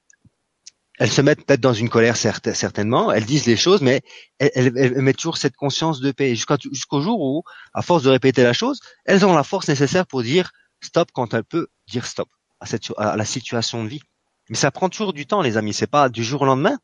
[0.99, 4.01] elles se mettent peut-être dans une colère certainement, elles disent les choses, mais
[4.37, 8.53] elles, mettent toujours cette conscience de paix jusqu'au jour où, à force de répéter la
[8.53, 12.29] chose, elles ont la force nécessaire pour dire stop quand elles peuvent dire stop
[12.59, 14.01] à, cette, à la situation de vie.
[14.49, 15.73] Mais ça prend toujours du temps, les amis.
[15.73, 16.77] C'est pas du jour au lendemain.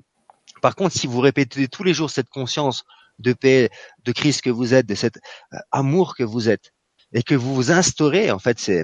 [0.61, 2.85] Par contre, si vous répétez tous les jours cette conscience
[3.19, 3.69] de paix,
[4.05, 5.17] de Christ que vous êtes, de cet
[5.53, 6.71] euh, amour que vous êtes,
[7.11, 8.83] et que vous vous instaurez, en fait, c'est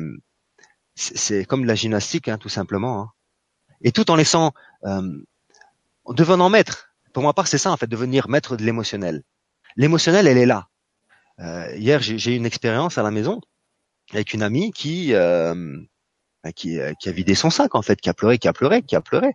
[0.96, 3.02] c'est comme de la gymnastique, hein, tout simplement.
[3.02, 3.12] Hein.
[3.82, 4.54] Et tout en laissant,
[4.86, 5.26] euh,
[6.06, 6.90] en devenant maître.
[7.14, 9.24] Pour ma part, c'est ça, en fait, devenir maître de l'émotionnel.
[9.76, 10.70] L'émotionnel, elle est là.
[11.40, 13.42] Euh, hier, j'ai eu une expérience à la maison
[14.12, 15.56] avec une amie qui euh,
[16.52, 18.82] qui, euh, qui a vidé son sac en fait, qui a pleuré, qui a pleuré,
[18.82, 19.34] qui a pleuré,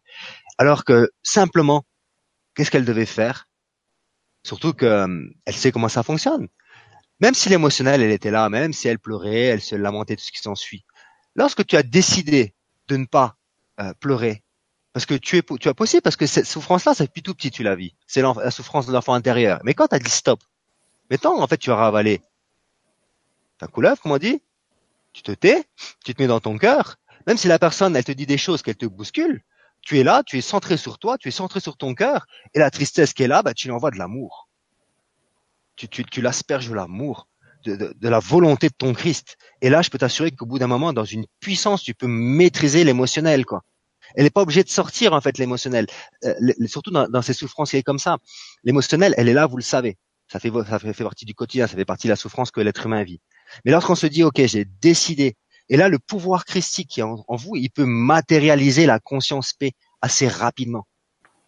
[0.58, 1.84] alors que simplement,
[2.54, 3.48] qu'est-ce qu'elle devait faire?
[4.44, 6.48] Surtout que euh, elle sait comment ça fonctionne.
[7.20, 10.32] Même si l'émotionnel, elle était là, même si elle pleurait, elle se lamentait tout ce
[10.32, 10.84] qui s'ensuit.
[11.34, 12.54] Lorsque tu as décidé
[12.88, 13.36] de ne pas
[13.80, 14.42] euh, pleurer,
[14.92, 17.50] parce que tu es, tu as possible, parce que cette souffrance-là, c'est depuis tout petit,
[17.50, 17.94] tu la vis.
[18.06, 19.60] C'est la souffrance de l'enfant intérieur.
[19.64, 20.42] Mais quand tu as dit stop,
[21.10, 22.22] maintenant, en fait, tu as ravalé
[23.58, 24.42] ta couleuvre, comme on dit,
[25.12, 25.64] tu te tais,
[26.04, 26.96] tu te mets dans ton cœur,
[27.26, 29.42] même si la personne, elle te dit des choses qu'elle te bouscule,
[29.82, 32.58] tu es là, tu es centré sur toi, tu es centré sur ton cœur, et
[32.58, 34.48] la tristesse qui est là, bah, tu lui envoies de l'amour.
[35.76, 37.28] Tu, tu, tu l'asperges de l'amour,
[37.64, 39.38] de, de, la volonté de ton Christ.
[39.62, 42.84] Et là, je peux t'assurer qu'au bout d'un moment, dans une puissance, tu peux maîtriser
[42.84, 43.62] l'émotionnel, quoi.
[44.16, 45.86] Elle n'est pas obligée de sortir, en fait, l'émotionnel.
[46.24, 46.34] Euh,
[46.66, 48.18] surtout dans, dans, ces souffrances qui est comme ça.
[48.64, 49.96] L'émotionnel, elle est là, vous le savez.
[50.30, 52.86] Ça fait, ça fait partie du quotidien, ça fait partie de la souffrance que l'être
[52.86, 53.20] humain vit.
[53.64, 55.36] Mais lorsqu'on se dit, OK, j'ai décidé,
[55.70, 59.72] et là, le pouvoir christique qui est en, vous, il peut matérialiser la conscience paix
[60.02, 60.86] assez rapidement.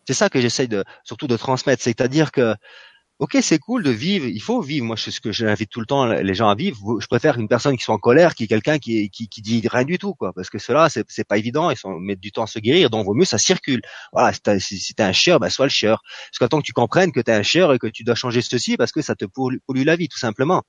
[0.06, 1.82] C'est ça que j'essaye de, surtout de transmettre.
[1.82, 2.54] C'est-à-dire que
[3.18, 4.86] ok, c'est cool de vivre, il faut vivre.
[4.86, 7.00] Moi, c'est ce que j'invite tout le temps les gens à vivre.
[7.00, 9.84] Je préfère une personne qui soit en colère qui quelqu'un qui, qui, qui dit rien
[9.84, 10.32] du tout, quoi.
[10.32, 11.70] Parce que cela, c'est, c'est pas évident.
[11.70, 13.80] Ils sont, mettent du temps à se guérir, donc vaut mieux ça circule.
[14.12, 16.02] Voilà, si t'es, un chieur, ben sois le chieur.
[16.38, 18.76] Parce temps que tu comprennes que t'es un chieur et que tu dois changer ceci
[18.76, 20.62] parce que ça te pollue la vie, tout simplement.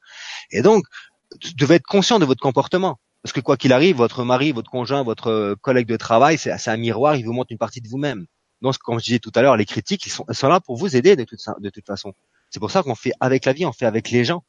[0.52, 0.86] Et donc,
[1.32, 3.00] vous devez être conscient de votre comportement.
[3.24, 6.78] Parce que quoi qu'il arrive, votre mari, votre conjoint, votre collègue de travail, c'est, un
[6.78, 8.26] miroir, il vous montre une partie de vous-même.
[8.62, 10.96] Donc, comme je disais tout à l'heure, les critiques, ils sont, sont là pour vous
[10.96, 12.14] aider de toute, de façon.
[12.50, 14.44] C'est pour ça qu'on fait avec la vie, on fait avec les gens.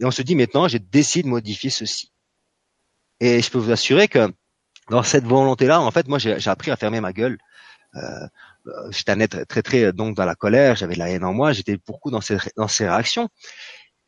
[0.00, 2.12] Et on se dit maintenant, j'ai décidé de modifier ceci.
[3.20, 4.32] Et je peux vous assurer que
[4.90, 7.38] dans cette volonté-là, en fait, moi, j'ai appris à fermer ma gueule.
[7.94, 8.00] Euh,
[8.66, 11.52] euh, j'étais un être très, très, donc dans la colère, j'avais la haine en moi,
[11.52, 13.28] j'étais beaucoup dans ces, dans ces réactions.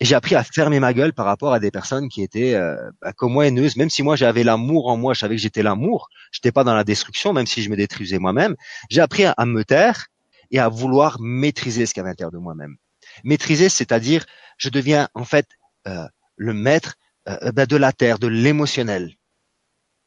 [0.01, 2.91] Et j'ai appris à fermer ma gueule par rapport à des personnes qui étaient euh,
[3.03, 3.77] bah, comme moi haineuses.
[3.77, 6.09] Même si moi j'avais l'amour en moi, je savais que j'étais l'amour.
[6.33, 8.57] J'étais pas dans la destruction, même si je me détruisais moi-même.
[8.89, 10.07] J'ai appris à, me taire
[10.51, 12.77] et à vouloir maîtriser ce qu'il y avait à l'intérieur de moi-même.
[13.25, 14.25] Maîtriser, c'est-à-dire
[14.57, 15.47] je deviens en fait
[15.87, 16.95] euh, le maître
[17.29, 19.17] euh, ben, de la terre, de l'émotionnel,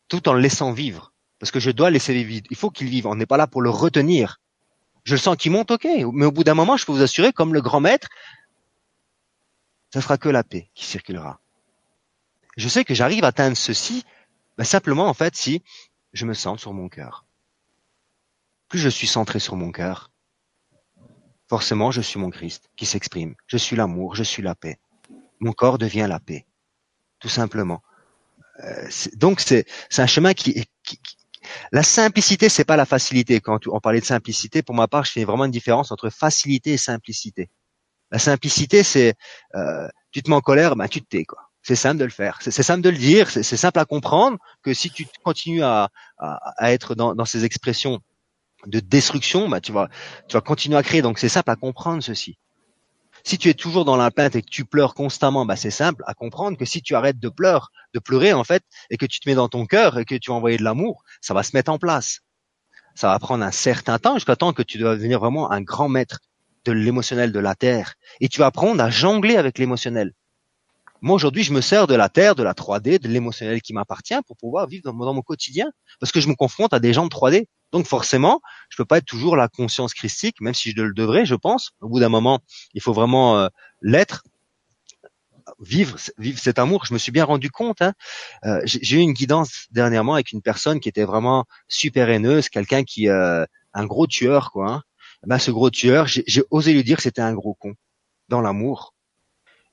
[0.07, 1.13] tout en le laissant vivre.
[1.37, 2.45] Parce que je dois laisser vivre.
[2.49, 3.05] Il faut qu'il vive.
[3.05, 4.39] On n'est pas là pour le retenir.
[5.03, 5.85] Je le sens qu'il monte, ok.
[6.13, 8.07] Mais au bout d'un moment, je peux vous assurer, comme le grand maître,
[9.93, 11.39] ça sera que la paix qui circulera.
[12.57, 14.03] Je sais que j'arrive à atteindre ceci
[14.57, 15.63] ben, simplement en fait si
[16.13, 17.25] je me sens sur mon cœur.
[18.69, 20.11] Plus je suis centré sur mon cœur,
[21.49, 23.35] Forcément, je suis mon Christ qui s'exprime.
[23.45, 24.79] Je suis l'amour, je suis la paix.
[25.39, 26.47] Mon corps devient la paix,
[27.19, 27.83] tout simplement.
[28.63, 29.65] Euh, donc c'est
[29.97, 30.99] un chemin qui, qui,
[31.71, 33.39] la simplicité, c'est pas la facilité.
[33.39, 36.73] Quand on parlait de simplicité, pour ma part, je fais vraiment une différence entre facilité
[36.73, 37.51] et simplicité.
[38.13, 39.15] La simplicité, c'est
[39.55, 41.49] euh, tu te mets en colère, ben tu te tais quoi.
[41.63, 42.37] C'est simple de le faire.
[42.41, 43.27] C'est simple de le dire.
[43.29, 45.89] C'est simple à comprendre que si tu continues à,
[46.19, 48.01] à, être dans, ces expressions
[48.67, 49.89] de destruction, bah, tu vas,
[50.27, 51.01] tu vas continuer à créer.
[51.01, 52.37] Donc c'est simple à comprendre ceci.
[53.23, 56.03] Si tu es toujours dans la plainte et que tu pleures constamment, bah, c'est simple
[56.05, 58.61] à comprendre que si tu arrêtes de pleurer, de pleurer en fait,
[58.91, 61.03] et que tu te mets dans ton cœur et que tu vas envoyer de l'amour,
[61.19, 62.19] ça va se mettre en place.
[62.93, 65.89] Ça va prendre un certain temps jusqu'à temps que tu dois devenir vraiment un grand
[65.89, 66.19] maître
[66.65, 67.95] de l'émotionnel de la terre.
[68.19, 70.13] Et tu vas à jongler avec l'émotionnel.
[71.01, 74.15] Moi aujourd'hui, je me sers de la terre, de la 3D, de l'émotionnel qui m'appartient
[74.25, 77.09] pour pouvoir vivre dans mon, quotidien, parce que je me confronte à des gens de
[77.09, 77.47] 3D.
[77.73, 78.39] Donc forcément,
[78.69, 81.71] je peux pas être toujours la conscience christique, même si je le devrais, je pense.
[81.81, 82.39] Au bout d'un moment,
[82.73, 83.49] il faut vraiment euh,
[83.81, 84.23] l'être,
[85.59, 86.85] vivre, vivre cet amour.
[86.85, 87.81] Je me suis bien rendu compte.
[87.81, 87.91] Hein.
[88.45, 92.85] Euh, j'ai eu une guidance dernièrement avec une personne qui était vraiment super haineuse, quelqu'un
[92.85, 93.43] qui, euh,
[93.73, 94.71] un gros tueur, quoi.
[94.71, 94.83] Hein.
[95.25, 97.75] Ben, ce gros tueur, j'ai osé lui dire que c'était un gros con
[98.29, 98.93] dans l'amour.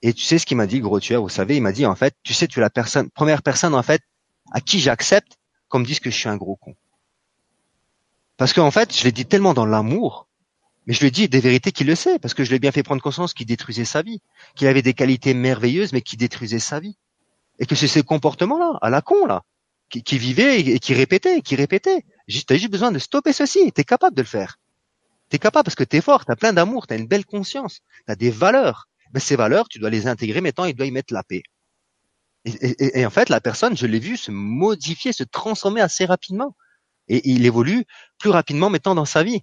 [0.02, 1.94] Et tu sais ce qu'il m'a dit, gros tueur, vous savez, il m'a dit en
[1.94, 4.02] fait, tu sais, tu es la personne, première personne en fait
[4.52, 5.38] à qui j'accepte
[5.68, 6.74] qu'on me dise que je suis un gros con.
[8.36, 10.26] Parce qu'en fait, je l'ai dit tellement dans l'amour,
[10.86, 12.72] mais je lui ai dit des vérités qu'il le sait, parce que je l'ai bien
[12.72, 14.20] fait prendre conscience qu'il détruisait sa vie,
[14.54, 16.96] qu'il avait des qualités merveilleuses, mais qui détruisaient sa vie.
[17.58, 19.42] Et que c'est ces comportements-là, à la con, là,
[19.90, 22.04] qui, qui vivait et qui répétait, qui répétait.
[22.46, 24.58] T'as juste besoin de stopper ceci, t'es capable de le faire.
[25.30, 28.30] T'es capable parce que t'es fort, t'as plein d'amour, t'as une belle conscience, t'as des
[28.30, 28.88] valeurs.
[29.14, 31.42] Mais ces valeurs, tu dois les intégrer, maintenant il doit y mettre la paix.
[32.44, 36.56] Et, en fait, la personne, je l'ai vu se modifier, se transformer assez rapidement.
[37.08, 37.84] Et il évolue
[38.18, 39.42] plus rapidement maintenant dans sa vie.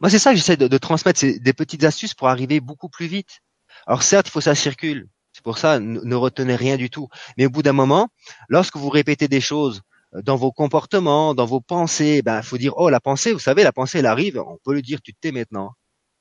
[0.00, 3.06] Moi, c'est ça que j'essaie de, transmettre, c'est des petites astuces pour arriver beaucoup plus
[3.06, 3.40] vite.
[3.86, 5.08] Alors certes, il faut que ça circule.
[5.32, 7.08] C'est pour ça, ne retenez rien du tout.
[7.36, 8.08] Mais au bout d'un moment,
[8.48, 9.82] lorsque vous répétez des choses
[10.12, 13.72] dans vos comportements, dans vos pensées, ben faut dire oh la pensée, vous savez, la
[13.72, 15.72] pensée elle arrive, on peut le dire tu te tais maintenant.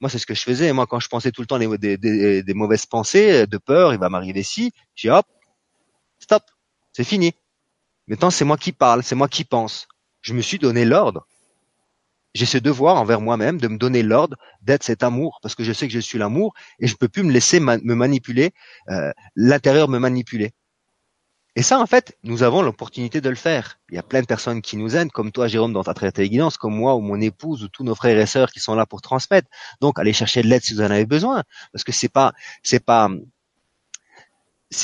[0.01, 0.71] Moi c'est ce que je faisais.
[0.73, 4.43] Moi quand je pensais tout le temps des, mauvaises pensées, de peur, il va m'arriver
[4.43, 5.25] ci, je hop,
[6.19, 6.43] stop,
[6.93, 7.33] c'est fini.
[8.07, 9.87] Maintenant c'est moi qui parle, c'est moi qui pense.
[10.21, 11.25] Je me suis donné l'ordre
[12.35, 15.73] j'ai ce devoir envers moi-même de me donner l'ordre d'être cet amour parce que je
[15.73, 18.51] sais que je suis l'amour et je peux plus me laisser me manipuler,
[18.89, 20.51] euh, l'intérieur me manipuler.
[21.59, 23.79] Et ça, en fait, nous avons l'opportunité de le faire.
[23.89, 26.29] Il y a plein de personnes qui nous aident, comme toi, Jérôme, dans ta traité
[26.29, 28.85] guidance, comme moi ou mon épouse ou tous nos frères et sœurs qui sont là
[28.85, 29.49] pour transmettre.
[29.81, 31.43] Donc, allez chercher de l'aide si vous en avez besoin,
[31.73, 32.31] parce que c'est pas,
[32.63, 33.09] c'est pas,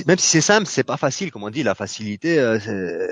[0.05, 2.59] même si c'est simple, c'est pas facile, comme on dit, la facilité, euh,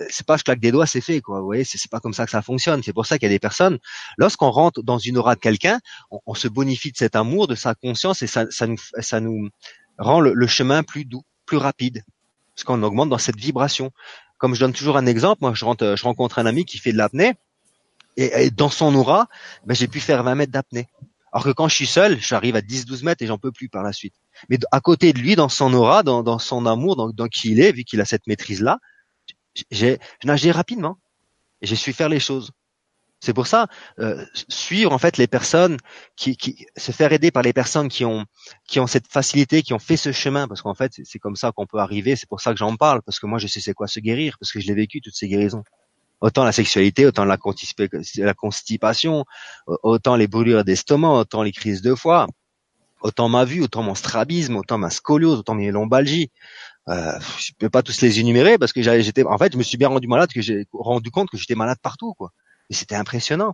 [0.09, 1.39] c'est pas je claque des doigts, c'est fait, quoi.
[1.39, 2.83] Vous voyez, c'est pas comme ça que ça fonctionne.
[2.83, 3.79] C'est pour ça qu'il y a des personnes,
[4.17, 5.79] lorsqu'on rentre dans une aura de quelqu'un,
[6.25, 9.47] on, se bonifie de cet amour, de sa conscience, et ça, ça nous, ça nous
[9.97, 12.03] rend le, chemin plus doux, plus rapide,
[12.55, 13.91] parce qu'on augmente dans cette vibration.
[14.37, 17.33] Comme je donne toujours un exemple, moi, je rencontre un ami qui fait de l'apnée,
[18.17, 19.27] et, dans son aura,
[19.65, 20.87] ben, j'ai pu faire 20 mètres d'apnée.
[21.31, 23.81] Alors que quand je suis seul, j'arrive à 10-12 mètres et j'en peux plus par
[23.81, 24.13] la suite.
[24.49, 27.59] Mais à côté de lui, dans son aura, dans, son amour, dans, dans, qui il
[27.59, 28.77] est, vu qu'il a cette maîtrise-là,
[29.71, 30.99] j'ai nagé rapidement
[31.61, 32.51] et j'ai su faire les choses.
[33.23, 33.67] C'est pour ça,
[33.99, 35.77] euh, suivre en fait les personnes,
[36.17, 36.37] qui,
[36.75, 38.25] se faire aider par les personnes qui ont
[38.67, 41.53] qui ont cette facilité, qui ont fait ce chemin, parce qu'en fait c'est comme ça
[41.53, 42.17] qu'on peut arriver.
[42.17, 44.35] C'est pour ça que j'en parle, parce que moi je sais c'est quoi se guérir,
[44.41, 45.63] parce que je l'ai vécu toutes ces guérisons
[46.19, 49.25] autant la sexualité, autant la, constipation,
[49.67, 52.27] autant les brûlures d'estomac, autant les crises de foie,
[53.01, 56.29] autant ma vue, autant mon strabisme, autant ma scoliose, autant mes lombalgies.
[56.89, 59.77] Euh, je peux pas tous les énumérer parce que j'étais, en fait, je me suis
[59.77, 62.31] bien rendu malade que j'ai rendu compte que j'étais malade partout, quoi.
[62.73, 63.53] Et c'était impressionnant.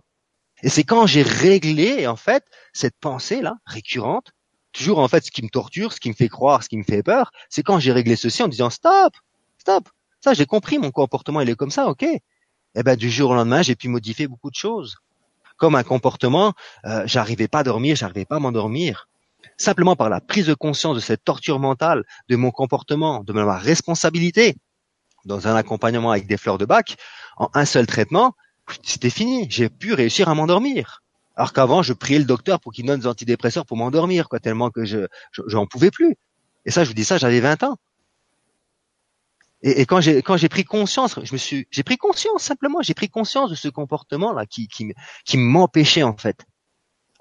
[0.62, 2.42] Et c'est quand j'ai réglé, en fait,
[2.72, 4.32] cette pensée là récurrente,
[4.72, 6.84] toujours en fait, ce qui me torture, ce qui me fait croire, ce qui me
[6.84, 9.12] fait peur, c'est quand j'ai réglé ceci en disant stop,
[9.58, 9.90] stop.
[10.22, 12.06] Ça, j'ai compris, mon comportement, il est comme ça, ok
[12.76, 14.96] eh ben du jour au lendemain, j'ai pu modifier beaucoup de choses.
[15.58, 16.54] Comme un comportement,
[16.86, 19.06] euh, j'arrivais pas à dormir, j'arrivais pas à m'endormir.
[19.58, 23.58] Simplement par la prise de conscience de cette torture mentale, de mon comportement, de ma
[23.58, 24.56] responsabilité,
[25.26, 26.96] dans un accompagnement avec des fleurs de bac,
[27.36, 28.34] en un seul traitement,
[28.82, 29.46] c'était fini.
[29.50, 31.02] J'ai pu réussir à m'endormir.
[31.36, 34.70] Alors qu'avant, je priais le docteur pour qu'il donne des antidépresseurs pour m'endormir, quoi, tellement
[34.70, 35.06] que je,
[35.46, 36.16] j'en pouvais plus.
[36.66, 37.76] Et ça, je vous dis ça, j'avais 20 ans.
[39.62, 42.94] Et, quand j'ai quand j'ai pris conscience, je me suis j'ai pris conscience simplement, j'ai
[42.94, 44.94] pris conscience de ce comportement là qui qui
[45.26, 46.46] qui m'empêchait en fait.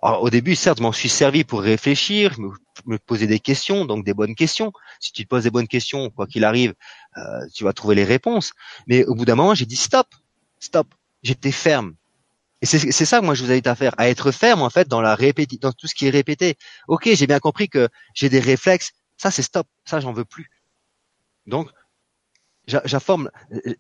[0.02, 2.52] Alors, au début, certes, je m'en suis servi pour réfléchir, me,
[2.86, 4.72] me, poser des questions, donc des bonnes questions.
[5.02, 6.74] Si tu te poses des bonnes questions, quoi qu'il arrive,
[7.18, 7.22] euh,
[7.54, 8.54] tu vas trouver les réponses.
[8.88, 10.08] Mais au bout d'un moment, j'ai dit stop,
[10.60, 10.88] stop.
[11.24, 11.96] J'étais ferme.
[12.62, 15.00] Et c'est ça moi je vous invite à faire, à être ferme en fait dans
[15.00, 15.18] la
[15.62, 16.58] dans tout ce qui est répété.
[16.90, 18.92] Ok, j'ai bien compris que j'ai des réflexes.
[19.18, 19.66] Ça c'est stop.
[19.86, 20.50] Ça j'en veux plus.
[21.46, 21.70] Donc
[22.86, 23.32] j'informe,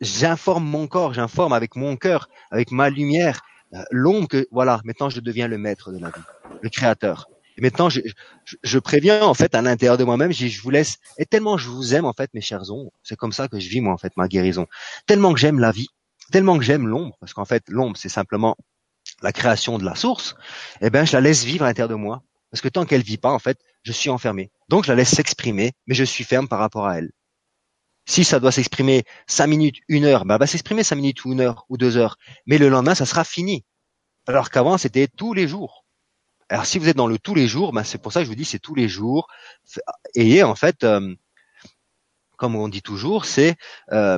[0.02, 3.42] j'informe mon corps, j'informe avec mon cœur, avec ma lumière,
[3.74, 6.22] euh, l'ombre que voilà, maintenant je deviens le maître de la vie,
[6.62, 7.28] le créateur.
[7.58, 8.00] Et maintenant je,
[8.64, 11.70] je, préviens en fait à l'intérieur de moi-même, je, je vous laisse et tellement je
[11.70, 13.98] vous aime en fait mes chers ombres, c'est comme ça que je vis moi en
[13.98, 14.66] fait ma guérison.
[15.06, 15.90] Tellement que j'aime la vie,
[16.32, 18.56] tellement que j'aime l'ombre parce qu'en fait l'ombre c'est simplement
[19.22, 20.36] la création de la source,
[20.82, 23.18] eh ben je la laisse vivre à l'intérieur de moi parce que tant qu'elle vit
[23.18, 24.52] pas en fait, je suis enfermé.
[24.70, 27.12] Donc je la laisse s'exprimer, mais je suis ferme par rapport à elle.
[28.06, 31.34] Si ça doit s'exprimer cinq minutes, une heure, ben, elle va s'exprimer cinq minutes ou
[31.34, 32.18] une heure ou deux heures.
[32.48, 33.66] Mais le lendemain, ça sera fini.
[34.26, 35.86] Alors qu'avant, c'était tous les jours.
[36.50, 38.30] Alors si vous êtes dans le tous les jours, ben, c'est pour ça que je
[38.30, 39.28] vous dis c'est tous les jours.
[40.16, 41.16] Ayez en fait, euh,
[42.38, 43.56] comme on dit toujours, c'est
[43.92, 44.18] euh,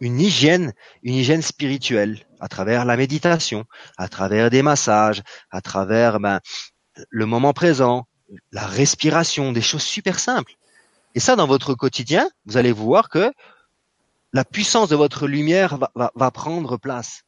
[0.00, 0.72] une hygiène,
[1.02, 3.64] une hygiène spirituelle à travers la méditation,
[3.98, 6.40] à travers des massages, à travers ben,
[7.10, 8.06] le moment présent,
[8.52, 10.54] la respiration, des choses super simples.
[11.14, 13.32] Et ça, dans votre quotidien, vous allez voir que
[14.32, 17.24] la puissance de votre lumière va, va, prendre place.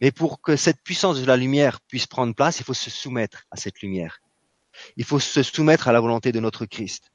[0.00, 3.44] Mais pour que cette puissance de la lumière puisse prendre place, il faut se soumettre
[3.50, 4.20] à cette lumière.
[4.96, 7.10] Il faut se soumettre à la volonté de notre Christ.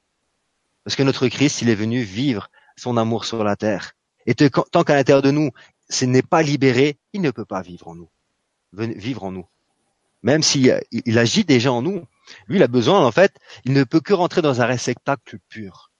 [0.83, 3.93] Parce que notre Christ, il est venu vivre son amour sur la terre.
[4.25, 5.51] Et tant qu'à l'intérieur de nous,
[5.89, 8.09] ce n'est pas libéré, il ne peut pas vivre en nous.
[8.73, 9.45] Vivre en nous.
[10.23, 12.05] Même s'il il agit déjà en nous.
[12.47, 15.91] Lui, il a besoin, en fait, il ne peut que rentrer dans un réceptacle pur.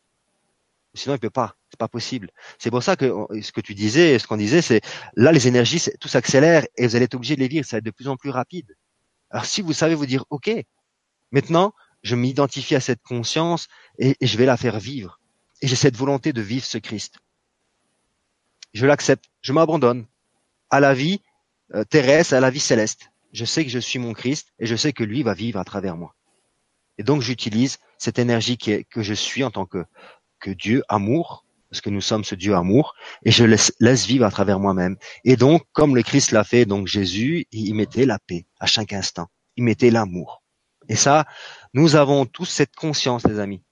[0.96, 1.56] Sinon, il peut pas.
[1.70, 2.30] C'est pas possible.
[2.60, 3.12] C'est pour ça que
[3.42, 4.82] ce que tu disais, ce qu'on disait, c'est
[5.16, 7.66] là les énergies, tout s'accélère et vous allez être obligé de les vivre.
[7.66, 8.76] Ça va être de plus en plus rapide.
[9.32, 10.52] Alors si vous savez vous dire, ok,
[11.32, 13.68] maintenant je m'identifie à cette conscience
[13.98, 15.20] et, je vais la faire vivre.
[15.62, 17.16] Et j'ai cette volonté de vivre ce Christ.
[18.74, 19.26] Je l'accepte.
[19.42, 20.06] Je m'abandonne
[20.70, 21.22] à la vie
[21.76, 23.12] euh, terrestre, à la vie céleste.
[23.32, 25.64] Je sais que je suis mon Christ et je sais que lui va vivre à
[25.64, 26.16] travers moi.
[26.98, 29.86] Et donc j'utilise cette énergie qui est, que je suis en tant que,
[30.40, 32.94] que Dieu, amour, parce que nous sommes ce Dieu amour,
[33.24, 34.98] et je laisse, laisse vivre à travers moi-même.
[35.24, 38.94] Et donc, comme le Christ l'a fait, donc Jésus, il mettait la paix à chaque
[38.94, 39.28] instant.
[39.56, 40.44] Il mettait l'amour.
[40.88, 41.26] Et ça,
[41.74, 43.64] nous avons tous cette conscience, les amis.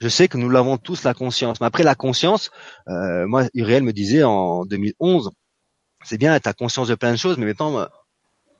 [0.00, 1.60] Je sais que nous l'avons tous la conscience.
[1.60, 2.50] Mais après la conscience,
[2.88, 5.30] euh, moi, Uriel me disait en 2011,
[6.04, 7.88] c'est bien, tu as conscience de plein de choses, mais maintenant,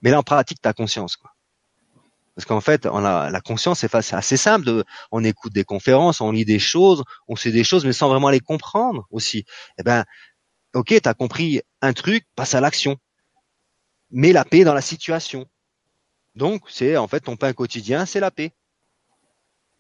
[0.02, 1.16] mets en pratique ta conscience.
[1.16, 1.30] Quoi.
[2.38, 4.84] Parce qu'en fait, on a la conscience, c'est assez simple.
[5.10, 8.30] on écoute des conférences, on lit des choses, on sait des choses, mais sans vraiment
[8.30, 9.44] les comprendre aussi.
[9.76, 10.04] Eh ben,
[10.72, 12.96] ok, tu as compris un truc, passe à l'action.
[14.12, 15.46] Mets la paix dans la situation.
[16.36, 18.52] Donc, c'est en fait ton pain quotidien, c'est la paix.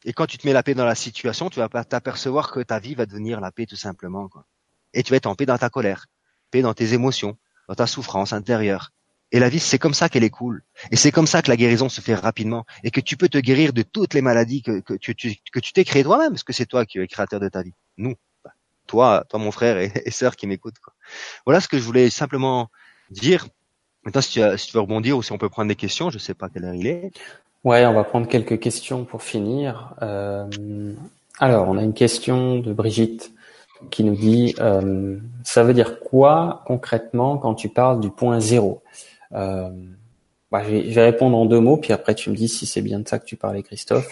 [0.04, 2.78] Et quand tu te mets la paix dans la situation, tu vas t'apercevoir que ta
[2.78, 4.28] vie va devenir la paix tout simplement.
[4.28, 4.46] Quoi.
[4.94, 6.06] Et tu vas être en paix dans ta colère,
[6.50, 7.36] paix dans tes émotions,
[7.68, 8.92] dans ta souffrance intérieure.
[9.30, 10.62] Et la vie, c'est comme ça qu'elle est cool.
[10.90, 12.64] Et c'est comme ça que la guérison se fait rapidement.
[12.82, 15.72] Et que tu peux te guérir de toutes les maladies que, que tu que tu
[15.74, 17.74] t'es créé toi-même, parce que c'est toi qui es créateur de ta vie.
[17.98, 18.14] Nous.
[18.86, 20.78] Toi, toi mon frère et, et sœur qui m'écoutent.
[21.44, 22.70] Voilà ce que je voulais simplement
[23.10, 23.46] dire.
[24.02, 26.18] Maintenant, si tu, si tu, veux rebondir ou si on peut prendre des questions, je
[26.18, 27.10] sais pas quelle heure il est.
[27.68, 29.92] Ouais, on va prendre quelques questions pour finir.
[30.00, 30.46] Euh,
[31.38, 33.30] alors, on a une question de Brigitte
[33.90, 38.80] qui nous dit euh, ça veut dire quoi concrètement quand tu parles du point zéro
[39.32, 39.68] euh,
[40.50, 43.00] bah, je, vais, répondre en deux mots, puis après tu me dis si c'est bien
[43.00, 44.08] de ça que tu parlais, Christophe.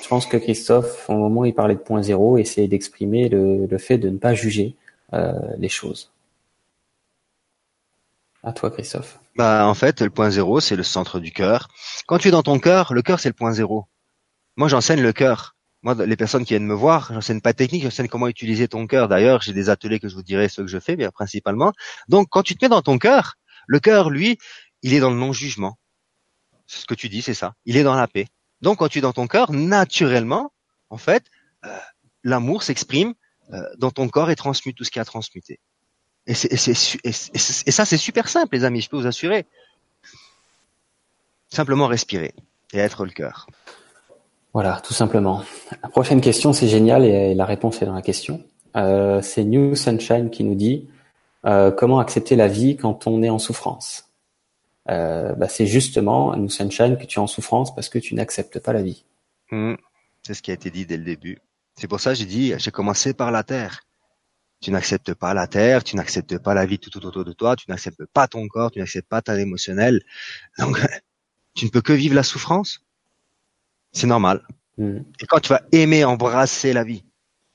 [0.00, 3.66] Je pense que Christophe, au moment où il parlait de point zéro, essayait d'exprimer le,
[3.78, 4.76] fait de ne pas juger
[5.58, 6.12] les choses.
[8.42, 9.18] À toi, Christophe.
[9.36, 11.68] Bah, en fait, le point zéro, c'est le centre du cœur.
[12.06, 13.86] Quand tu es dans ton cœur, le cœur, c'est le point zéro.
[14.56, 15.56] Moi, j'enseigne le cœur.
[15.82, 19.08] Moi, les personnes qui viennent me voir, j'enseigne pas technique, j'enseigne comment utiliser ton cœur.
[19.08, 21.72] D'ailleurs, j'ai des ateliers que je vous dirai ce que je fais, bien principalement.
[22.08, 23.36] Donc, quand tu te mets dans ton cœur,
[23.66, 24.38] le cœur, lui,
[24.82, 25.78] il est dans le non-jugement.
[26.66, 27.54] Ce que tu dis, c'est ça.
[27.64, 28.26] Il est dans la paix.
[28.60, 30.52] Donc, quand tu es dans ton cœur, naturellement,
[30.90, 31.24] en fait,
[31.64, 31.78] euh,
[32.24, 33.14] l'amour s'exprime
[33.52, 35.60] euh, dans ton corps et transmute tout ce qui a transmuté.
[36.26, 36.52] Et, c'est,
[37.04, 39.46] et, ça, c'est super simple, les amis, je peux vous assurer.
[41.48, 42.34] Simplement respirer
[42.72, 43.46] et être le cœur.
[44.52, 45.44] Voilà, tout simplement.
[45.82, 48.44] La prochaine question, c'est génial et la réponse est dans la question.
[48.76, 50.88] Euh, c'est New Sunshine qui nous dit
[51.46, 54.08] euh, comment accepter la vie quand on est en souffrance?
[54.88, 58.58] Euh, bah, C'est justement, New Sunshine, que tu es en souffrance parce que tu n'acceptes
[58.58, 59.04] pas la vie.
[59.52, 59.74] Mmh.
[60.22, 61.38] c'est ce qui a été dit dès le début.
[61.74, 63.80] C'est pour ça que j'ai dit, j'ai commencé par la terre.
[64.60, 67.70] Tu n'acceptes pas la terre, tu n'acceptes pas la vie tout, autour de toi, tu
[67.70, 70.02] n'acceptes pas ton corps, tu n'acceptes pas ta émotionnel.
[70.58, 70.78] Donc,
[71.54, 72.80] tu ne peux que vivre la souffrance.
[73.92, 74.46] C'est normal.
[74.78, 74.98] Mmh.
[75.20, 77.04] Et quand tu vas aimer embrasser la vie,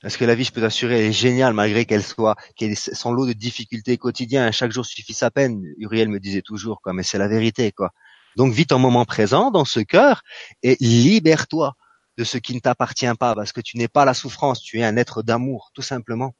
[0.02, 2.74] parce que la vie, je peux t'assurer, elle est géniale malgré qu'elle soit, qu'elle ait
[2.74, 4.52] son lot de difficultés quotidiennes.
[4.52, 5.62] Chaque jour suffit sa peine.
[5.78, 6.92] Uriel me disait toujours, quoi.
[6.92, 7.90] Mais c'est la vérité, quoi.
[8.36, 10.22] Donc, vis ton moment présent dans ce cœur
[10.62, 11.74] et libère-toi
[12.18, 14.84] de ce qui ne t'appartient pas, parce que tu n'es pas la souffrance, tu es
[14.84, 16.34] un être d'amour, tout simplement.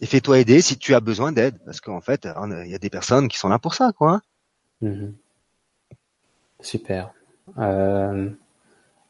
[0.00, 2.26] Et fais-toi aider si tu as besoin d'aide, parce qu'en fait,
[2.64, 4.20] il y a des personnes qui sont là pour ça, quoi.
[4.80, 5.14] Mhm.
[6.60, 7.12] Super.
[7.58, 8.28] Euh,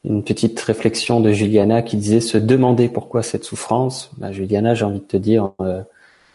[0.05, 4.11] une petite réflexion de Juliana qui disait se demander pourquoi cette souffrance.
[4.19, 5.83] Bah, Juliana, j'ai envie de te dire, euh,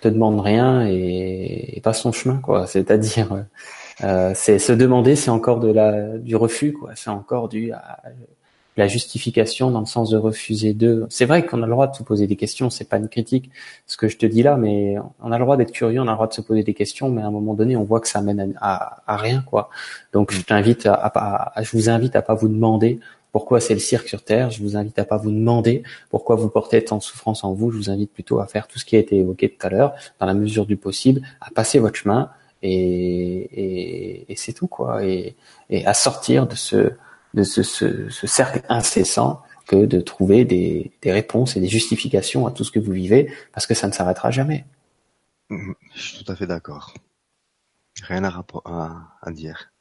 [0.02, 2.66] te demande rien et, pas son chemin, quoi.
[2.68, 3.46] C'est-à-dire,
[4.04, 6.92] euh, c'est se demander, c'est encore de la du refus, quoi.
[6.96, 7.72] C'est encore du
[8.80, 11.06] la justification dans le sens de refuser de.
[11.10, 13.52] C'est vrai qu'on a le droit de se poser des questions, c'est pas une critique
[13.86, 16.12] ce que je te dis là, mais on a le droit d'être curieux, on a
[16.12, 18.08] le droit de se poser des questions, mais à un moment donné, on voit que
[18.08, 19.70] ça mène à, rien, quoi.
[20.14, 23.00] Donc je t'invite à, à, je vous invite à pas vous demander
[23.32, 24.50] pourquoi c'est le cirque sur Terre.
[24.50, 27.72] Je vous invite à pas vous demander pourquoi vous portez tant de souffrance en vous.
[27.72, 29.94] Je vous invite plutôt à faire tout ce qui a été évoqué tout à l'heure,
[30.20, 32.30] dans la mesure du possible, à passer votre chemin
[32.62, 35.36] et, et, c'est tout quoi, et,
[35.70, 36.92] et, à sortir de ce
[37.34, 42.48] de ce, ce, ce, cercle incessant que de trouver des, des réponses et des justifications
[42.48, 44.66] à tout ce que vous vivez, parce que ça ne s'arrêtera jamais.
[45.50, 46.94] Je suis tout à fait d'accord.
[48.02, 49.72] Rien à, à, à dire.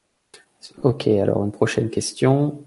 [0.83, 2.65] Ok, alors une prochaine question.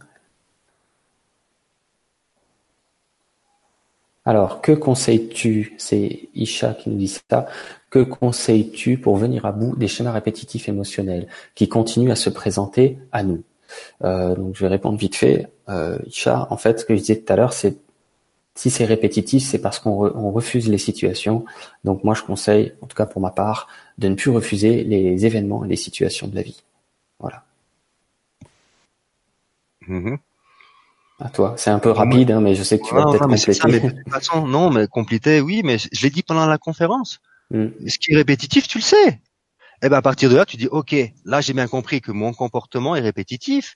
[4.24, 7.48] Alors, que conseilles-tu, c'est Isha qui nous dit ça,
[7.90, 13.00] que conseilles-tu pour venir à bout des schémas répétitifs émotionnels qui continuent à se présenter
[13.12, 13.44] à nous?
[14.04, 15.48] Euh, Donc, je vais répondre vite fait.
[15.70, 17.78] Euh, Isha, en fait, ce que je disais tout à l'heure, c'est
[18.56, 21.46] si c'est répétitif, c'est parce qu'on refuse les situations.
[21.84, 23.68] Donc, moi, je conseille, en tout cas pour ma part,
[23.98, 26.62] de ne plus refuser les événements et les situations de la vie.
[27.20, 27.44] Voilà.
[29.88, 30.18] Mm-hmm.
[31.22, 31.54] À toi.
[31.58, 33.80] C'est un peu rapide, hein, mais je sais que tu vas peut-être compléter.
[33.80, 37.22] de toute façon, non, mais compléter, oui, mais je l'ai dit pendant la conférence.
[37.52, 37.68] Mm.
[37.88, 39.22] Ce qui est répétitif, tu le sais.
[39.84, 40.96] Eh ben à partir de là, tu dis, ok,
[41.26, 43.74] là j'ai bien compris que mon comportement est répétitif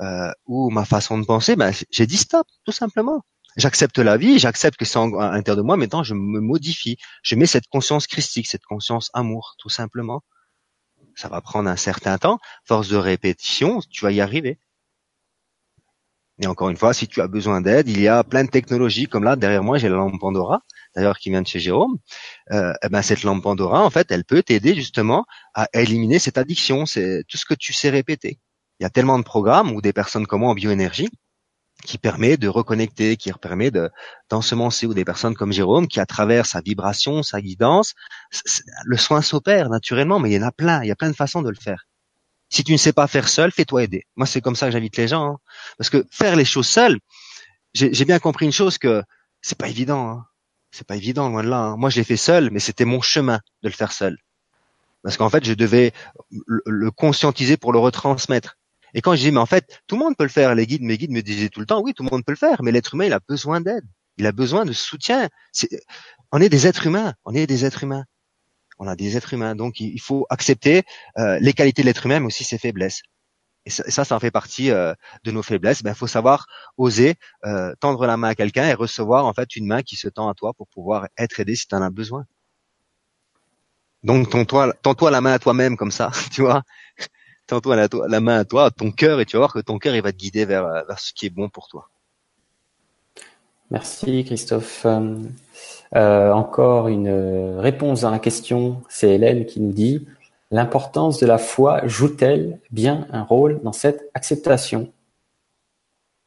[0.00, 1.56] euh, ou ma façon de penser.
[1.56, 3.22] Ben j'ai dit stop, tout simplement.
[3.56, 5.76] J'accepte la vie, j'accepte que c'est à l'intérieur de moi.
[5.76, 6.98] Maintenant, je me modifie.
[7.22, 10.22] Je mets cette conscience christique, cette conscience amour, tout simplement.
[11.16, 12.38] Ça va prendre un certain temps.
[12.64, 14.60] Force de répétition, tu vas y arriver.
[16.40, 19.06] Et encore une fois, si tu as besoin d'aide, il y a plein de technologies
[19.06, 20.62] comme là derrière moi, j'ai la lampe Pandora,
[21.00, 21.96] d'ailleurs qui vient de chez Jérôme.
[22.52, 25.24] Euh, eh ben cette lampe Pandora, en fait, elle peut t'aider justement
[25.54, 28.38] à éliminer cette addiction, c'est tout ce que tu sais répéter.
[28.78, 31.08] Il y a tellement de programmes ou des personnes comme moi en bioénergie
[31.84, 33.90] qui permet de reconnecter, qui permet de
[34.28, 37.94] d'ensemencer ou des personnes comme Jérôme qui à travers sa vibration, sa guidance,
[38.84, 41.16] le soin s'opère naturellement, mais il y en a plein, il y a plein de
[41.16, 41.86] façons de le faire.
[42.50, 44.06] Si tu ne sais pas faire seul, fais-toi aider.
[44.16, 45.24] Moi, c'est comme ça que j'invite les gens.
[45.24, 45.38] Hein.
[45.78, 46.98] Parce que faire les choses seul,
[47.74, 49.02] j'ai bien compris une chose que
[49.40, 50.10] c'est pas évident.
[50.10, 50.26] Hein.
[50.70, 51.58] C'est pas évident, loin de là.
[51.58, 51.76] Hein.
[51.76, 54.18] Moi, je l'ai fait seul, mais c'était mon chemin de le faire seul.
[55.02, 55.92] Parce qu'en fait, je devais
[56.46, 58.58] le, conscientiser pour le retransmettre.
[58.94, 60.54] Et quand je dis, mais en fait, tout le monde peut le faire.
[60.54, 62.36] Les guides, mes guides me disaient tout le temps, oui, tout le monde peut le
[62.36, 63.84] faire, mais l'être humain, il a besoin d'aide.
[64.18, 65.28] Il a besoin de soutien.
[66.32, 67.14] on est des êtres humains.
[67.24, 68.04] On est des êtres humains
[68.80, 70.82] on a des êtres humains, donc il faut accepter
[71.18, 73.02] euh, les qualités de l'être humain, mais aussi ses faiblesses.
[73.66, 75.82] Et ça, ça, en fait partie euh, de nos faiblesses.
[75.82, 76.46] Ben, faut savoir
[76.78, 80.08] oser euh, tendre la main à quelqu'un et recevoir en fait une main qui se
[80.08, 82.24] tend à toi pour pouvoir être aidé si tu en as besoin.
[84.02, 86.62] Donc tends-toi, tends-toi la main à toi-même comme ça, tu vois.
[87.46, 90.02] Tends-toi la, main à toi, ton cœur, et tu vas voir que ton cœur il
[90.02, 91.90] va te guider vers, vers ce qui est bon pour toi.
[93.70, 94.86] Merci Christophe.
[95.96, 100.06] Euh, encore une réponse à la question, c'est Hélène qui nous dit
[100.50, 104.92] l'importance de la foi joue-t-elle bien un rôle dans cette acceptation?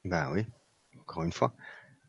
[0.05, 0.45] Ben oui,
[1.01, 1.53] encore une fois.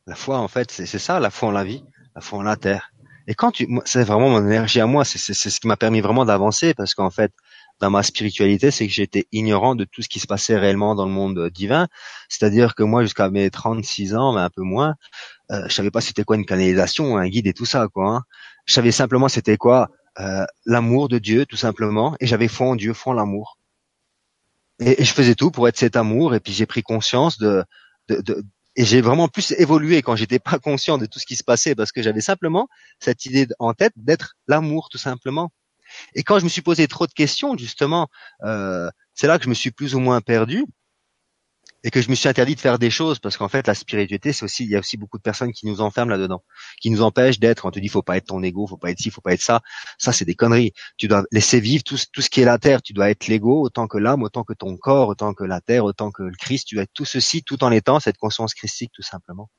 [0.06, 1.84] La foi, en fait, c'est ça, la foi en la vie,
[2.14, 2.92] la foi en la terre.
[3.26, 6.26] Et quand tu, c'est vraiment mon énergie à moi, c'est ce qui m'a permis vraiment
[6.26, 7.32] d'avancer parce qu'en fait,
[7.80, 11.06] dans ma spiritualité, c'est que j'étais ignorant de tout ce qui se passait réellement dans
[11.06, 11.88] le monde divin.
[12.28, 14.94] C'est-à-dire que moi, jusqu'à mes 36 ans, mais un peu moins,
[15.50, 18.10] euh, je savais pas c'était quoi une canalisation, un guide et tout ça, quoi.
[18.10, 18.22] Hein.
[18.66, 19.88] Je savais simplement c'était quoi
[20.20, 23.58] euh, l'amour de Dieu, tout simplement, et j'avais foi en Dieu, foi en l'amour.
[24.80, 27.64] Et, je faisais tout pour être cet amour, et puis j'ai pris conscience de,
[28.76, 31.74] et j'ai vraiment plus évolué quand j'étais pas conscient de tout ce qui se passait,
[31.74, 32.68] parce que j'avais simplement
[32.98, 35.50] cette idée en tête d'être l'amour, tout simplement.
[36.14, 38.08] Et quand je me suis posé trop de questions, justement,
[38.42, 40.64] euh, c'est là que je me suis plus ou moins perdu
[41.85, 44.32] et que je me suis interdit de faire des choses parce qu'en fait la spiritualité
[44.32, 46.43] c'est aussi il y a aussi beaucoup de personnes qui nous enferment là-dedans,
[46.81, 47.66] qui nous empêchent d'être.
[47.66, 49.43] On te dit faut pas être ton ego, faut pas être ci, faut pas être
[49.43, 49.61] ça.
[49.98, 50.73] Ça c'est des conneries.
[50.97, 52.82] Tu dois laisser vivre tout, tout ce qui est la terre.
[52.82, 55.85] Tu dois être l'ego autant que l'âme, autant que ton corps, autant que la terre,
[55.85, 56.69] autant que le Christ.
[56.69, 59.51] Tu dois être tout ceci tout en étant cette conscience christique tout simplement.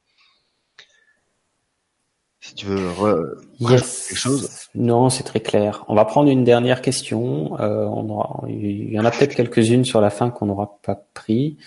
[2.42, 3.38] Si tu veux re...
[3.60, 4.08] yes.
[4.10, 4.50] quelque chose.
[4.76, 5.84] Non, c'est très clair.
[5.88, 7.60] On va prendre une dernière question.
[7.60, 8.48] Euh, on aura...
[8.48, 11.58] il y en a peut-être quelques-unes sur la fin qu'on n'aura pas pris.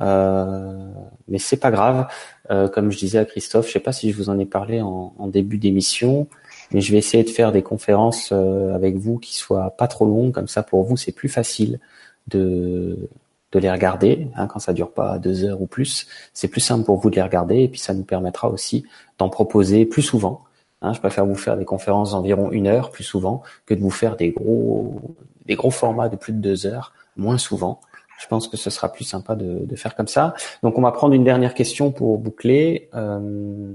[0.00, 0.90] Euh,
[1.28, 2.06] mais c'est pas grave.
[2.50, 4.80] Euh, comme je disais à Christophe, je sais pas si je vous en ai parlé
[4.80, 6.28] en, en début d'émission,
[6.72, 10.06] mais je vais essayer de faire des conférences euh, avec vous qui soient pas trop
[10.06, 11.80] longues, comme ça pour vous c'est plus facile
[12.28, 13.08] de
[13.52, 16.06] de les regarder hein, quand ça dure pas deux heures ou plus.
[16.34, 18.84] C'est plus simple pour vous de les regarder et puis ça nous permettra aussi
[19.18, 20.42] d'en proposer plus souvent.
[20.82, 23.90] Hein, je préfère vous faire des conférences d'environ une heure plus souvent que de vous
[23.90, 25.00] faire des gros
[25.46, 27.80] des gros formats de plus de deux heures moins souvent.
[28.18, 30.34] Je pense que ce sera plus sympa de, faire comme ça.
[30.62, 32.88] Donc on va prendre une dernière question pour boucler.
[32.94, 33.72] Euh,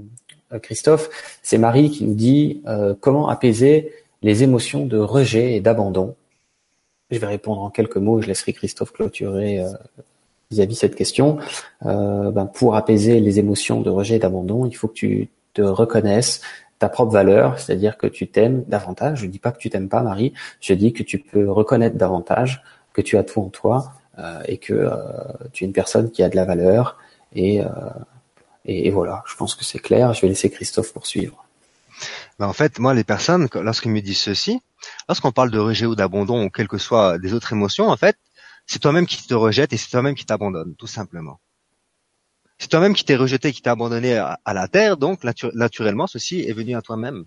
[0.62, 1.08] Christophe,
[1.42, 3.92] c'est Marie qui nous dit euh, comment apaiser
[4.22, 6.14] les émotions de rejet et d'abandon?
[7.10, 8.20] Je vais répondre en quelques mots.
[8.20, 9.70] Je laisserai Christophe clôturer euh,
[10.50, 11.38] vis-à-vis cette question.
[11.82, 16.40] Ben, pour apaiser les émotions de rejet et d'abandon, il faut que tu te reconnaisses
[16.78, 19.20] ta propre valeur, c'est-à-dire que tu t'aimes davantage.
[19.20, 20.32] Je dis pas que tu t'aimes pas, Marie.
[20.60, 22.62] Je dis que tu peux reconnaître davantage
[22.92, 23.92] que tu as tout en toi
[24.46, 24.94] et que euh,
[25.52, 26.98] tu es une personne qui a de la valeur
[27.34, 27.66] et, euh,
[28.64, 30.12] et, et voilà, je pense que c'est clair.
[30.14, 31.44] Je vais laisser Christophe poursuivre.
[32.38, 34.60] Ben, en fait, moi, les personnes, lorsqu'ils me disent ceci,
[35.08, 38.16] lorsqu'on parle de rejet ou d'abandon ou quelles que soient des autres émotions, en fait,
[38.66, 41.40] c'est toi-même qui te rejette et c'est toi-même qui t'abandonne, tout simplement.
[42.58, 45.24] C'est toi-même qui t'es rejeté, qui t'es abandonné à, la terre, donc
[45.54, 47.24] naturellement, ceci est venu à toi-même.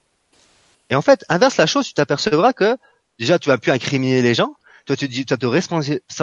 [0.89, 2.77] Et en fait, inverse la chose, tu t'apercevras que
[3.19, 4.55] déjà, tu vas plus incriminer les gens.
[4.85, 5.45] Toi, tu dis, tu te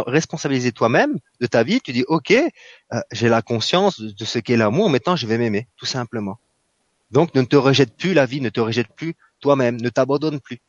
[0.00, 1.80] responsabiliser toi-même de ta vie.
[1.80, 4.88] Tu dis, ok, euh, j'ai la conscience de ce qu'est l'amour.
[4.88, 6.38] Maintenant, je vais m'aimer, tout simplement.
[7.10, 10.60] Donc, ne te rejette plus la vie, ne te rejette plus toi-même, ne t'abandonne plus.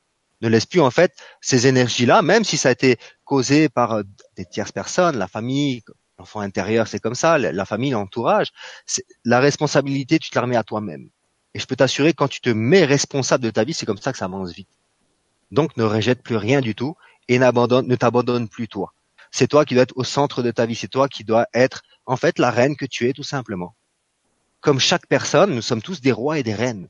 [0.41, 4.03] Ne laisse plus en fait ces énergies-là, même si ça a été causé par euh,
[4.36, 5.84] des tierces personnes, la famille,
[6.18, 8.52] l'enfant intérieur, c'est comme ça, la famille, l'entourage.
[9.24, 11.10] La responsabilité, tu te la remets à toi-même.
[11.53, 14.11] Et je peux t'assurer, quand tu te mets responsable de ta vie, c'est comme ça
[14.11, 14.70] que ça avance vite.
[15.52, 16.95] Donc, ne rejette plus rien du tout
[17.28, 18.94] et n'abandonne, ne t'abandonne plus toi.
[19.32, 20.76] C'est toi qui dois être au centre de ta vie.
[20.76, 23.76] C'est toi qui dois être, en fait, la reine que tu es, tout simplement
[24.64, 26.88] comme chaque personne, nous sommes tous des rois et des reines.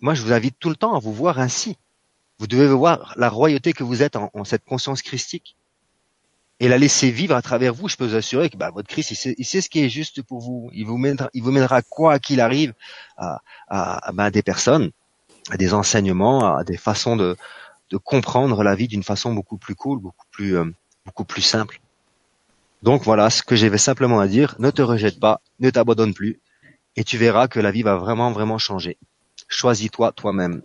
[0.00, 1.76] Moi, je vous invite tout le temps à vous voir ainsi.
[2.38, 5.56] Vous devez voir la royauté que vous êtes en, cette conscience christique
[6.60, 7.88] et la laisser vivre à travers vous.
[7.88, 10.40] Je peux vous assurer que bah, votre Christ, il sait, ce qui est juste pour
[10.40, 10.70] vous.
[10.72, 12.72] Il vous mènera, il vous mènera quoi qu'il arrive
[13.16, 14.92] à, à, bah, des personnes,
[15.50, 17.36] à des enseignements, à des façons de,
[17.94, 20.64] de comprendre la vie d'une façon beaucoup plus cool, beaucoup plus, euh,
[21.06, 21.80] beaucoup plus simple.
[22.82, 24.56] Donc voilà ce que j'avais simplement à dire.
[24.58, 26.40] Ne te rejette pas, ne t'abandonne plus,
[26.96, 28.98] et tu verras que la vie va vraiment, vraiment changer.
[29.46, 30.62] Choisis-toi toi-même.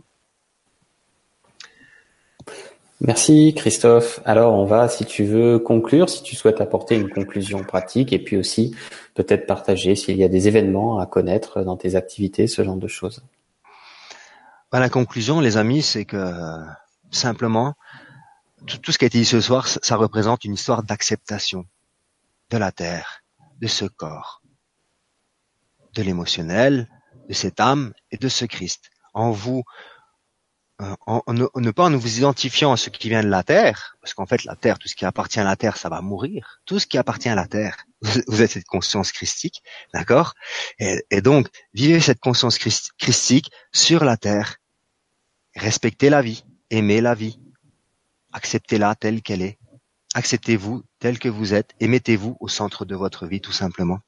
[2.99, 4.21] Merci Christophe.
[4.25, 8.17] Alors on va, si tu veux, conclure, si tu souhaites apporter une conclusion pratique, et
[8.17, 8.75] puis aussi
[9.13, 12.87] peut-être partager s'il y a des événements à connaître dans tes activités, ce genre de
[12.87, 13.21] choses.
[14.71, 16.17] Bah, la conclusion, les amis, c'est que
[17.11, 17.75] simplement,
[18.65, 21.65] tout, ce qui a été dit ce soir, ça représente une histoire d'acceptation
[22.49, 23.23] de la terre,
[23.59, 24.41] de ce corps,
[25.93, 26.89] de l'émotionnel,
[27.27, 28.89] de cette âme et de ce Christ.
[29.13, 29.63] En vous,
[30.81, 34.13] euh, en, ne, pas en vous identifiant à ce qui vient de la terre, parce
[34.13, 36.61] qu'en fait la terre, tout ce qui appartient à la terre, ça va mourir.
[36.65, 37.85] Tout ce qui appartient à la terre,
[38.27, 39.63] vous êtes cette conscience christique,
[39.93, 40.33] d'accord?
[40.79, 44.57] Et, et, donc vivez cette conscience christique sur la terre,
[45.55, 47.39] respectez la vie, aimez la vie,
[48.33, 49.57] acceptez-la telle qu'elle est,
[50.13, 53.99] acceptez-vous tel que vous êtes et mettez-vous au centre de votre vie tout simplement.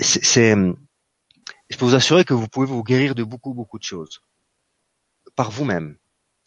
[0.00, 0.54] C'est,
[1.70, 4.20] je peux vous assurer que vous pouvez vous guérir de beaucoup beaucoup de choses
[5.36, 5.96] par vous-même.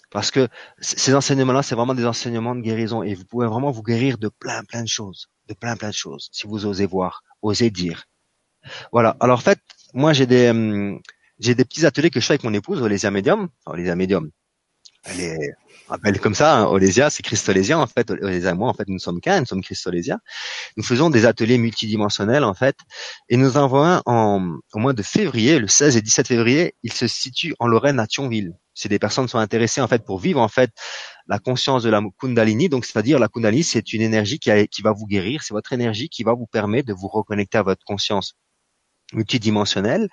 [0.10, 0.50] Parce que
[0.82, 4.28] ces enseignements-là, c'est vraiment des enseignements de guérison et vous pouvez vraiment vous guérir de
[4.28, 8.06] plein plein de choses, de plein plein de choses, si vous osez voir, osez dire.
[8.92, 9.16] Voilà.
[9.22, 9.60] Alors en fait,
[9.94, 11.02] moi j'ai des hum,
[11.40, 14.30] petits ateliers que je fais avec mon épouse, Olésia Medium, enfin, Olésia Medium.
[15.04, 15.54] Elle est
[15.92, 18.10] appelle comme ça, hein, Olésia, c'est Christolésien en fait.
[18.12, 20.20] Olésia et moi, en fait, nous sommes qu'un, nous sommes Christolésiens.
[20.78, 22.78] Nous faisons des ateliers multidimensionnels en fait,
[23.30, 26.76] et nous en avons un en, au mois de février, le 16 et 17 février.
[26.84, 28.54] Il se situe en Lorraine à Thionville.
[28.74, 30.72] Si des personnes sont intéressées en fait pour vivre en fait
[31.28, 34.94] la conscience de la Kundalini, donc c'est-à-dire la Kundalini, c'est une énergie qui, qui va
[34.94, 38.34] vous guérir, c'est votre énergie qui va vous permettre de vous reconnecter à votre conscience
[39.14, 40.10] multidimensionnelle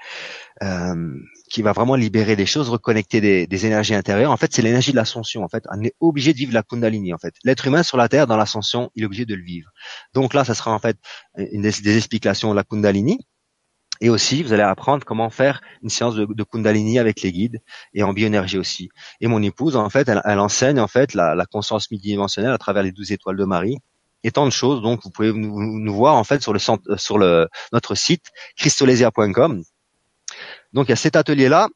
[0.63, 1.15] euh,
[1.51, 4.31] qui va vraiment libérer des choses, reconnecter des, des énergies intérieures.
[4.31, 5.43] En fait, c'est l'énergie de l'ascension.
[5.43, 7.15] En fait, on est obligé de vivre la Kundalini.
[7.15, 9.71] En fait, l'être humain sur la Terre dans l'ascension, il est obligé de le vivre.
[10.15, 10.97] Donc là, ça sera en fait
[11.37, 13.19] une des, explications de la Kundalini.
[14.01, 17.61] Et aussi, vous allez apprendre comment faire une séance de, de Kundalini avec les guides
[17.95, 18.91] et en bioénergie aussi.
[19.21, 22.59] Et mon épouse, en fait, elle, elle enseigne en fait la, la conscience multidimensionnelle à
[22.59, 23.79] travers les douze étoiles de Marie
[24.25, 24.83] et tant de choses.
[24.83, 28.27] Donc, vous pouvez nous, voir en fait sur le centre, sur le notre site
[28.57, 29.63] christolesia.com.
[30.73, 31.69] Donc, il y a cet atelier-là.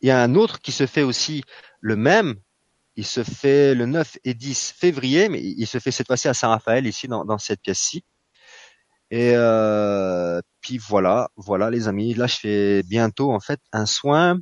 [0.00, 1.42] Il y a un autre qui se fait aussi
[1.80, 2.36] le même.
[2.96, 6.34] Il se fait le 9 et 10 février, mais il se fait cette fois-ci à
[6.34, 8.04] Saint-Raphaël, ici dans, dans cette pièce-ci.
[9.10, 12.14] Et euh, puis voilà, voilà les amis.
[12.14, 14.38] Là, je fais bientôt en fait un soin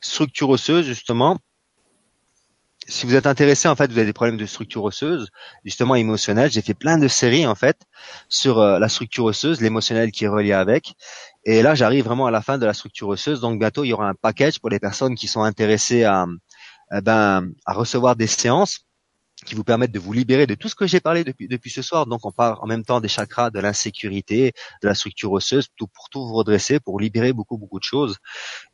[0.00, 1.38] structure osseuse justement
[2.86, 5.30] si vous êtes intéressé, en fait, vous avez des problèmes de structure osseuse,
[5.64, 6.50] justement émotionnelle.
[6.50, 7.76] J'ai fait plein de séries en fait
[8.28, 10.94] sur euh, la structure osseuse, l'émotionnel qui est relié avec.
[11.44, 13.40] Et là, j'arrive vraiment à la fin de la structure osseuse.
[13.40, 16.26] Donc bientôt, il y aura un package pour les personnes qui sont intéressées à,
[16.92, 18.80] eh ben, à recevoir des séances
[19.44, 21.82] qui vous permettent de vous libérer de tout ce que j'ai parlé depuis, depuis ce
[21.82, 22.06] soir.
[22.06, 24.52] Donc on parle en même temps des chakras, de l'insécurité,
[24.82, 28.16] de la structure osseuse, pour tout vous redresser, pour libérer beaucoup beaucoup de choses.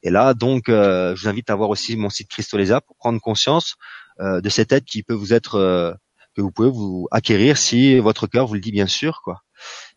[0.03, 3.20] Et là, donc, euh, je vous invite à voir aussi mon site Cristolesa pour prendre
[3.20, 3.77] conscience
[4.20, 5.92] de cette aide qui peut vous être euh,
[6.36, 9.42] que vous pouvez vous acquérir si votre cœur vous le dit bien sûr quoi.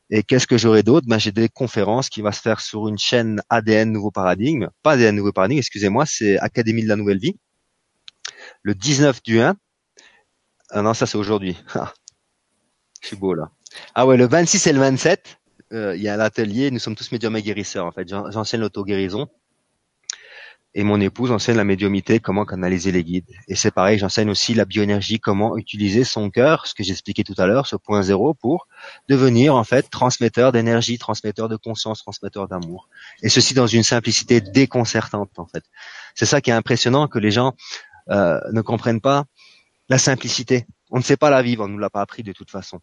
[0.10, 1.08] Et qu'est-ce que j'aurai d'autre?
[1.08, 4.68] Ben, J'ai des conférences qui va se faire sur une chaîne ADN Nouveau Paradigme.
[4.84, 7.40] Pas ADN Nouveau Paradigme, excusez-moi, c'est Académie de la Nouvelle Vie.
[8.62, 9.56] Le 19 du 1.
[10.70, 11.58] Ah non, ça c'est aujourd'hui.
[11.76, 11.94] Ah,
[13.02, 13.50] je suis beau là.
[13.96, 15.38] Ah ouais, le 26 et le 27,
[15.74, 18.08] euh, il y a l'atelier, nous sommes tous médiums et guérisseurs en fait.
[18.08, 19.28] J'enseigne l'auto-guérison.
[20.76, 23.30] Et mon épouse enseigne la médiumité, comment canaliser les guides.
[23.48, 27.36] Et c'est pareil, j'enseigne aussi la bioénergie, comment utiliser son cœur, ce que j'expliquais tout
[27.38, 28.68] à l'heure, ce point zéro, pour
[29.08, 32.90] devenir en fait transmetteur d'énergie, transmetteur de conscience, transmetteur d'amour.
[33.22, 35.64] Et ceci dans une simplicité déconcertante en fait.
[36.16, 37.54] C'est ça qui est impressionnant que les gens
[38.10, 39.26] euh, ne comprennent pas
[39.90, 40.66] la simplicité.
[40.90, 42.80] On ne sait pas la vivre, on nous l'a pas appris de toute façon.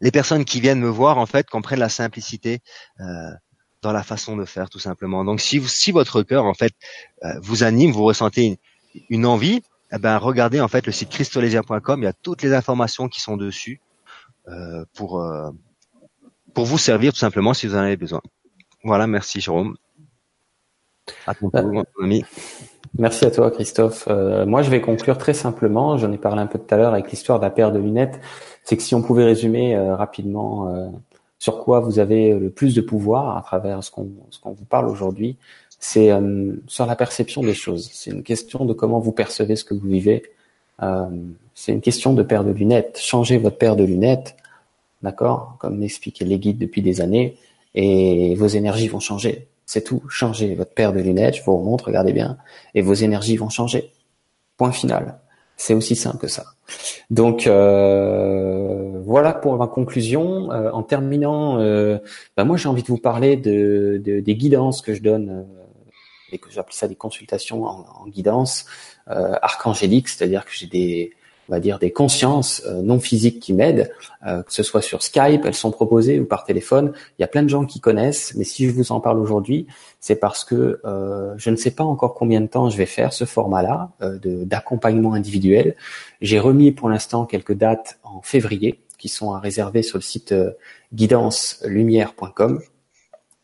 [0.00, 2.60] Les personnes qui viennent me voir en fait comprennent la simplicité.
[3.00, 3.30] Euh,
[3.82, 5.24] dans la façon de faire tout simplement.
[5.24, 6.72] Donc si, si votre cœur en fait
[7.24, 8.58] euh, vous anime, vous ressentez
[9.10, 12.54] une, envie, eh ben regardez en fait le site christolesia.com, il y a toutes les
[12.54, 13.80] informations qui sont dessus
[14.48, 15.50] euh, pour euh,
[16.54, 18.20] pour vous servir tout simplement si vous en avez besoin.
[18.84, 19.76] Voilà, merci Jérôme.
[21.26, 22.24] À ton tour, mon ami.
[22.98, 24.06] Merci à toi, Christophe.
[24.46, 25.96] moi, je vais conclure très simplement.
[25.96, 28.20] J'en ai parlé un peu tout à l'heure avec l'histoire de la paire de lunettes.
[28.64, 30.92] C'est que si on pouvait résumer rapidement
[31.42, 34.06] sur quoi vous avez le plus de pouvoir à travers ce qu'on
[34.44, 35.38] vous parle aujourd'hui,
[35.80, 37.90] c'est euh, sur la perception des choses.
[37.92, 40.22] C'est une question de comment vous percevez ce que vous vivez.
[40.84, 41.06] Euh,
[41.56, 42.96] c'est une question de paire de lunettes.
[43.02, 44.36] Changez votre paire de lunettes,
[45.02, 47.36] d'accord, comme m'expliquaient les guides depuis des années,
[47.74, 49.48] et vos énergies vont changer.
[49.66, 50.00] C'est tout.
[50.08, 51.38] Changez votre paire de lunettes.
[51.38, 52.36] Je vous remontre, regardez bien,
[52.76, 53.90] et vos énergies vont changer.
[54.56, 55.18] Point final.
[55.56, 56.44] C'est aussi simple que ça.
[57.10, 60.52] Donc euh, voilà pour ma conclusion.
[60.52, 61.98] Euh, en terminant, euh,
[62.36, 65.46] bah, moi j'ai envie de vous parler de, des guidances que je donne,
[66.30, 68.66] et que j'appelle ça des consultations en, en guidance
[69.06, 71.12] archangélique, c'est-à-dire que j'ai des
[71.48, 73.90] on va dire des consciences euh, non physiques qui m'aident,
[74.26, 76.92] euh, que ce soit sur Skype, elles sont proposées ou par téléphone.
[77.18, 79.66] Il y a plein de gens qui connaissent, mais si je vous en parle aujourd'hui,
[80.00, 83.12] c'est parce que euh, je ne sais pas encore combien de temps je vais faire
[83.12, 83.90] ce format-là
[84.24, 85.74] d'accompagnement individuel.
[86.20, 90.32] J'ai remis pour l'instant quelques dates en février qui sont à réserver sur le site
[90.94, 92.60] guidancelumière.com.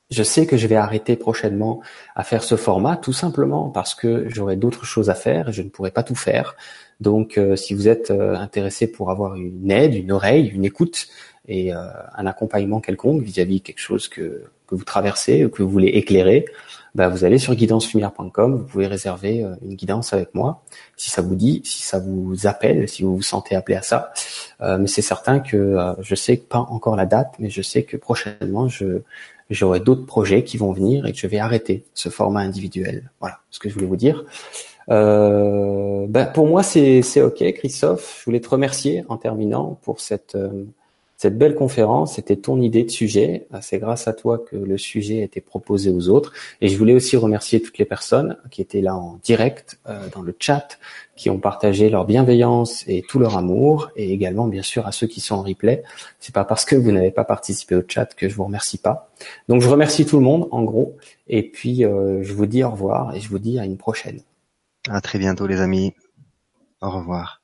[0.09, 1.83] Je sais que je vais arrêter prochainement
[2.15, 5.63] à faire ce format, tout simplement parce que j'aurai d'autres choses à faire et je
[5.63, 6.55] ne pourrai pas tout faire.
[7.01, 11.09] Donc, euh, si vous êtes euh, intéressé pour avoir une aide, une oreille, une écoute
[11.49, 15.71] et euh, un accompagnement quelconque vis-à-vis quelque chose que, que vous traversez ou que vous
[15.71, 16.45] voulez éclairer,
[16.95, 20.63] bah, vous allez sur guidancelumière.com, vous pouvez réserver une guidance avec moi,
[20.97, 24.13] si ça vous dit, si ça vous appelle, si vous vous sentez appelé à ça.
[24.61, 28.69] mais c'est certain que je sais pas encore la date, mais je sais que prochainement,
[28.69, 29.03] je
[29.51, 33.11] j'aurai d'autres projets qui vont venir et que je vais arrêter ce format individuel.
[33.21, 34.25] Voilà ce que je voulais vous dire.
[34.91, 38.19] Euh, ben pour moi, c'est OK, Christophe.
[38.21, 40.65] Je voulais te remercier en terminant pour cette, euh,
[41.19, 42.15] cette belle conférence.
[42.15, 43.49] C'était ton idée de sujet.
[43.53, 46.33] Euh, c'est grâce à toi que le sujet a été proposé aux autres.
[46.61, 50.23] Et je voulais aussi remercier toutes les personnes qui étaient là en direct, euh, dans
[50.23, 50.79] le chat,
[51.17, 55.09] qui ont partagé leur bienveillance et tout leur amour, et également bien sûr à ceux
[55.09, 55.83] qui sont en replay.
[56.21, 59.11] C'est pas parce que vous n'avez pas participé au chat que je vous remercie pas.
[59.49, 60.97] Donc je remercie tout le monde en gros,
[61.27, 64.21] et puis je vous dis au revoir et je vous dis à une prochaine.
[64.89, 65.93] À très bientôt les amis.
[66.81, 67.38] Au revoir.